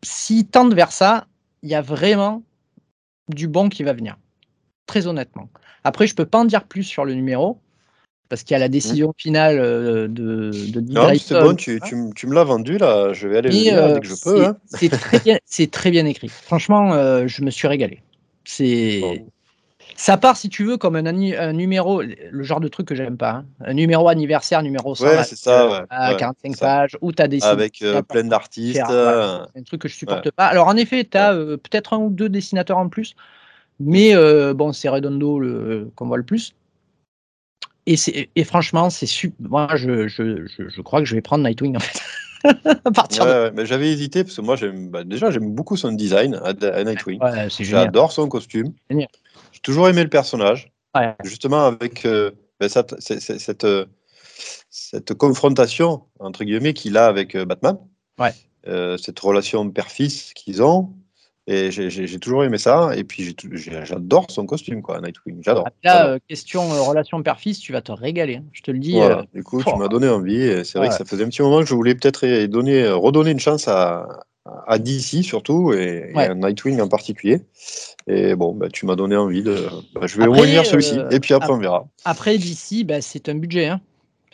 s'ils 0.02 0.46
tendent 0.48 0.74
vers 0.74 0.90
ça, 0.90 1.26
il 1.62 1.68
y 1.68 1.74
a 1.74 1.82
vraiment 1.82 2.42
du 3.28 3.46
bon 3.46 3.68
qui 3.68 3.84
va 3.84 3.92
venir. 3.92 4.16
Très 4.86 5.06
honnêtement. 5.06 5.50
Après, 5.84 6.06
je 6.06 6.16
peux 6.16 6.24
pas 6.24 6.38
en 6.38 6.46
dire 6.46 6.64
plus 6.64 6.82
sur 6.82 7.04
le 7.04 7.14
numéro, 7.14 7.60
parce 8.28 8.42
qu'il 8.42 8.52
y 8.52 8.56
a 8.56 8.58
la 8.58 8.68
décision 8.68 9.14
finale 9.16 9.58
euh, 9.58 10.08
de, 10.08 10.50
de 10.70 10.80
Non, 10.80 11.10
c'est 11.18 11.40
bon, 11.40 11.54
tu, 11.54 11.80
tu, 12.14 12.26
me 12.26 12.34
l'as 12.34 12.44
vendu 12.44 12.78
là, 12.78 13.12
je 13.12 13.28
vais 13.28 13.38
aller 13.38 13.48
le 13.48 13.54
lire 13.54 13.94
dès 13.94 14.00
que 14.00 14.06
je 14.06 14.14
peux. 14.22 14.44
Hein. 14.44 14.56
C'est 14.66 14.90
très, 14.90 15.18
bien, 15.20 15.38
très 15.70 15.90
bien 15.90 16.06
écrit. 16.06 16.28
Franchement, 16.28 16.94
euh, 16.94 17.26
je 17.26 17.42
me 17.42 17.50
suis 17.50 17.68
régalé. 17.68 18.02
C'est. 18.44 19.24
Ça 19.98 20.16
part, 20.16 20.36
si 20.36 20.48
tu 20.48 20.64
veux, 20.64 20.76
comme 20.76 20.94
un, 20.94 21.52
numéro, 21.52 22.02
le 22.02 22.42
genre 22.44 22.60
de 22.60 22.68
truc 22.68 22.86
que 22.86 22.94
j'aime 22.94 23.16
pas, 23.16 23.30
hein. 23.30 23.46
un 23.64 23.74
numéro 23.74 24.08
anniversaire, 24.08 24.62
numéro 24.62 24.94
100, 24.94 25.04
ouais, 25.04 25.24
c'est 25.24 25.36
ça, 25.36 25.86
à 25.90 26.14
45 26.14 26.56
pages, 26.56 26.96
où 27.00 27.10
tu 27.10 27.20
as 27.20 27.26
des 27.26 27.42
Avec 27.42 27.82
euh, 27.82 28.00
plein 28.02 28.22
d'artistes. 28.22 28.80
Euh, 28.88 29.44
un 29.56 29.62
truc 29.64 29.82
que 29.82 29.88
je 29.88 29.96
supporte 29.96 30.30
pas. 30.30 30.46
Alors, 30.46 30.68
en 30.68 30.76
effet, 30.76 31.04
tu 31.04 31.18
as 31.18 31.34
euh, 31.34 31.56
peut-être 31.56 31.94
un 31.94 31.98
ou 31.98 32.10
deux 32.10 32.28
dessinateurs 32.28 32.78
en 32.78 32.88
plus, 32.88 33.16
mais 33.80 34.14
bon, 34.54 34.72
c'est 34.72 34.88
Redondo 34.88 35.42
qu'on 35.96 36.06
voit 36.06 36.16
le 36.16 36.22
plus. 36.22 36.54
Et, 37.88 38.28
et 38.36 38.44
franchement, 38.44 38.90
c'est 38.90 39.06
super. 39.06 39.48
Moi, 39.48 39.68
je, 39.76 40.08
je, 40.08 40.46
je, 40.46 40.80
crois 40.82 41.00
que 41.00 41.06
je 41.06 41.14
vais 41.14 41.22
prendre 41.22 41.42
Nightwing 41.42 41.76
en 41.76 41.80
fait. 41.80 42.00
à 42.84 42.90
partir 42.90 43.24
ouais, 43.24 43.50
mais 43.52 43.66
j'avais 43.66 43.90
hésité 43.90 44.24
parce 44.24 44.36
que 44.36 44.42
moi, 44.42 44.56
bah, 44.90 45.04
déjà, 45.04 45.30
j'aime 45.30 45.54
beaucoup 45.54 45.76
son 45.76 45.92
design 45.92 46.40
à, 46.44 46.84
Nightwing. 46.84 47.18
J'adore 47.60 48.12
son 48.12 48.28
costume. 48.28 48.74
J'ai 48.90 49.06
toujours 49.62 49.88
aimé 49.88 50.02
le 50.02 50.10
personnage. 50.10 50.70
Justement, 51.24 51.64
avec 51.64 52.04
euh, 52.04 52.32
ben, 52.60 52.68
cette, 52.68 53.00
cette, 53.00 53.64
euh, 53.64 53.86
cette, 54.68 55.14
confrontation, 55.14 56.02
entre 56.18 56.44
guillemets, 56.44 56.74
qu'il 56.74 56.96
a 56.96 57.06
avec 57.06 57.36
euh, 57.36 57.44
Batman. 57.44 57.78
Ouais. 58.18 58.34
cette 58.98 59.18
relation 59.20 59.70
père-fils 59.70 60.34
qu'ils 60.34 60.62
ont. 60.62 60.92
Et 61.50 61.70
j'ai 61.70 62.18
toujours 62.20 62.44
aimé 62.44 62.58
ça. 62.58 62.90
Et 62.94 63.04
puis 63.04 63.34
j'adore 63.84 64.26
son 64.30 64.44
costume, 64.44 64.82
quoi, 64.82 65.00
Nightwing. 65.00 65.42
J'adore. 65.42 65.66
Là, 65.82 66.18
question 66.28 66.68
relation 66.84 67.22
père-fils, 67.22 67.58
tu 67.58 67.72
vas 67.72 67.80
te 67.80 67.90
régaler. 67.90 68.36
Hein. 68.36 68.44
Je 68.52 68.62
te 68.62 68.70
le 68.70 68.78
dis. 68.78 68.92
Voilà. 68.92 69.24
du 69.34 69.42
coup, 69.42 69.62
tu 69.62 69.74
m'as 69.76 69.88
donné 69.88 70.08
envie. 70.08 70.64
C'est 70.64 70.78
vrai 70.78 70.88
que 70.88 70.94
ça 70.94 71.04
faisait 71.04 71.24
un 71.24 71.28
petit 71.28 71.42
moment 71.42 71.60
que 71.60 71.66
je 71.66 71.74
voulais 71.74 71.94
peut-être 71.94 72.46
donner, 72.46 72.86
redonner 72.88 73.30
une 73.30 73.40
chance 73.40 73.66
à, 73.66 74.26
à 74.66 74.78
DC 74.78 75.22
surtout 75.22 75.72
et, 75.72 76.12
à 76.14 76.34
Nightwing 76.34 76.80
en 76.80 76.88
particulier. 76.88 77.40
Et 78.06 78.34
bon, 78.34 78.54
bah, 78.54 78.68
tu 78.72 78.86
m'as 78.86 78.96
donné 78.96 79.16
envie 79.16 79.42
de. 79.42 79.66
Bah, 79.94 80.02
je 80.06 80.18
vais 80.18 80.26
au 80.26 80.34
moins 80.34 80.46
lire 80.46 80.64
celui-ci 80.66 80.98
euh, 80.98 81.10
et 81.10 81.20
puis 81.20 81.34
après 81.34 81.52
on 81.52 81.58
verra. 81.58 81.86
Après 82.04 82.38
DC, 82.38 82.84
bah, 82.84 83.00
c'est 83.00 83.28
un 83.28 83.34
budget. 83.34 83.66
Hein. 83.66 83.80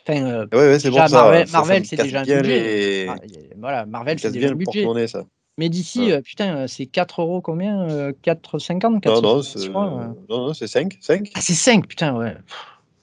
Enfin, 0.06 0.24
euh, 0.24 0.46
ouais, 0.52 0.78
c'est 0.78 0.90
bon 0.90 1.06
ça. 1.06 1.44
Marvel, 1.52 1.86
c'est 1.86 1.96
déjà 1.96 2.20
un 2.20 2.22
budget. 2.22 3.06
Ah, 3.08 3.16
voilà, 3.58 3.86
Marvel, 3.86 4.18
c'est 4.18 4.30
déjà 4.30 4.48
un 4.48 4.54
budget. 4.54 5.06
Ça. 5.06 5.24
Mais 5.56 5.68
d'ici, 5.68 6.10
euh, 6.10 6.20
putain, 6.20 6.66
c'est 6.66 6.86
4 6.86 7.22
euros 7.22 7.40
combien 7.40 7.86
4,50 8.24 9.06
Non, 9.06 9.20
non, 9.20 9.42
c'est 9.42 9.68
non, 9.68 10.14
non, 10.28 10.52
5, 10.52 10.98
5. 11.00 11.30
Ah, 11.34 11.40
c'est 11.40 11.54
5, 11.54 11.86
putain, 11.86 12.16
ouais. 12.16 12.36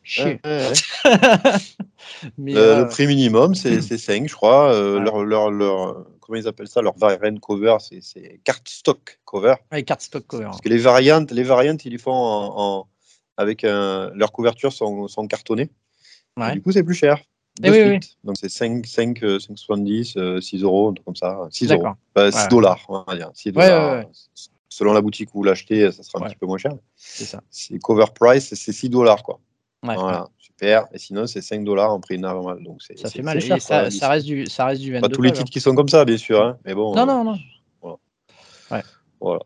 Chier. 0.03 0.41
Mais, 2.37 2.53
le, 2.53 2.87
prix 2.89 3.07
minimum, 3.07 3.55
c'est 3.55 3.81
5, 3.97 4.27
je 4.27 4.35
crois. 4.35 4.73
leur, 4.99 5.23
leur, 5.23 5.49
leur, 5.49 6.05
comment 6.19 6.37
ils 6.37 6.47
appellent 6.47 6.67
ça, 6.67 6.81
leur 6.81 6.97
variant 6.97 7.37
cover, 7.37 7.77
c'est 7.79 8.41
carte 8.43 8.67
stock 8.67 9.19
cover. 9.23 9.55
Oui, 9.71 9.85
carte 9.85 10.01
stock 10.01 10.25
cover. 10.27 10.45
Parce 10.45 10.61
que 10.61 10.69
les 10.69 10.77
variantes, 10.77 11.31
les 11.31 11.43
variantes, 11.43 11.85
ils 11.85 11.91
les 11.91 11.97
font 11.97 12.11
en, 12.11 12.87
avec 13.37 13.63
un, 13.63 14.11
leurs 14.13 14.31
couvertures 14.31 14.73
sont, 14.73 15.07
sont 15.07 15.27
cartonnées. 15.27 15.69
Du 16.53 16.61
coup, 16.61 16.71
c'est 16.71 16.83
plus 16.83 16.95
cher. 16.95 17.19
Eh 17.63 17.69
oui, 17.69 17.81
oui. 17.83 17.99
Donc 18.23 18.37
c'est 18.39 18.49
5, 18.49 18.85
5, 18.85 19.19
5,70, 19.21 20.41
6 20.41 20.63
euros, 20.63 20.93
comme 21.05 21.15
ça. 21.15 21.47
6 21.51 21.71
euros. 21.71 21.89
6 22.15 22.47
dollars, 22.49 22.79
on 22.87 23.03
va 23.03 23.15
dire. 23.15 23.29
6 23.33 23.51
dollars. 23.51 24.05
Selon 24.69 24.93
la 24.93 25.01
boutique 25.01 25.35
où 25.35 25.39
vous 25.39 25.43
l'achetez, 25.43 25.91
ça 25.91 26.01
sera 26.01 26.23
un 26.23 26.29
petit 26.29 26.37
peu 26.37 26.45
moins 26.45 26.57
cher. 26.57 26.71
C'est 26.95 27.25
ça. 27.25 27.41
C'est 27.49 27.77
cover 27.79 28.05
price, 28.17 28.53
c'est 28.53 28.71
6 28.71 28.89
dollars, 28.89 29.21
quoi. 29.21 29.39
voilà, 29.83 30.27
super. 30.39 30.85
Et 30.93 30.97
sinon, 30.97 31.27
c'est 31.27 31.41
5 31.41 31.65
dollars 31.65 31.91
en 31.91 31.99
prix 31.99 32.17
normal. 32.17 32.63
Donc 32.63 32.81
ça 32.81 33.09
fait 33.09 33.21
mal. 33.21 33.41
Cher, 33.41 33.61
ça, 33.61 33.91
ça, 33.91 34.09
reste 34.09 34.25
du, 34.25 34.45
ça 34.45 34.65
reste 34.65 34.81
du 34.81 34.93
22 34.93 35.07
Pas 35.07 35.13
tous 35.13 35.21
les 35.21 35.33
titres 35.33 35.51
qui 35.51 35.59
sont 35.59 35.75
comme 35.75 35.89
ça, 35.89 36.05
bien 36.05 36.17
sûr. 36.17 36.41
Hein. 36.41 36.57
Mais 36.65 36.73
bon, 36.73 36.95
non, 36.95 37.05
non, 37.05 37.23
non. 37.23 37.37
Voilà. 37.81 37.97
Ouais. 38.71 38.83
voilà. 39.19 39.41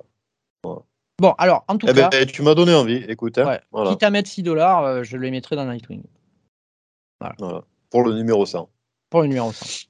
Bon, 1.17 1.31
alors, 1.37 1.63
en 1.67 1.77
tout 1.77 1.87
eh 1.89 1.93
cas. 1.93 2.09
Ben, 2.09 2.25
tu 2.25 2.41
m'as 2.41 2.55
donné 2.55 2.73
envie. 2.73 3.03
Écoute, 3.07 3.37
hein, 3.37 3.59
voilà. 3.71 3.91
quitte 3.91 4.03
à 4.03 4.09
mettre 4.09 4.29
6 4.29 4.43
dollars, 4.43 4.83
euh, 4.83 5.03
je 5.03 5.17
les 5.17 5.31
mettrai 5.31 5.55
dans 5.55 5.65
Nightwing. 5.65 6.03
Voilà. 7.19 7.63
Pour 7.95 8.03
le 8.03 8.11
numéro 8.11 8.45
100. 8.45 8.69
Pour 9.09 9.21
le 9.21 9.27
numéro 9.29 9.53
100. 9.53 9.87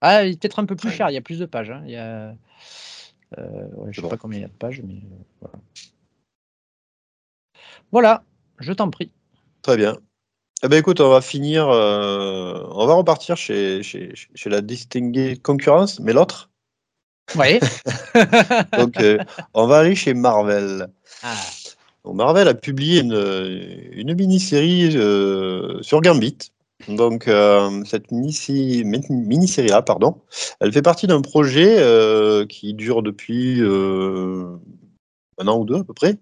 Ah, 0.00 0.24
il 0.24 0.32
est 0.32 0.40
peut-être 0.40 0.58
un 0.58 0.64
peu 0.64 0.74
plus 0.74 0.90
cher. 0.90 1.10
Il 1.10 1.12
y 1.12 1.18
a 1.18 1.20
plus 1.20 1.38
de 1.38 1.44
pages. 1.44 1.68
Hein. 1.68 1.82
Il 1.84 1.90
y 1.90 1.96
a. 1.96 2.34
Euh, 3.36 3.68
ouais, 3.74 3.92
je 3.92 4.00
sais 4.00 4.08
pas 4.08 4.16
combien 4.16 4.38
il 4.38 4.40
y 4.40 4.44
a 4.46 4.48
de 4.48 4.54
pages, 4.54 4.80
mais 4.82 5.02
voilà. 5.42 5.58
Voilà, 7.92 8.24
je 8.58 8.72
t'en 8.72 8.88
prie. 8.88 9.12
Très 9.60 9.76
bien. 9.76 9.98
Eh 10.62 10.68
ben 10.68 10.78
écoute, 10.78 10.98
on 11.02 11.10
va 11.10 11.20
finir, 11.20 11.68
euh, 11.68 12.66
on 12.70 12.86
va 12.86 12.94
repartir 12.94 13.36
chez, 13.36 13.82
chez, 13.82 14.14
chez 14.14 14.48
la 14.48 14.62
distinguée 14.62 15.36
concurrence, 15.36 16.00
mais 16.00 16.14
l'autre. 16.14 16.48
Oui. 17.34 17.60
Donc, 18.78 18.98
euh, 18.98 19.18
on 19.52 19.66
va 19.66 19.80
aller 19.80 19.94
chez 19.94 20.14
Marvel. 20.14 20.88
Ah. 21.22 21.36
Marvel 22.06 22.48
a 22.48 22.54
publié 22.54 23.02
une, 23.02 23.90
une 23.92 24.14
mini-série 24.14 24.92
sur 25.82 26.00
Gambit. 26.00 26.38
Donc, 26.88 27.28
cette 27.84 28.12
mini-série 28.12 28.84
mini 28.84 29.52
pardon, 29.84 30.16
elle 30.60 30.72
fait 30.72 30.82
partie 30.82 31.06
d'un 31.06 31.20
projet 31.20 31.76
qui 32.48 32.74
dure 32.74 33.02
depuis 33.02 33.60
un 35.38 35.48
an 35.48 35.58
ou 35.58 35.64
deux 35.64 35.76
à 35.76 35.84
peu 35.84 35.94
près, 35.94 36.16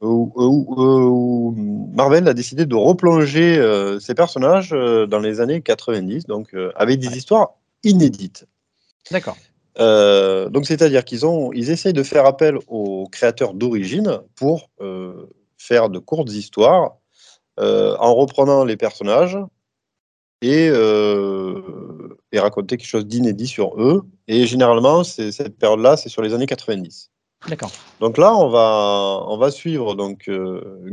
où, 0.00 1.54
Marvel 1.92 2.28
a 2.28 2.34
décidé 2.34 2.66
de 2.66 2.76
replonger 2.76 3.58
euh, 3.58 3.98
ses 3.98 4.14
personnages 4.14 4.72
euh, 4.72 5.06
dans 5.06 5.18
les 5.18 5.40
années 5.40 5.60
90, 5.60 6.26
donc 6.26 6.54
euh, 6.54 6.72
avec 6.76 7.00
des 7.00 7.16
histoires 7.16 7.54
inédites. 7.82 8.46
D'accord. 9.10 9.36
donc 9.78 10.66
c'est-à-dire 10.66 11.04
qu'ils 11.04 11.24
ont, 11.24 11.50
ils 11.52 11.70
essayent 11.70 11.94
de 11.94 12.02
faire 12.02 12.26
appel 12.26 12.58
aux 12.66 13.08
créateurs 13.10 13.54
d'origine 13.54 14.20
pour 14.34 14.68
faire 15.56 15.88
de 15.88 15.98
courtes 15.98 16.30
histoires 16.30 16.96
en 17.56 18.14
reprenant 18.14 18.64
les 18.64 18.76
personnages 18.76 19.38
et, 20.42 20.66
et 22.32 22.38
raconter 22.38 22.76
quelque 22.76 22.88
chose 22.88 23.06
d'inédit 23.06 23.46
sur 23.46 23.80
eux. 23.80 24.02
Et 24.26 24.46
généralement, 24.46 25.04
cette 25.04 25.58
période-là, 25.58 25.96
c'est 25.96 26.08
sur 26.08 26.22
les 26.22 26.34
années 26.34 26.46
90. 26.46 27.10
D'accord. 27.48 27.70
Donc 28.00 28.18
là, 28.18 28.34
on 28.34 28.48
va, 28.48 29.24
on 29.28 29.38
va 29.38 29.50
suivre 29.50 29.94
donc 29.94 30.28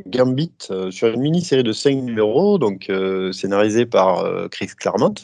Gambit 0.07 0.53
sur 0.89 1.07
une 1.07 1.21
mini-série 1.21 1.63
de 1.63 1.73
5 1.73 1.95
numéros, 1.95 2.57
donc 2.57 2.91
scénarisé 3.31 3.85
par 3.85 4.49
Chris 4.49 4.67
Claremont 4.77 5.15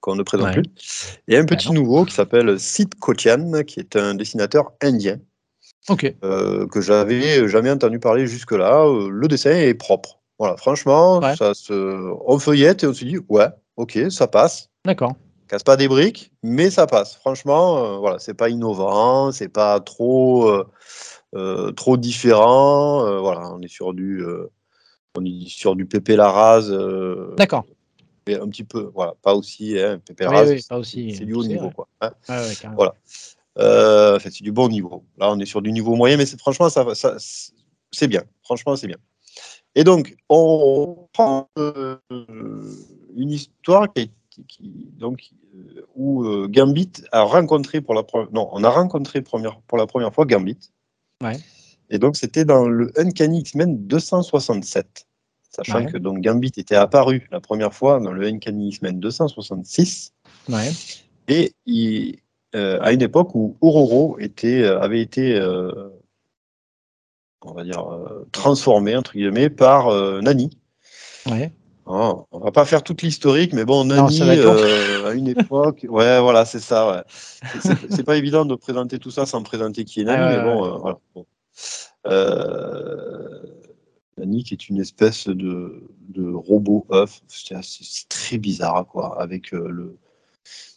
qu'on 0.00 0.16
ne 0.16 0.22
présente 0.22 0.52
plus. 0.52 1.18
Et 1.28 1.36
un 1.36 1.44
petit 1.44 1.72
nouveau 1.72 2.04
qui 2.04 2.14
s'appelle 2.14 2.58
Sid 2.58 2.94
Kotian, 2.96 3.62
qui 3.66 3.80
est 3.80 3.96
un 3.96 4.14
dessinateur 4.14 4.72
indien. 4.82 5.18
Ok. 5.88 6.14
Euh, 6.24 6.66
que 6.66 6.80
j'avais 6.80 7.48
jamais 7.48 7.70
entendu 7.70 7.98
parler 7.98 8.26
jusque-là. 8.26 8.84
Euh, 8.84 9.08
le 9.10 9.28
dessin 9.28 9.50
est 9.50 9.74
propre. 9.74 10.20
Voilà, 10.38 10.56
franchement, 10.56 11.20
ça 11.34 11.52
se... 11.54 11.72
on 12.26 12.38
feuillette 12.38 12.84
et 12.84 12.86
on 12.86 12.94
se 12.94 13.04
dit, 13.04 13.18
ouais, 13.28 13.48
ok, 13.78 14.10
ça 14.10 14.26
passe. 14.26 14.68
D'accord. 14.84 15.14
Casse 15.48 15.62
pas 15.62 15.76
des 15.76 15.88
briques, 15.88 16.30
mais 16.42 16.68
ça 16.68 16.86
passe. 16.86 17.16
Franchement, 17.16 17.78
euh, 17.78 17.96
voilà, 17.96 18.18
c'est 18.18 18.34
pas 18.34 18.50
innovant, 18.50 19.32
c'est 19.32 19.48
pas 19.48 19.80
trop, 19.80 20.52
trop 21.74 21.96
différent. 21.96 23.20
voilà, 23.20 23.50
on 23.54 23.62
est 23.62 23.68
sur 23.68 23.94
du, 23.94 24.22
on 25.16 25.24
est 25.24 25.48
sur 25.48 25.74
du 25.74 25.86
Pépé 25.86 26.16
Larraz. 26.16 26.70
D'accord 27.38 27.64
un 28.34 28.48
petit 28.48 28.64
peu, 28.64 28.90
voilà, 28.94 29.14
pas 29.22 29.34
aussi, 29.34 29.78
hein, 29.78 30.00
aussi. 30.72 31.14
C'est 31.14 31.24
du 31.24 31.34
haut 31.34 31.44
niveau, 31.44 31.70
quoi. 31.70 31.88
Hein. 32.00 32.12
voilà. 32.74 32.94
Euh, 33.58 34.18
c'est 34.20 34.42
du 34.42 34.52
bon 34.52 34.68
niveau. 34.68 35.04
Là, 35.18 35.30
on 35.32 35.38
est 35.38 35.46
sur 35.46 35.62
du 35.62 35.72
niveau 35.72 35.94
moyen, 35.96 36.16
mais 36.16 36.26
franchement, 36.26 36.68
ça, 36.68 36.94
ça 36.94 37.16
c'est 37.90 38.08
bien. 38.08 38.22
Franchement, 38.42 38.76
c'est 38.76 38.86
bien. 38.86 38.98
Et 39.74 39.84
donc, 39.84 40.16
on 40.28 41.08
prend 41.12 41.48
euh, 41.58 41.96
une 43.18 43.30
histoire 43.30 43.88
qui, 43.92 44.10
donc, 44.98 45.30
euh, 45.54 45.82
où 45.96 46.24
Gambit 46.48 46.92
a 47.12 47.22
rencontré 47.22 47.80
pour 47.80 47.94
la 47.94 48.02
première, 48.02 48.30
non, 48.32 48.48
on 48.52 48.64
a 48.64 48.70
rencontré 48.70 49.20
première, 49.22 49.60
pour 49.66 49.78
la 49.78 49.86
première 49.86 50.14
fois 50.14 50.24
Gambit. 50.24 50.58
Ouais. 51.22 51.38
Et 51.90 51.98
donc, 51.98 52.16
c'était 52.16 52.44
dans 52.44 52.68
le 52.68 52.92
Uncanny 52.98 53.40
X-Men 53.40 53.86
267 53.86 55.06
sachant 55.50 55.86
que 55.86 55.98
donc 55.98 56.20
Gambit 56.20 56.52
était 56.56 56.76
apparu 56.76 57.26
la 57.32 57.40
première 57.40 57.74
fois 57.74 57.98
dans 58.00 58.12
le 58.12 58.26
Uncanny 58.26 58.68
X-Men 58.68 59.00
266. 59.00 60.12
Ouais. 60.48 60.70
Et 61.26 61.52
il, 61.66 62.18
euh, 62.54 62.78
à 62.80 62.92
une 62.92 63.02
époque 63.02 63.34
où 63.34 63.56
Auroro 63.60 64.16
était, 64.18 64.62
euh, 64.62 64.80
avait 64.80 65.00
été, 65.00 65.34
euh, 65.34 65.90
on 67.42 67.52
va 67.52 67.62
dire, 67.64 67.84
transformé 68.32 68.96
entre 68.96 69.12
guillemets 69.12 69.50
par 69.50 69.90
Nani. 70.22 70.50
Ouais. 71.26 71.52
Oh, 71.90 72.26
on 72.32 72.38
va 72.40 72.52
pas 72.52 72.66
faire 72.66 72.82
toute 72.82 73.00
l'historique, 73.00 73.54
mais 73.54 73.64
bon, 73.64 73.84
Nani, 73.86 74.20
à 74.22 75.12
une 75.12 75.28
époque, 75.28 75.86
ouais, 75.88 76.20
voilà, 76.20 76.44
c'est 76.44 76.60
ça. 76.60 76.90
Ouais. 76.90 77.02
C'est 77.90 78.04
pas 78.04 78.16
évident 78.16 78.44
de 78.44 78.54
présenter 78.54 78.98
tout 78.98 79.10
ça 79.10 79.24
sans 79.24 79.42
présenter 79.42 79.84
qui 79.84 80.02
est 80.02 80.04
Nani, 80.04 80.36
mais 80.36 80.42
bon, 80.42 80.78
voilà. 80.78 80.98
Bon. 81.14 81.26
Nani 84.18 84.44
qui 84.44 84.52
est 84.52 84.68
une 84.68 84.80
espèce 84.80 85.28
de, 85.28 85.82
robot 86.16 86.86
œuf. 86.92 87.22
C'est 87.26 88.08
très 88.10 88.36
bizarre, 88.36 88.86
quoi. 88.86 89.18
Avec 89.18 89.52
le, 89.52 89.96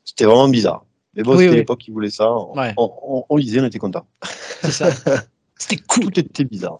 c'était 0.05 0.25
vraiment 0.25 0.47
bizarre. 0.47 0.85
Mais 1.15 1.23
bon, 1.23 1.37
c'était 1.37 1.55
l'époque 1.55 1.79
qui 1.79 1.91
voulait 1.91 2.09
ça. 2.09 2.31
On, 2.77 3.37
lisait, 3.37 3.59
on 3.59 3.65
était 3.65 3.79
content. 3.79 4.05
C'est 4.61 4.71
ça. 4.71 4.89
C'était 5.57 5.83
cool. 5.87 6.05
Tout 6.05 6.19
était 6.19 6.43
bizarre. 6.43 6.79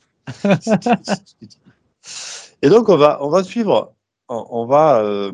Et 2.64 2.70
donc, 2.70 2.90
on 2.90 2.98
va, 2.98 3.20
on 3.22 3.30
va 3.30 3.44
suivre. 3.44 3.94
On, 4.32 4.66
va. 4.66 5.02
Euh, 5.02 5.32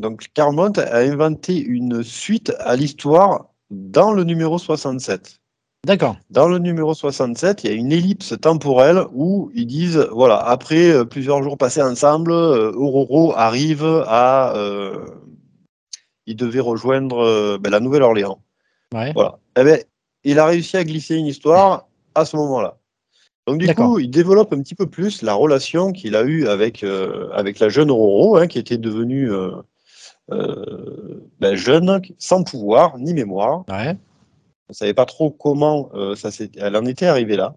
donc, 0.00 0.26
Carmont 0.34 0.72
a 0.76 0.98
inventé 0.98 1.58
une 1.58 2.02
suite 2.02 2.52
à 2.60 2.76
l'histoire 2.76 3.46
dans 3.70 4.12
le 4.12 4.24
numéro 4.24 4.58
67. 4.58 5.40
D'accord. 5.84 6.16
Dans 6.30 6.48
le 6.48 6.58
numéro 6.58 6.94
67, 6.94 7.64
il 7.64 7.70
y 7.70 7.72
a 7.72 7.76
une 7.76 7.92
ellipse 7.92 8.34
temporelle 8.40 9.04
où 9.12 9.50
ils 9.54 9.66
disent 9.66 10.08
voilà, 10.12 10.38
après 10.38 10.90
euh, 10.90 11.04
plusieurs 11.04 11.42
jours 11.42 11.58
passés 11.58 11.82
ensemble, 11.82 12.32
euh, 12.32 12.72
Auroro 12.72 13.34
arrive 13.36 13.84
à. 14.06 14.54
Euh, 14.56 15.04
il 16.26 16.36
devait 16.36 16.60
rejoindre 16.60 17.58
ben, 17.58 17.68
la 17.68 17.80
Nouvelle-Orléans. 17.80 18.40
Voilà. 18.92 19.38
Eh 19.58 19.64
ben, 19.64 19.78
il 20.22 20.38
a 20.38 20.46
réussi 20.46 20.78
à 20.78 20.84
glisser 20.84 21.16
une 21.16 21.26
histoire 21.26 21.86
à 22.14 22.24
ce 22.24 22.36
moment-là. 22.38 22.78
Donc 23.46 23.58
du 23.58 23.74
coup, 23.74 23.98
il 23.98 24.10
développe 24.10 24.52
un 24.52 24.60
petit 24.62 24.74
peu 24.74 24.86
plus 24.86 25.22
la 25.22 25.34
relation 25.34 25.92
qu'il 25.92 26.16
a 26.16 26.22
eue 26.22 26.46
avec, 26.48 26.84
avec 27.32 27.58
la 27.58 27.68
jeune 27.68 27.90
Auroro, 27.90 28.36
hein, 28.36 28.46
qui 28.46 28.58
était 28.58 28.78
devenue 28.78 29.30
ben, 30.30 31.54
jeune, 31.54 32.00
sans 32.18 32.42
pouvoir 32.42 32.98
ni 32.98 33.12
mémoire. 33.12 33.64
Ouais. 33.68 33.96
On 34.68 34.72
ne 34.72 34.74
savait 34.74 34.94
pas 34.94 35.04
trop 35.04 35.30
comment 35.30 35.90
euh, 35.94 36.14
ça 36.14 36.30
elle 36.56 36.76
en 36.76 36.86
était 36.86 37.06
arrivée 37.06 37.36
là. 37.36 37.54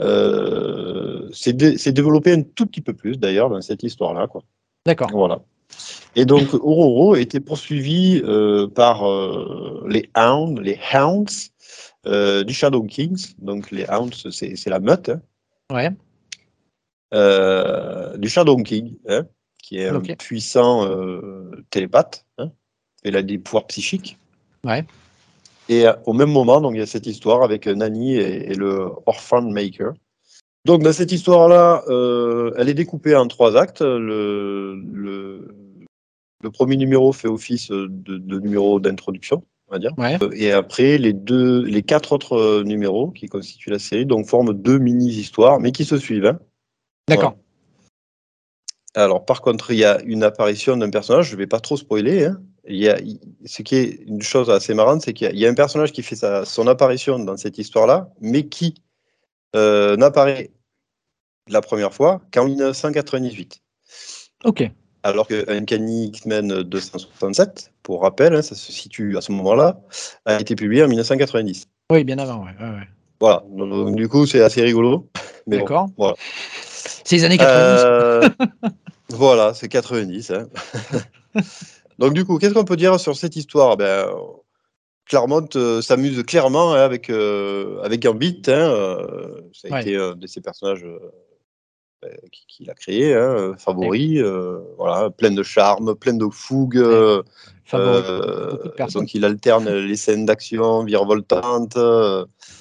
Euh, 0.00 1.28
c'est 1.32 1.52
développé 1.52 2.32
un 2.32 2.42
tout 2.42 2.64
petit 2.64 2.80
peu 2.80 2.94
plus 2.94 3.18
d'ailleurs 3.18 3.50
dans 3.50 3.60
cette 3.60 3.82
histoire-là. 3.82 4.26
D'accord. 4.86 5.10
Voilà. 5.12 5.42
Et 6.16 6.24
donc 6.24 6.54
Aurora 6.54 7.20
était 7.20 7.40
poursuivi 7.40 8.22
euh, 8.24 8.66
par 8.66 9.02
les 9.86 10.08
Hounds, 10.16 10.60
les 10.62 10.78
Hounds 10.94 11.51
du 12.04 12.52
Shadow 12.52 12.82
Kings. 12.84 13.34
Donc 13.38 13.70
les 13.70 13.86
Hounds, 13.88 14.30
c'est 14.30 14.68
la 14.68 14.80
meute. 14.80 15.10
Hein. 15.10 15.20
Ouais. 15.72 15.90
du 18.18 18.28
Shadow 18.28 18.56
King, 18.58 18.96
hein, 19.08 19.26
qui 19.62 19.78
est 19.78 19.88
un 19.88 20.00
puissant 20.00 20.88
télépathe. 21.70 22.24
Hein. 22.38 22.50
Il 23.04 23.16
a 23.16 23.22
des 23.22 23.38
pouvoirs 23.38 23.66
psychiques. 23.66 24.18
Ouais. 24.64 24.84
Et 25.68 25.86
euh, 25.86 25.92
au 26.06 26.12
même 26.12 26.30
moment, 26.30 26.60
donc, 26.60 26.74
il 26.74 26.78
y 26.78 26.82
a 26.82 26.86
cette 26.86 27.06
histoire 27.06 27.42
avec 27.42 27.66
euh, 27.66 27.74
Nani 27.74 28.16
et, 28.16 28.54
le 28.54 28.90
Orphan 29.06 29.42
Maker. 29.42 29.92
Donc, 30.64 30.82
dans 30.82 30.92
cette 30.92 31.12
histoire-là, 31.12 31.82
euh, 31.88 32.52
elle 32.56 32.68
est 32.68 32.74
découpée 32.74 33.16
en 33.16 33.26
trois 33.26 33.56
actes. 33.56 33.80
Le, 33.80 34.80
le, 34.92 35.48
premier 36.52 36.76
numéro 36.76 37.12
fait 37.12 37.28
office 37.28 37.70
de, 37.70 38.38
numéro 38.40 38.80
d'introduction, 38.80 39.44
on 39.72 40.02
va 40.02 40.18
dire. 40.18 40.32
Et 40.34 40.52
après, 40.52 40.98
les, 40.98 41.12
deux, 41.12 41.62
les 41.64 41.82
quatre 41.82 42.12
autres 42.12 42.62
numéros 42.64 43.10
qui 43.10 43.26
constituent 43.26 43.70
la 43.70 43.78
série 43.78 44.06
donc, 44.06 44.26
forment 44.26 44.52
deux 44.52 44.78
mini-histoires, 44.78 45.60
mais 45.60 45.72
qui 45.72 45.84
se 45.84 45.96
suivent. 45.96 46.26
Hein. 46.26 46.38
D'accord. 47.08 47.36
Alors, 48.94 49.24
par 49.24 49.40
contre, 49.40 49.70
il 49.70 49.78
y 49.78 49.84
a 49.84 50.00
une 50.02 50.22
apparition 50.22 50.76
d'un 50.76 50.90
personnage, 50.90 51.28
je 51.28 51.34
ne 51.34 51.38
vais 51.38 51.46
pas 51.46 51.60
trop 51.60 51.78
spoiler, 51.78 52.26
hein, 52.26 52.42
il 52.64 52.76
y 52.76 52.88
a, 52.88 52.98
ce 53.46 53.62
qui 53.62 53.76
est 53.76 54.00
une 54.06 54.22
chose 54.22 54.50
assez 54.50 54.74
marrante, 54.74 55.02
c'est 55.02 55.14
qu'il 55.14 55.36
y, 55.36 55.46
a 55.46 55.48
un 55.48 55.54
personnage 55.54 55.92
qui 55.92 56.02
fait 56.02 56.14
sa, 56.14 56.44
son 56.44 56.66
apparition 56.66 57.18
dans 57.18 57.36
cette 57.36 57.58
histoire-là, 57.58 58.10
mais 58.20 58.46
qui 58.48 58.74
euh, 59.56 59.96
n'apparaît 59.96 60.50
la 61.48 61.60
première 61.60 61.92
fois 61.92 62.20
qu'en 62.32 62.44
1998. 62.44 63.60
Ok. 64.44 64.70
Alors 65.04 65.26
qu'un 65.26 65.42
Uncanny 65.48 66.06
X-Men 66.06 66.62
267, 66.62 67.72
pour 67.82 68.02
rappel, 68.02 68.34
hein, 68.34 68.42
ça 68.42 68.54
se 68.54 68.72
situe 68.72 69.16
à 69.16 69.20
ce 69.20 69.32
moment-là, 69.32 69.80
a 70.26 70.40
été 70.40 70.54
publié 70.54 70.84
en 70.84 70.88
1990. 70.88 71.66
Oui, 71.90 72.04
bien 72.04 72.18
avant, 72.18 72.44
ouais. 72.44 72.52
Voilà, 73.20 73.44
donc, 73.50 73.96
du 73.96 74.08
coup, 74.08 74.26
c'est 74.26 74.42
assez 74.42 74.62
rigolo. 74.62 75.08
D'accord. 75.46 75.88
voilà. 75.96 76.14
C'est 77.04 77.16
les 77.16 77.24
années 77.24 77.38
90. 77.38 77.84
Euh, 77.84 78.28
voilà, 79.10 79.54
c'est 79.54 79.68
90. 79.68 80.30
Hein. 80.30 80.48
Donc 81.98 82.14
du 82.14 82.24
coup, 82.24 82.38
qu'est-ce 82.38 82.54
qu'on 82.54 82.64
peut 82.64 82.76
dire 82.76 82.98
sur 82.98 83.16
cette 83.16 83.36
histoire? 83.36 83.76
Ben, 83.76 84.06
Claremont 85.06 85.48
euh, 85.56 85.82
s'amuse 85.82 86.22
clairement 86.24 86.72
hein, 86.72 86.80
avec, 86.80 87.10
euh, 87.10 87.80
avec 87.82 88.00
Gambit. 88.02 88.42
Ça 88.44 89.68
a 89.70 89.80
été 89.80 89.96
un 89.96 90.14
de 90.14 90.26
ses 90.26 90.40
personnages 90.40 90.86
qu'il 92.48 92.70
a 92.70 92.74
créé, 92.74 93.14
hein, 93.14 93.54
favori, 93.58 94.20
voilà, 94.76 95.10
plein 95.10 95.30
de 95.30 95.42
charme, 95.42 95.94
plein 95.94 96.14
de 96.14 96.26
fougue. 96.30 96.78
donc 98.92 99.14
il 99.14 99.24
alterne 99.24 99.68
les 99.88 99.96
scènes 99.96 100.26
d'action 100.26 100.84
virevoltantes 100.84 101.76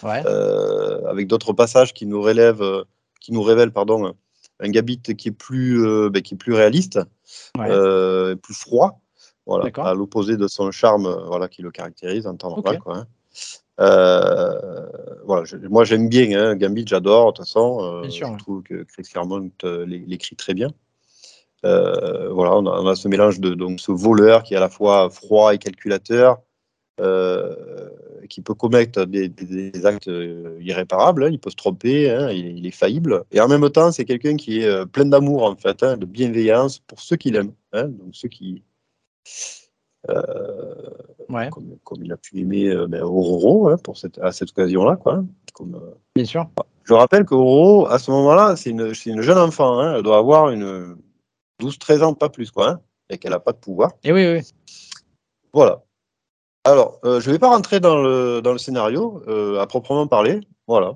avec 0.04 1.28
d'autres 1.28 1.54
passages 1.54 1.94
qui 1.94 2.06
nous 2.06 2.22
relèvent, 2.22 2.86
qui 3.20 3.34
nous 3.34 3.42
révèlent 3.42 3.72
pardon, 3.72 4.14
un 4.60 4.70
Gambit 4.70 5.02
qui 5.02 5.30
est 5.30 5.32
plus, 5.32 6.10
ben, 6.10 6.22
qui 6.22 6.36
est 6.36 6.38
plus 6.38 6.54
réaliste, 6.54 7.00
plus 7.56 8.54
froid. 8.54 9.02
Voilà, 9.46 9.72
à 9.84 9.94
l'opposé 9.94 10.38
de 10.38 10.48
son 10.48 10.72
charme 10.72 11.08
euh, 11.08 11.26
voilà, 11.26 11.48
qui 11.48 11.62
le 11.62 11.72
caractérise 11.72 12.28
en 12.28 12.36
temps 12.36 12.50
normal. 12.50 12.80
Quoi, 12.80 12.98
hein. 12.98 13.08
Euh, 13.82 14.60
voilà, 15.26 15.46
moi 15.70 15.84
j'aime 15.84 16.08
bien 16.08 16.40
hein, 16.40 16.56
Gambit, 16.56 16.86
j'adore 16.88 17.34
de 17.34 17.38
toute 17.38 17.46
façon. 17.46 18.04
Euh, 18.04 18.10
je 18.10 18.38
trouve 18.38 18.62
que 18.64 18.84
Chris 18.84 19.04
Claremont 19.04 19.52
l'écrit 19.88 20.36
très 20.36 20.54
bien. 20.54 20.70
voilà, 21.64 22.56
on 22.58 22.88
a, 22.88 22.96
ce 22.96 23.08
mélange 23.08 23.40
de 23.40 23.54
donc 23.54 23.80
ce 23.80 23.92
voleur 23.92 24.44
qui 24.44 24.54
est 24.54 24.58
à 24.58 24.60
la 24.60 24.70
fois 24.70 25.10
froid 25.10 25.54
et 25.54 25.58
calculateur, 25.58 26.42
qui 28.30 28.42
peut 28.42 28.54
commettre 28.54 29.06
des, 29.06 29.86
actes 29.86 30.10
irréparables. 30.60 31.24
Hein. 31.24 31.30
il 31.32 31.40
peut 31.40 31.50
se 31.50 31.56
tromper, 31.56 32.12
hein, 32.12 32.30
il, 32.30 32.66
est 32.66 32.72
faillible. 32.72 33.24
Et 33.32 33.40
en 33.42 33.48
même 33.48 33.68
temps, 33.70 33.92
c'est 33.92 34.06
quelqu'un 34.06 34.36
qui 34.36 34.62
est 34.62 34.86
plein 34.88 35.06
d'amour, 35.06 35.44
en 35.44 35.56
fait, 35.56 35.84
de 35.84 36.06
bienveillance 36.06 36.80
pour 36.80 37.00
ceux 37.00 37.16
qu'il 37.16 37.36
aime. 37.36 37.54
donc 37.74 38.14
ceux 38.14 38.30
qui. 38.30 38.64
Comme, 40.08 42.04
il 42.04 42.12
a 42.12 42.18
pu 42.18 42.40
aimer 42.40 42.74
ben, 42.88 43.04
Aurora 43.04 43.78
pour 43.78 43.98
cette, 43.98 44.18
à 44.20 44.32
cette 44.32 44.50
occasion-là. 44.52 44.96
Quoi, 44.96 45.24
Bien 46.16 46.26
sûr. 46.26 46.48
Je 46.84 46.94
rappelle 46.94 47.26
qu'Aurora, 47.26 47.94
à 47.94 48.00
ce 48.00 48.12
moment-là, 48.12 48.56
c'est 48.56 48.72
une, 48.72 48.94
une, 49.06 49.22
jeune 49.22 49.38
enfant. 49.38 49.96
elle 49.96 50.04
doit 50.04 50.18
avoir 50.18 50.50
une 50.50 50.98
12-13 51.62 52.04
ans, 52.04 52.14
pas 52.14 52.30
plus. 52.30 52.52
Quoi, 52.52 52.82
et 53.10 53.18
qu'elle 53.18 53.32
n'a 53.32 53.40
pas 53.40 53.52
de 53.52 53.58
pouvoir. 53.58 53.92
Et 54.04 54.12
oui, 54.12 54.26
oui. 54.26 54.42
Voilà. 55.54 55.84
Alors, 56.64 57.00
euh, 57.06 57.20
je 57.20 57.28
ne 57.28 57.34
vais 57.34 57.40
pas 57.40 57.50
rentrer 57.50 57.80
dans 57.80 58.02
le, 58.02 58.42
dans 58.42 58.52
le 58.52 58.58
scénario 58.58 59.24
euh, 59.28 59.60
à 59.60 59.68
proprement 59.68 60.08
parler. 60.08 60.40
Voilà. 60.68 60.94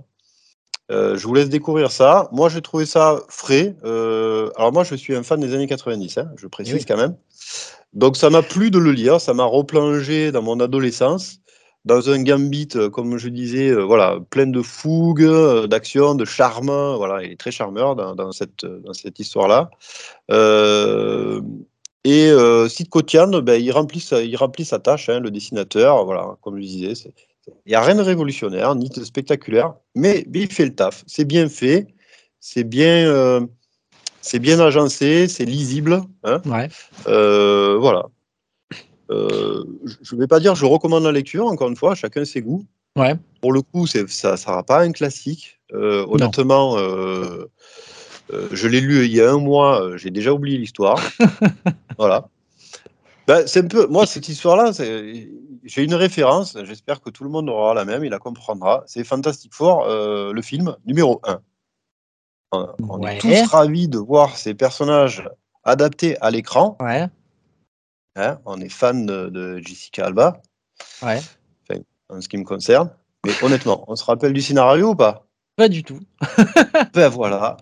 Euh, 0.91 1.17
je 1.17 1.27
vous 1.27 1.33
laisse 1.33 1.49
découvrir 1.49 1.91
ça. 1.91 2.29
Moi, 2.31 2.49
j'ai 2.49 2.61
trouvé 2.61 2.85
ça 2.85 3.19
frais. 3.27 3.75
alors, 3.83 4.71
moi, 4.71 4.83
je 4.83 4.95
suis 4.95 5.15
un 5.15 5.23
fan 5.23 5.39
des 5.39 5.53
années 5.53 5.67
90, 5.67 6.17
hein, 6.17 6.31
je 6.37 6.47
précise 6.47 6.85
quand 6.85 6.97
même. 6.97 7.15
Donc, 7.95 8.17
ça 8.17 8.29
m'a 8.29 8.43
plu 8.43 8.71
de 8.71 8.79
le 8.79 8.91
lire. 8.91 9.19
Ça 9.19 9.33
m'a 9.33 9.45
replongé 9.45 10.31
dans 10.31 10.41
mon 10.41 10.59
adolescence, 10.59 11.39
dans 11.85 12.09
un 12.09 12.21
gambit, 12.21 12.69
comme 12.93 13.17
je 13.17 13.29
disais, 13.29 13.73
voilà, 13.73 14.19
plein 14.29 14.47
de 14.47 14.61
fougue, 14.61 15.25
d'action, 15.67 16.15
de 16.15 16.25
charme. 16.25 16.95
Voilà, 16.97 17.23
il 17.23 17.31
est 17.31 17.39
très 17.39 17.51
charmeur 17.51 17.95
dans, 17.95 18.31
cette, 18.31 18.65
dans 18.65 18.93
cette 18.93 19.19
histoire-là. 19.19 19.71
Et 22.05 22.29
euh, 22.29 22.69
Sid 22.69 22.89
Kotian, 22.89 23.41
ben, 23.41 23.59
il, 23.59 23.71
remplit 23.71 23.99
sa, 23.99 24.21
il 24.21 24.35
remplit 24.35 24.63
sa 24.63 24.77
tâche, 24.77 25.09
hein, 25.09 25.19
le 25.19 25.31
dessinateur. 25.31 26.05
Voilà, 26.05 26.37
comme 26.41 26.55
je 26.57 26.61
disais, 26.61 26.93
il 27.65 27.69
n'y 27.69 27.73
a 27.73 27.81
rien 27.81 27.95
de 27.95 28.01
révolutionnaire 28.01 28.75
ni 28.75 28.89
de 28.89 29.03
spectaculaire, 29.03 29.73
mais, 29.95 30.23
il 30.31 30.53
fait 30.53 30.65
le 30.65 30.75
taf. 30.75 31.03
C'est 31.07 31.25
bien 31.25 31.49
fait, 31.49 31.87
c'est 32.39 32.63
bien, 32.63 33.07
euh, 33.07 33.41
c'est 34.25 34.39
bien 34.39 34.59
agencé, 34.59 35.27
c'est 35.27 35.45
lisible. 35.45 36.01
Hein. 36.23 36.41
Euh, 37.07 37.77
voilà. 37.79 38.07
Euh, 39.11 39.63
je 40.01 40.15
ne 40.15 40.19
vais 40.19 40.25
pas 40.25 40.39
dire 40.39 40.55
je 40.55 40.65
recommande 40.65 41.03
la 41.03 41.11
lecture, 41.11 41.45
encore 41.45 41.69
une 41.69 41.75
fois, 41.75 41.93
chacun 41.93 42.25
ses 42.25 42.41
goûts. 42.41 42.65
Ouais. 42.95 43.15
Pour 43.41 43.53
le 43.53 43.61
coup, 43.61 43.85
ça 43.85 44.01
ne 44.01 44.07
sera 44.07 44.63
pas 44.63 44.81
un 44.81 44.91
classique. 44.93 45.59
honnêtement, 45.71 46.75
euh, 46.79 47.45
je 48.51 48.67
l'ai 48.67 48.81
lu 48.81 49.05
il 49.05 49.15
y 49.15 49.21
a 49.21 49.31
un 49.31 49.37
mois, 49.37 49.95
j'ai 49.95 50.09
déjà 50.09 50.33
oublié 50.33 50.57
l'histoire. 50.57 50.99
voilà. 51.99 52.27
Ben, 53.27 53.45
c'est 53.45 53.63
un 53.63 53.67
peu, 53.67 53.85
moi, 53.85 54.07
cette 54.07 54.27
histoire-là, 54.27 54.71
j'ai 54.71 55.83
une 55.83 55.93
référence, 55.93 56.57
j'espère 56.63 56.99
que 56.99 57.11
tout 57.11 57.23
le 57.23 57.29
monde 57.29 57.47
aura 57.47 57.75
la 57.75 57.85
même, 57.85 58.03
il 58.03 58.09
la 58.09 58.19
comprendra. 58.19 58.83
C'est 58.87 59.03
Fantastic 59.03 59.53
Four, 59.53 59.85
le 59.87 60.41
film 60.41 60.75
numéro 60.87 61.21
1. 61.27 61.41
On, 62.51 63.05
est 63.05 63.17
tous 63.17 63.47
ravis 63.47 63.87
de 63.87 63.97
voir 63.97 64.37
ces 64.37 64.53
personnages 64.53 65.27
adaptés 65.63 66.17
à 66.21 66.31
l'écran. 66.31 66.77
Ouais. 66.79 67.07
Hein, 68.15 68.39
on 68.45 68.61
est 68.61 68.69
fan 68.69 69.05
de, 69.05 69.57
Jessica 69.57 70.05
Alba. 70.05 70.41
Ouais. 71.01 71.19
en 72.09 72.21
ce 72.21 72.29
qui 72.29 72.37
me 72.37 72.43
concerne. 72.43 72.89
Mais 73.25 73.31
honnêtement, 73.41 73.83
on 73.87 73.95
se 73.95 74.03
rappelle 74.03 74.33
du 74.33 74.41
scénario 74.41 74.91
ou 74.91 74.95
pas? 74.95 75.25
Pas 75.55 75.67
du 75.67 75.83
tout. 75.83 75.99
ben 76.93 77.09
voilà. 77.09 77.57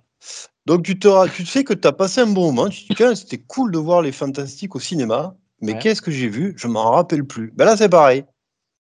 Donc 0.66 0.84
tu 0.84 0.98
te, 0.98 1.30
tu 1.30 1.46
sais 1.46 1.64
que 1.64 1.74
tu 1.74 1.88
as 1.88 1.92
passé 1.92 2.22
un 2.22 2.28
bon 2.28 2.52
moment, 2.52 2.70
tu 2.70 2.88
te 2.88 3.10
dis 3.10 3.16
c'était 3.16 3.38
cool 3.38 3.72
de 3.72 3.78
voir 3.78 4.02
les 4.02 4.12
fantastiques 4.12 4.76
au 4.76 4.80
cinéma, 4.80 5.36
mais 5.62 5.78
qu'est-ce 5.78 6.02
que 6.02 6.12
j'ai 6.12 6.30
vu? 6.30 6.54
Je 6.58 6.68
m'en 6.68 6.92
rappelle 6.92 7.26
plus. 7.26 7.52
Ben 7.56 7.66
là 7.66 7.78
c'est 7.78 7.90
pareil. 7.90 8.26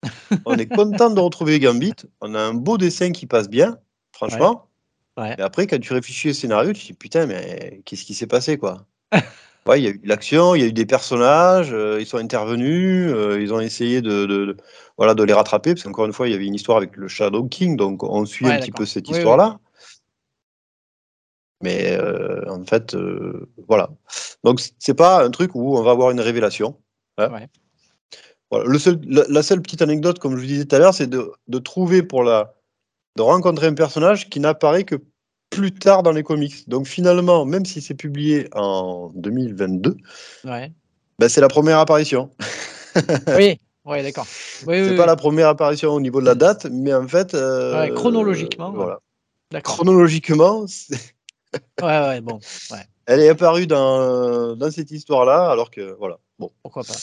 on 0.46 0.56
est 0.56 0.66
content 0.66 1.10
de 1.10 1.20
retrouver 1.20 1.60
Gambit, 1.60 1.94
on 2.20 2.34
a 2.34 2.40
un 2.40 2.54
beau 2.54 2.78
dessin 2.78 3.12
qui 3.12 3.26
passe 3.26 3.48
bien, 3.48 3.78
franchement. 4.12 4.68
Ouais. 5.18 5.34
Et 5.38 5.42
après 5.42 5.66
quand 5.66 5.78
tu 5.78 5.92
réfléchis 5.92 6.30
au 6.30 6.32
scénario, 6.32 6.72
tu 6.72 6.82
te 6.82 6.86
dis 6.86 6.92
putain 6.94 7.26
mais 7.26 7.82
qu'est-ce 7.84 8.04
qui 8.04 8.14
s'est 8.14 8.26
passé 8.26 8.58
quoi? 8.58 8.86
Ouais, 9.66 9.80
il 9.80 9.84
y 9.84 9.86
a 9.86 9.90
eu 9.90 10.00
l'action, 10.02 10.56
il 10.56 10.60
y 10.60 10.64
a 10.64 10.66
eu 10.66 10.72
des 10.72 10.86
personnages, 10.86 11.72
euh, 11.72 12.00
ils 12.00 12.06
sont 12.06 12.18
intervenus, 12.18 13.12
euh, 13.14 13.40
ils 13.40 13.54
ont 13.54 13.60
essayé 13.60 14.02
de, 14.02 14.56
voilà, 14.96 15.14
de 15.14 15.22
les 15.22 15.32
rattraper, 15.32 15.74
parce 15.74 15.84
qu'encore 15.84 16.06
une 16.06 16.12
fois, 16.12 16.26
il 16.26 16.32
y 16.32 16.34
avait 16.34 16.46
une 16.46 16.54
histoire 16.56 16.78
avec 16.78 16.96
le 16.96 17.06
Shadow 17.06 17.44
King, 17.44 17.76
donc 17.76 18.02
on 18.02 18.24
suit 18.26 18.48
un 18.48 18.58
petit 18.58 18.72
peu 18.72 18.86
cette 18.86 19.08
histoire-là. 19.08 19.60
Mais 21.62 21.96
euh, 21.96 22.44
en 22.50 22.64
fait, 22.64 22.96
voilà. 23.68 23.90
Donc, 24.42 24.60
c'est 24.80 24.94
pas 24.94 25.24
un 25.24 25.30
truc 25.30 25.54
où 25.54 25.78
on 25.78 25.82
va 25.82 25.92
avoir 25.92 26.10
une 26.10 26.20
révélation. 26.20 26.76
Hein. 27.18 27.28
Voilà. 28.50 28.66
Le 28.66 28.78
seul, 28.80 29.00
la, 29.06 29.42
seule 29.44 29.62
petite 29.62 29.80
anecdote, 29.80 30.18
comme 30.18 30.34
je 30.34 30.40
vous 30.40 30.46
disais 30.46 30.64
tout 30.64 30.74
à 30.74 30.80
l'heure, 30.80 30.92
c'est 30.92 31.06
de, 31.06 31.32
de, 31.46 31.58
trouver 31.58 32.02
pour 32.02 32.24
la. 32.24 32.52
De 33.16 33.22
rencontrer 33.22 33.66
un 33.66 33.74
personnage 33.74 34.28
qui 34.28 34.40
n'apparaît 34.40 34.84
que 34.84 34.96
plus 35.50 35.72
tard 35.72 36.02
dans 36.02 36.12
les 36.12 36.22
comics. 36.22 36.68
Donc, 36.68 36.86
finalement, 36.86 37.44
même 37.44 37.66
si 37.66 37.80
c'est 37.80 37.94
publié 37.94 38.48
en 38.54 39.10
2022, 39.14 39.96
ouais. 40.44 40.72
ben, 41.18 41.28
c'est 41.28 41.40
la 41.40 41.48
première 41.48 41.78
apparition. 41.78 42.30
oui. 43.36 43.58
Oui, 43.84 44.02
d'accord. 44.02 44.26
Oui, 44.66 44.76
c'est 44.86 44.96
pas 44.96 45.06
la 45.06 45.16
première 45.16 45.48
apparition 45.48 45.90
au 45.90 46.00
niveau 46.00 46.20
de 46.20 46.26
la 46.26 46.36
date, 46.36 46.66
mais 46.70 46.94
en 46.94 47.08
fait. 47.08 47.34
Euh, 47.34 47.92
chronologiquement. 47.94 48.70
voilà. 48.70 49.00
Chronologiquement, 49.64 50.60
ouais, 50.62 52.00
ouais, 52.00 52.20
bon. 52.20 52.38
Ouais. 52.70 52.78
Elle 53.06 53.20
est 53.20 53.28
apparue 53.28 53.66
dans, 53.66 54.54
dans 54.54 54.70
cette 54.70 54.92
histoire-là, 54.92 55.50
alors 55.50 55.70
que 55.70 55.96
voilà. 55.98 56.18
Bon. 56.38 56.52
Pourquoi 56.62 56.84
pas 56.84 56.94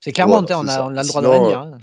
C'est 0.00 0.12
Clermont, 0.12 0.38
hein, 0.38 0.46
on, 0.50 0.68
a, 0.68 0.82
on, 0.84 0.96
a, 0.96 1.02
le 1.02 1.08
droit 1.08 1.22
de 1.22 1.26
rien 1.26 1.48
dire. 1.48 1.60
Hein. 1.60 1.78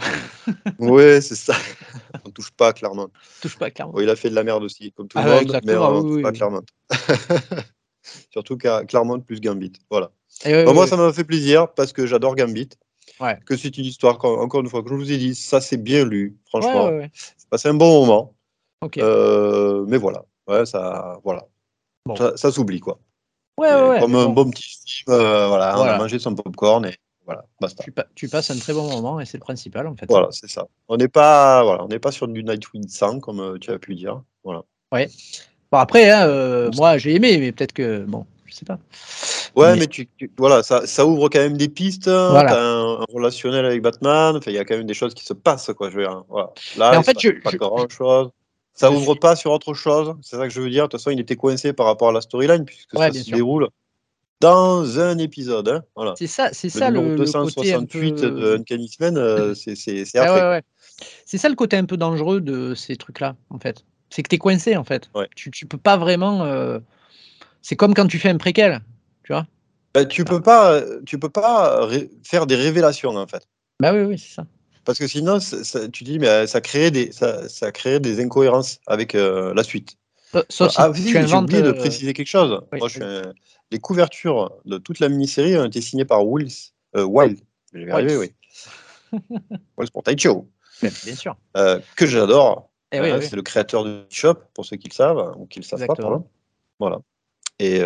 oui, 0.79 1.21
c'est 1.21 1.35
ça. 1.35 1.53
On 2.25 2.29
touche 2.29 2.51
pas 2.51 2.69
à 2.69 2.73
Clermont. 2.73 3.09
touche 3.41 3.57
pas 3.57 3.65
à 3.65 3.71
Clermont. 3.71 3.99
Il 3.99 4.09
a 4.09 4.15
fait 4.15 4.29
de 4.29 4.35
la 4.35 4.43
merde 4.43 4.63
aussi, 4.63 4.91
comme 4.93 5.07
tout 5.07 5.17
le 5.17 5.23
ah 5.25 5.41
monde, 5.41 5.59
mais 5.65 5.75
on 5.75 6.01
touche 6.01 6.21
pas 6.21 6.29
à 6.29 6.31
Clermont. 6.31 6.61
Surtout 8.31 8.57
qu'à 8.57 8.85
Clermont 8.85 9.19
plus 9.19 9.41
Gambit. 9.41 9.73
Voilà. 9.89 10.11
moi, 10.73 10.87
ça 10.87 10.95
m'a 10.95 11.11
fait 11.11 11.23
plaisir 11.23 11.73
parce 11.73 11.91
que 11.91 12.05
j'adore 12.05 12.35
Gambit. 12.35 12.69
Ouais. 13.19 13.37
Que 13.45 13.57
c'est 13.57 13.77
une 13.77 13.85
histoire, 13.85 14.23
encore 14.23 14.61
une 14.61 14.69
fois, 14.69 14.81
que 14.81 14.89
je 14.89 14.95
vous 14.95 15.11
ai 15.11 15.17
dit, 15.17 15.35
ça 15.35 15.61
c'est 15.61 15.77
bien 15.77 16.05
lu, 16.05 16.37
franchement. 16.45 16.91
C'est 17.13 17.49
passé 17.49 17.69
un 17.69 17.73
bon 17.73 18.05
moment. 18.05 18.33
Ok. 18.81 18.97
Euh, 18.97 19.85
mais 19.87 19.97
voilà. 19.97 20.25
Ouais, 20.47 20.65
ça, 20.65 21.19
voilà. 21.23 21.47
Ça, 22.35 22.51
s'oublie, 22.51 22.79
quoi. 22.79 22.99
Ouais, 23.57 23.73
ouais, 23.73 23.99
Comme 23.99 24.15
un 24.15 24.27
bon 24.27 24.49
petit 24.51 24.77
film, 24.85 25.15
euh, 25.15 25.47
voilà, 25.47 25.79
on 25.79 25.83
a 25.83 25.97
mangé 25.97 26.19
son 26.19 26.35
popcorn 26.35 26.85
et 26.85 26.95
voilà, 27.25 27.45
basta. 27.59 27.83
Tu, 28.13 28.29
passes 28.29 28.51
un 28.51 28.57
très 28.57 28.73
bon 28.73 28.89
moment 28.89 29.19
et 29.19 29.25
c'est 29.25 29.37
le 29.37 29.43
principal, 29.43 29.87
en 29.87 29.95
fait. 29.95 30.05
Voilà, 30.07 30.27
c'est 30.31 30.49
ça. 30.49 30.67
On 30.87 30.97
n'est 30.97 31.07
pas, 31.07 31.63
voilà, 31.63 31.83
on 31.83 31.87
n'est 31.87 31.99
pas 31.99 32.11
sur 32.11 32.27
du 32.27 32.43
Nightwing 32.43 32.87
100, 32.87 33.19
comme 33.19 33.39
euh, 33.39 33.57
tu 33.59 33.71
as 33.71 33.79
pu 33.79 33.95
dire. 33.95 34.21
Voilà. 34.43 34.63
Ouais. 34.91 35.09
Bon, 35.71 35.79
après, 35.79 36.11
hein, 36.11 36.27
euh, 36.27 36.69
moi, 36.75 36.97
j'ai 36.97 37.15
aimé, 37.15 37.37
mais 37.39 37.51
peut-être 37.51 37.73
que, 37.73 38.05
bon, 38.05 38.25
je 38.45 38.53
sais 38.53 38.65
pas. 38.65 38.77
Ouais, 39.55 39.75
mais, 39.75 39.87
tu, 39.87 40.07
voilà, 40.37 40.61
ça, 40.61 40.85
ça, 40.85 41.05
ouvre 41.05 41.29
quand 41.29 41.39
même 41.39 41.57
des 41.57 41.69
pistes. 41.69 42.09
Voilà. 42.09 42.61
un, 42.61 43.01
un, 43.01 43.05
relationnel 43.11 43.65
avec 43.65 43.81
Batman. 43.81 44.39
Il 44.45 44.53
y 44.53 44.59
a 44.59 44.65
quand 44.65 44.77
même 44.77 44.85
des 44.85 44.93
choses 44.93 45.15
qui 45.15 45.25
se 45.25 45.33
passent, 45.33 45.71
quoi. 45.75 45.89
Je 45.89 45.95
veux 45.95 46.03
dire, 46.03 46.23
voilà. 46.29 46.51
Là, 46.77 46.99
en 46.99 47.03
fait, 47.03 47.19
je, 47.19 47.29
pas 47.41 47.51
grand 47.51 47.89
chose. 47.89 48.29
Ça 48.75 48.91
ouvre 48.91 49.15
pas 49.15 49.37
sur 49.37 49.51
autre 49.51 49.73
chose, 49.73 50.13
c'est 50.21 50.35
ça 50.35 50.43
que 50.43 50.53
je 50.53 50.59
veux 50.59 50.69
dire. 50.69 50.83
De 50.83 50.89
toute 50.89 50.99
façon, 50.99 51.09
il 51.09 51.19
était 51.21 51.37
coincé 51.37 51.71
par 51.71 51.85
rapport 51.85 52.09
à 52.09 52.11
la 52.11 52.19
storyline, 52.19 52.65
puisque 52.65 52.97
ça 52.97 53.09
se 53.11 53.31
déroule 53.31 53.69
dans 54.41 54.99
un 54.99 55.17
épisode. 55.17 55.67
Hein. 55.69 55.83
Voilà. 55.95 56.13
C'est 56.17 56.27
ça, 56.27 56.49
c'est 56.51 56.69
ça 56.69 56.89
le, 56.89 57.15
268 57.15 58.15
peu... 58.15 58.29
de 58.29 58.55
Uncanny 58.57 58.85
X-Men, 58.85 59.17
euh, 59.17 59.53
c'est. 59.55 59.73
Ouais, 60.15 60.29
ouais, 60.29 60.61
c'est 61.25 61.37
ça 61.37 61.49
le 61.49 61.55
côté 61.55 61.77
un 61.77 61.85
peu 61.85 61.97
dangereux 61.97 62.41
de 62.41 62.75
ces 62.75 62.95
trucs-là, 62.95 63.35
en 63.49 63.59
fait. 63.59 63.85
C'est 64.09 64.23
que 64.23 64.29
tu 64.29 64.35
es 64.35 64.39
coincé, 64.39 64.77
en 64.77 64.83
fait. 64.83 65.09
Tu, 65.35 65.51
tu 65.51 65.65
peux 65.65 65.77
pas 65.77 65.97
vraiment. 65.97 66.43
Euh... 66.43 66.79
C'est 67.61 67.75
comme 67.75 67.93
quand 67.93 68.07
tu 68.07 68.19
fais 68.19 68.29
un 68.29 68.37
préquel, 68.37 68.81
tu 69.23 69.33
vois. 69.33 69.47
Bah, 69.93 70.05
tu 70.05 70.25
peux 70.25 70.41
pas, 70.41 70.81
tu 71.05 71.17
peux 71.17 71.29
pas 71.29 71.87
faire 72.23 72.45
des 72.45 72.55
révélations, 72.55 73.15
en 73.15 73.27
fait. 73.27 73.47
Bah 73.79 73.93
oui, 73.93 74.01
oui, 74.01 74.17
c'est 74.19 74.35
ça. 74.35 74.45
Parce 74.85 74.99
que 74.99 75.07
sinon, 75.07 75.39
tu 75.91 76.03
dis, 76.03 76.19
mais 76.19 76.45
ça 76.45 76.61
crée 76.61 76.91
des, 76.91 77.11
ça, 77.11 77.49
ça 77.49 77.71
crée 77.71 77.99
des 77.99 78.23
incohérences 78.23 78.79
avec 78.85 79.15
euh, 79.15 79.53
la 79.53 79.63
suite. 79.63 79.97
Euh, 80.33 80.43
sauf 80.49 80.73
ah, 80.77 80.91
si 80.93 81.05
tu 81.05 81.17
inventes, 81.17 81.43
oublié 81.43 81.61
de 81.61 81.71
préciser 81.71 82.13
quelque 82.13 82.27
chose. 82.27 82.61
Moi, 82.73 82.87
je, 82.87 83.31
les 83.71 83.79
couvertures 83.79 84.51
de 84.65 84.77
toute 84.77 84.99
la 84.99 85.09
mini-série 85.09 85.57
ont 85.57 85.65
été 85.65 85.81
signées 85.81 86.05
par 86.05 86.25
Wills, 86.25 86.71
Wild. 86.95 87.39
Vais 87.73 87.91
arriver, 87.91 88.17
oui. 88.17 88.31
Wills 89.77 89.91
pour 89.91 90.03
Taicho. 90.03 90.49
Bien 90.81 91.15
sûr. 91.15 91.37
que 91.95 92.05
j'adore. 92.05 92.69
Eh 92.91 93.01
oui, 93.01 93.09
c'est 93.21 93.35
le 93.35 93.41
créateur 93.41 93.83
du 93.83 94.01
shop, 94.09 94.35
pour 94.53 94.65
ceux 94.65 94.77
qui 94.77 94.87
le 94.87 94.93
savent, 94.93 95.35
ou 95.37 95.45
qui 95.45 95.59
le 95.59 95.65
savent 95.65 95.85
pas, 95.85 95.95
pardon. 95.95 96.27
Voilà. 96.79 96.99
Et 97.59 97.81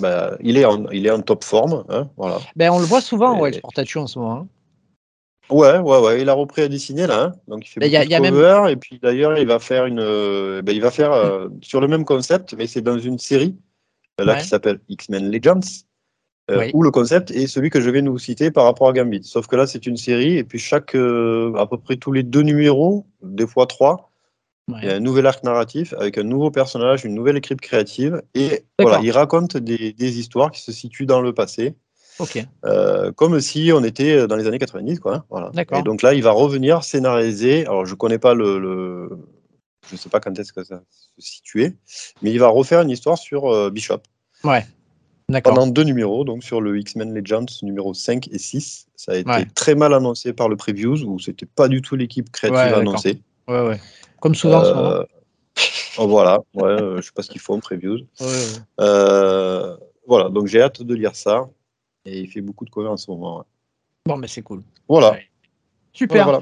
bah, 0.00 0.36
il, 0.40 0.56
est 0.56 0.64
en, 0.64 0.86
il 0.90 1.06
est 1.06 1.10
en 1.10 1.20
top 1.20 1.44
forme. 1.44 1.84
Hein, 1.88 2.08
voilà. 2.16 2.38
Ben, 2.56 2.70
on 2.70 2.78
le 2.78 2.84
voit 2.84 3.00
souvent, 3.00 3.36
et... 3.36 3.40
ouais, 3.40 3.60
pour 3.60 3.72
Taicho 3.72 4.00
en 4.00 4.06
ce 4.06 4.18
moment. 4.18 4.40
Hein. 4.40 4.48
Ouais, 5.50 5.78
ouais, 5.78 5.98
ouais, 5.98 6.22
il 6.22 6.28
a 6.28 6.32
repris 6.32 6.62
à 6.62 6.68
dessiner 6.68 7.06
là, 7.06 7.22
hein. 7.22 7.32
donc 7.48 7.66
il 7.66 7.68
fait 7.68 7.80
beaucoup 7.80 8.24
de 8.24 8.30
cover, 8.30 8.72
et 8.72 8.76
puis 8.76 8.98
d'ailleurs 9.02 9.36
il 9.36 9.46
va 9.46 9.58
faire 9.58 9.86
une, 9.86 10.00
euh, 10.00 10.62
ben, 10.62 10.74
il 10.74 10.80
va 10.80 10.90
faire 10.90 11.12
euh, 11.12 11.48
sur 11.60 11.80
le 11.80 11.88
même 11.88 12.04
concept, 12.04 12.54
mais 12.54 12.66
c'est 12.66 12.82
dans 12.82 12.98
une 12.98 13.18
série 13.18 13.56
là 14.18 14.36
qui 14.36 14.46
s'appelle 14.46 14.80
X-Men 14.88 15.30
Legends, 15.30 15.60
Ou 16.74 16.82
le 16.82 16.90
concept 16.90 17.30
est 17.30 17.46
celui 17.46 17.70
que 17.70 17.80
je 17.80 17.90
vais 17.90 18.02
nous 18.02 18.18
citer 18.18 18.50
par 18.50 18.64
rapport 18.64 18.88
à 18.88 18.92
Gambit. 18.92 19.22
Sauf 19.24 19.46
que 19.46 19.56
là, 19.56 19.66
c'est 19.66 19.86
une 19.86 19.96
série, 19.96 20.36
et 20.36 20.44
puis 20.44 20.58
chaque, 20.58 20.94
à 20.94 21.66
peu 21.66 21.78
près 21.82 21.96
tous 21.96 22.12
les 22.12 22.22
deux 22.22 22.42
numéros, 22.42 23.06
des 23.22 23.46
fois 23.46 23.66
trois, 23.66 24.10
il 24.78 24.84
y 24.84 24.90
a 24.90 24.94
un 24.94 25.00
nouvel 25.00 25.26
arc 25.26 25.42
narratif 25.42 25.94
avec 25.94 26.18
un 26.18 26.22
nouveau 26.22 26.50
personnage, 26.50 27.04
une 27.04 27.14
nouvelle 27.14 27.36
équipe 27.36 27.60
créative, 27.60 28.22
et 28.34 28.64
voilà, 28.78 29.00
il 29.02 29.10
raconte 29.10 29.56
des, 29.56 29.92
des, 29.92 30.18
histoires 30.18 30.50
qui 30.50 30.60
se 30.60 30.72
situent 30.72 31.06
dans 31.06 31.20
le 31.20 31.32
passé. 31.32 31.74
Euh, 32.64 33.12
comme 33.12 33.40
si 33.40 33.70
on 33.74 33.82
était 33.84 34.26
dans 34.26 34.36
les 34.36 34.46
années 34.46 34.58
90, 34.58 35.00
quoi. 35.00 35.16
Hein, 35.16 35.24
voilà. 35.30 35.50
Et 35.72 35.82
donc 35.82 36.02
là, 36.02 36.14
il 36.14 36.22
va 36.22 36.32
revenir 36.32 36.84
scénariser. 36.84 37.66
Alors, 37.66 37.86
je 37.86 37.94
connais 37.94 38.18
pas 38.18 38.34
le, 38.34 39.10
je 39.90 39.96
sais 39.96 40.08
pas 40.08 40.20
quand 40.20 40.38
est-ce 40.38 40.52
que 40.52 40.64
ça 40.64 40.80
se 41.18 41.30
situait, 41.32 41.74
mais 42.22 42.30
il 42.30 42.38
va 42.38 42.48
refaire 42.48 42.82
une 42.82 42.90
histoire 42.90 43.18
sur 43.18 43.52
euh, 43.52 43.70
Bishop. 43.70 44.00
Ouais. 44.44 44.66
Pendant 45.44 45.68
deux 45.68 45.84
numéros, 45.84 46.24
donc 46.24 46.42
sur 46.42 46.60
le 46.60 46.76
X-Men 46.80 47.14
Legends 47.14 47.46
numéro 47.62 47.94
5 47.94 48.28
et 48.32 48.38
6. 48.38 48.88
Ça 48.96 49.12
a 49.12 49.16
été 49.16 49.46
très 49.54 49.76
mal 49.76 49.94
annoncé 49.94 50.32
par 50.32 50.48
le 50.48 50.56
Previews, 50.56 51.04
où 51.04 51.20
c'était 51.20 51.46
pas 51.46 51.68
du 51.68 51.82
tout 51.82 51.94
l'équipe 51.94 52.32
créative 52.32 52.74
annoncée. 52.74 53.22
Ouais, 53.46 53.60
ouais. 53.60 53.80
Comme 54.20 54.34
souvent. 54.34 54.64
Euh, 54.64 55.04
oh, 55.98 56.08
voilà, 56.08 56.40
ouais, 56.54 56.76
je 56.96 57.02
sais 57.02 57.12
pas 57.14 57.22
ce 57.22 57.30
qu'il 57.30 57.40
faut 57.40 57.54
en 57.54 57.60
Previews. 57.60 58.00
voilà, 58.76 60.28
donc 60.30 60.48
j'ai 60.48 60.62
hâte 60.62 60.82
de 60.82 60.94
lire 60.94 61.14
ça. 61.14 61.48
Et 62.04 62.20
il 62.20 62.28
fait 62.28 62.40
beaucoup 62.40 62.64
de 62.64 62.70
covers 62.70 62.92
en 62.92 62.96
ce 62.96 63.10
moment. 63.10 63.44
Bon, 64.06 64.16
mais 64.16 64.28
c'est 64.28 64.42
cool. 64.42 64.62
Voilà. 64.88 65.18
Super. 65.92 66.40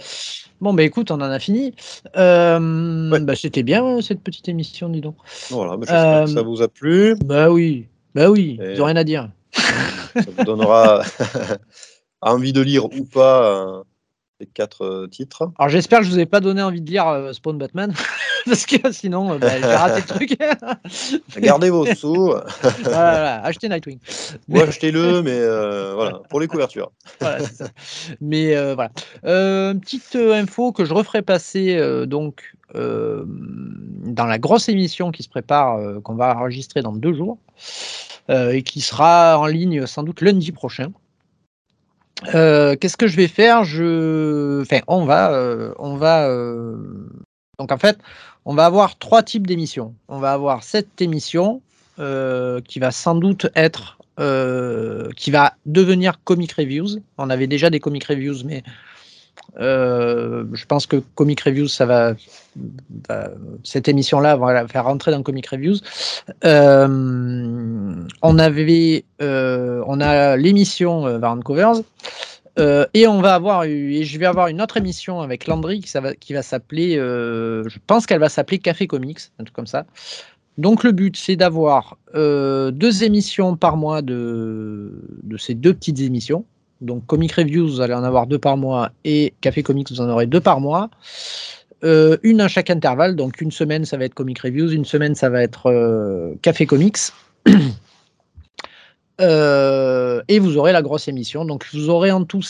Bon, 0.60 0.74
bah 0.74 0.82
écoute, 0.82 1.10
on 1.10 1.16
en 1.16 1.22
a 1.22 1.38
fini. 1.38 1.74
Euh, 2.16 3.18
bah, 3.20 3.34
C'était 3.34 3.62
bien 3.62 4.00
cette 4.02 4.22
petite 4.22 4.48
émission, 4.48 4.88
dis 4.88 5.00
donc. 5.00 5.16
Voilà, 5.50 5.76
bah, 5.76 5.86
j'espère 5.88 6.24
que 6.24 6.30
ça 6.30 6.38
euh, 6.40 6.42
vous 6.42 6.62
a 6.62 6.68
plu. 6.68 7.16
Bah 7.24 7.50
oui, 7.50 7.86
bah 8.14 8.30
oui, 8.30 8.58
ils 8.60 8.78
n'ont 8.78 8.84
rien 8.84 8.96
à 8.96 9.04
dire. 9.04 9.30
ça 9.52 10.30
vous 10.36 10.44
donnera 10.44 11.02
envie 12.20 12.52
de 12.52 12.60
lire 12.60 12.84
ou 12.84 13.04
pas 13.04 13.78
euh, 13.78 13.82
les 14.40 14.46
quatre 14.46 14.84
euh, 14.84 15.08
titres. 15.08 15.50
Alors 15.58 15.68
j'espère 15.68 16.00
que 16.00 16.04
je 16.04 16.10
vous 16.10 16.18
ai 16.18 16.26
pas 16.26 16.40
donné 16.40 16.62
envie 16.62 16.80
de 16.80 16.88
lire 16.88 17.08
euh, 17.08 17.32
Spawn 17.32 17.58
Batman, 17.58 17.92
parce 18.46 18.66
que 18.66 18.92
sinon 18.92 19.32
euh, 19.32 19.38
bah, 19.38 19.58
j'ai 19.60 19.66
raté 19.66 20.00
le 20.00 20.06
truc. 20.06 20.38
Gardez 21.38 21.70
vos 21.70 21.86
sous. 21.94 22.34
voilà, 22.82 23.42
achetez 23.44 23.68
Nightwing. 23.68 23.98
Ou 24.48 24.60
achetez-le, 24.60 25.22
mais 25.22 25.40
voilà, 25.94 26.20
pour 26.28 26.40
les 26.40 26.46
couvertures. 26.46 26.92
Mais 28.20 28.54
voilà. 28.74 28.90
petite 29.22 30.16
info 30.16 30.72
que 30.72 30.84
je 30.84 30.94
referai 30.94 31.22
passer 31.22 31.80
donc 32.06 32.54
dans 32.74 34.26
la 34.26 34.38
grosse 34.38 34.68
émission 34.68 35.10
qui 35.10 35.22
se 35.22 35.28
prépare, 35.28 35.78
qu'on 36.02 36.14
va 36.14 36.36
enregistrer 36.36 36.82
dans 36.82 36.92
deux 36.92 37.14
jours, 37.14 37.38
et 38.28 38.62
qui 38.62 38.80
sera 38.80 39.38
en 39.38 39.46
ligne 39.46 39.86
sans 39.86 40.02
doute 40.02 40.20
lundi 40.20 40.52
prochain. 40.52 40.92
Euh, 42.34 42.76
qu'est-ce 42.76 42.96
que 42.96 43.06
je 43.06 43.16
vais 43.16 43.28
faire? 43.28 43.64
Je, 43.64 44.64
on 44.86 45.04
va, 45.04 45.32
euh, 45.32 45.72
on 45.78 45.96
va. 45.96 46.28
Euh, 46.28 46.76
donc 47.58 47.72
en 47.72 47.78
fait, 47.78 47.98
on 48.44 48.54
va 48.54 48.66
avoir 48.66 48.98
trois 48.98 49.22
types 49.22 49.46
d'émissions. 49.46 49.94
On 50.08 50.18
va 50.18 50.32
avoir 50.32 50.62
cette 50.62 51.00
émission 51.00 51.62
qui 51.96 52.78
va 52.78 52.92
sans 52.92 53.16
doute 53.16 53.48
être, 53.56 53.98
qui 55.16 55.30
va 55.32 55.54
devenir 55.66 56.22
comic 56.22 56.52
reviews. 56.52 57.00
On 57.18 57.28
avait 57.28 57.48
déjà 57.48 57.70
des 57.70 57.80
comic 57.80 58.04
reviews, 58.04 58.44
mais 58.44 58.62
euh, 59.60 60.44
je 60.52 60.66
pense 60.66 60.86
que 60.86 60.96
Comic 61.14 61.40
Reviews, 61.40 61.68
ça 61.68 61.86
va, 61.86 62.14
cette 63.64 63.88
émission-là 63.88 64.36
va 64.36 64.52
la 64.52 64.68
faire 64.68 64.84
rentrer 64.84 65.10
dans 65.10 65.22
Comic 65.22 65.46
Reviews. 65.48 65.76
Euh, 66.44 67.94
on 68.22 68.38
avait, 68.38 69.04
euh, 69.20 69.82
on 69.86 70.00
a 70.00 70.36
l'émission 70.36 71.18
Variant 71.18 71.40
Covers. 71.40 71.82
et 72.94 73.06
on 73.06 73.20
va 73.20 73.34
avoir, 73.34 73.64
et 73.64 74.04
je 74.04 74.18
vais 74.18 74.26
avoir 74.26 74.48
une 74.48 74.60
autre 74.60 74.76
émission 74.76 75.20
avec 75.20 75.46
Landry 75.46 75.80
qui, 75.80 76.32
va, 76.32 76.42
s'appeler, 76.42 76.96
je 76.96 77.78
pense 77.86 78.06
qu'elle 78.06 78.20
va 78.20 78.28
s'appeler 78.28 78.58
Café 78.58 78.86
Comics, 78.86 79.20
un 79.38 79.44
truc 79.44 79.54
comme 79.54 79.66
ça. 79.66 79.86
Donc 80.56 80.82
le 80.82 80.90
but, 80.90 81.16
c'est 81.16 81.36
d'avoir 81.36 81.96
deux 82.14 83.04
émissions 83.04 83.56
par 83.56 83.76
mois 83.76 84.02
de 84.02 84.92
ces 85.38 85.54
deux 85.54 85.74
petites 85.74 86.00
émissions. 86.00 86.44
Donc 86.80 87.06
Comic 87.06 87.32
Reviews, 87.32 87.66
vous 87.68 87.80
allez 87.80 87.94
en 87.94 88.04
avoir 88.04 88.26
deux 88.26 88.38
par 88.38 88.56
mois 88.56 88.90
et 89.04 89.34
Café 89.40 89.62
Comics, 89.62 89.90
vous 89.90 90.00
en 90.00 90.08
aurez 90.08 90.26
deux 90.26 90.40
par 90.40 90.60
mois. 90.60 90.90
Euh, 91.84 92.16
une 92.22 92.40
à 92.40 92.48
chaque 92.48 92.70
intervalle, 92.70 93.14
donc 93.14 93.40
une 93.40 93.52
semaine 93.52 93.84
ça 93.84 93.96
va 93.96 94.04
être 94.04 94.14
Comic 94.14 94.40
Reviews, 94.40 94.72
une 94.72 94.84
semaine 94.84 95.14
ça 95.14 95.28
va 95.28 95.42
être 95.42 95.66
euh, 95.66 96.34
Café 96.42 96.66
Comics. 96.66 96.98
Euh, 99.20 100.22
et 100.28 100.38
vous 100.38 100.58
aurez 100.58 100.70
la 100.70 100.80
grosse 100.80 101.08
émission. 101.08 101.44
Donc 101.44 101.66
vous 101.72 101.90
aurez 101.90 102.12
en 102.12 102.22
tout, 102.22 102.40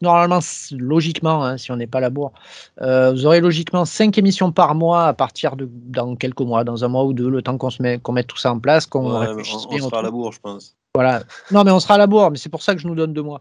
normalement, 0.00 0.40
logiquement, 0.72 1.44
hein, 1.44 1.56
si 1.56 1.70
on 1.72 1.76
n'est 1.76 1.86
pas 1.86 1.98
à 1.98 2.02
la 2.02 2.10
bourre, 2.10 2.32
vous 2.80 3.26
aurez 3.26 3.40
logiquement 3.40 3.84
cinq 3.84 4.18
émissions 4.18 4.52
par 4.52 4.74
mois 4.74 5.06
à 5.06 5.12
partir 5.12 5.56
de 5.56 5.68
dans 5.86 6.16
quelques 6.16 6.40
mois, 6.40 6.64
dans 6.64 6.84
un 6.84 6.88
mois 6.88 7.04
ou 7.04 7.12
deux, 7.12 7.28
le 7.28 7.42
temps 7.42 7.58
qu'on 7.58 7.70
se 7.70 7.82
met, 7.82 7.98
qu'on 7.98 8.12
mette 8.12 8.26
tout 8.26 8.38
ça 8.38 8.52
en 8.52 8.58
place, 8.58 8.86
qu'on 8.86 9.18
réfléchisse 9.18 9.66
on, 9.70 9.86
on 9.86 9.88
à 9.88 10.02
la 10.02 10.10
bourre, 10.10 10.32
je 10.32 10.40
pense. 10.40 10.76
Voilà. 10.94 11.22
Non, 11.52 11.62
mais 11.64 11.70
on 11.70 11.80
sera 11.80 11.94
à 11.94 11.98
la 11.98 12.06
bourre, 12.06 12.30
mais 12.30 12.36
c'est 12.36 12.48
pour 12.48 12.62
ça 12.62 12.74
que 12.74 12.80
je 12.80 12.88
nous 12.88 12.94
donne 12.94 13.12
deux 13.12 13.22
mois. 13.22 13.40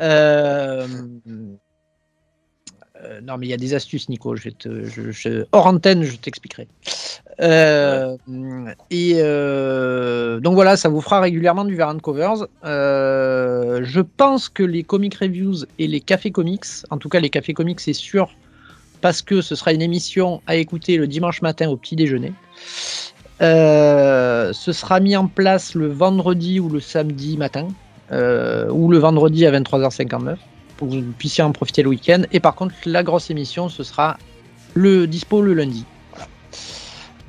Euh, 0.00 0.86
euh, 3.04 3.20
non, 3.20 3.36
mais 3.38 3.46
il 3.46 3.50
y 3.50 3.54
a 3.54 3.56
des 3.56 3.74
astuces, 3.74 4.08
Nico. 4.08 4.36
Je 4.36 4.50
te, 4.50 5.44
Hors 5.52 5.66
antenne, 5.66 6.02
je 6.04 6.16
t'expliquerai. 6.16 6.68
Euh, 7.40 8.16
et 8.90 9.14
donc 10.40 10.54
voilà, 10.54 10.76
ça 10.76 10.88
vous 10.88 11.00
fera 11.00 11.20
régulièrement 11.20 11.64
du 11.64 11.76
Variant 11.76 11.98
Covers. 11.98 12.46
je 12.62 14.00
pense 14.00 14.48
que 14.48 14.62
les 14.62 14.82
comic 14.82 15.14
reviews 15.16 15.64
et 15.78 15.86
les 15.86 16.00
cafés 16.00 16.30
comics, 16.30 16.66
en 16.90 16.98
tout 16.98 17.08
cas 17.08 17.20
les 17.20 17.30
cafés 17.30 17.54
comics, 17.54 17.80
c'est 17.80 17.92
sûr, 17.92 18.30
parce 19.00 19.20
que 19.20 19.42
ce 19.42 19.54
sera 19.54 19.72
une 19.72 19.82
émission 19.82 20.40
à 20.46 20.56
écouter 20.56 20.96
le 20.96 21.06
dimanche 21.06 21.42
matin 21.42 21.68
au 21.68 21.76
petit 21.76 21.96
déjeuner. 21.96 22.32
Euh, 23.42 24.52
ce 24.52 24.72
sera 24.72 25.00
mis 25.00 25.16
en 25.16 25.26
place 25.26 25.74
le 25.74 25.88
vendredi 25.88 26.60
ou 26.60 26.68
le 26.68 26.80
samedi 26.80 27.36
matin, 27.36 27.68
euh, 28.12 28.70
ou 28.70 28.88
le 28.88 28.98
vendredi 28.98 29.44
à 29.44 29.50
23h59, 29.50 30.36
pour 30.76 30.88
que 30.88 30.94
vous 30.94 31.12
puissiez 31.18 31.42
en 31.44 31.52
profiter 31.52 31.82
le 31.82 31.88
week-end. 31.88 32.22
Et 32.32 32.40
par 32.40 32.54
contre, 32.54 32.74
la 32.86 33.02
grosse 33.02 33.30
émission, 33.30 33.68
ce 33.68 33.82
sera 33.82 34.18
le 34.74 35.06
dispo 35.06 35.42
le 35.42 35.54
lundi. 35.54 35.84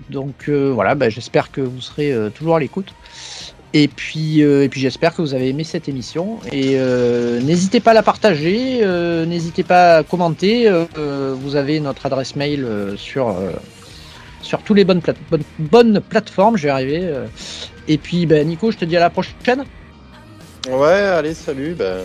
Donc 0.09 0.49
euh, 0.49 0.71
voilà, 0.73 0.95
bah, 0.95 1.09
j'espère 1.09 1.51
que 1.51 1.61
vous 1.61 1.81
serez 1.81 2.13
toujours 2.35 2.55
à 2.55 2.59
l'écoute. 2.59 2.93
Et 3.75 3.87
puis, 3.87 4.41
et 4.41 4.69
puis 4.69 4.81
j'espère 4.81 5.15
que 5.15 5.23
vous 5.23 5.33
avez 5.33 5.49
aimé 5.49 5.63
cette 5.63 5.89
émission. 5.89 6.39
Et 6.51 6.77
n'hésitez 7.41 7.79
pas 7.79 7.91
à 7.91 7.95
la 7.95 8.03
partager, 8.03 8.85
n'hésitez 9.25 9.63
pas 9.63 9.97
à 9.97 10.03
commenter. 10.03 10.71
vous 10.95 11.55
avez 11.55 11.79
notre 11.79 12.05
adresse 12.05 12.35
mail 12.35 12.67
sur 12.97 13.35
sur 14.43 14.61
toutes 14.61 14.77
les 14.77 14.85
bonnes, 14.85 15.01
bonnes, 15.57 16.01
plateformes. 16.01 16.57
Je 16.57 16.63
vais 16.63 16.69
arriver. 16.69 17.01
Euh. 17.01 17.25
Et 17.87 17.97
puis, 17.97 18.25
ben, 18.25 18.47
Nico, 18.47 18.71
je 18.71 18.77
te 18.77 18.85
dis 18.85 18.95
à 18.95 18.99
la 18.99 19.09
prochaine. 19.09 19.63
Ouais, 20.69 20.91
allez, 20.91 21.33
salut. 21.33 21.73
Ben, 21.73 22.01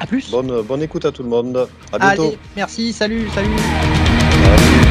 à 0.00 0.06
plus. 0.06 0.30
Bonne, 0.30 0.62
bonne 0.62 0.82
écoute 0.82 1.04
à 1.04 1.12
tout 1.12 1.22
le 1.22 1.28
monde. 1.28 1.68
À 1.92 1.98
bientôt. 1.98 2.34
merci, 2.56 2.92
salut. 2.92 3.28
salut. 3.34 4.86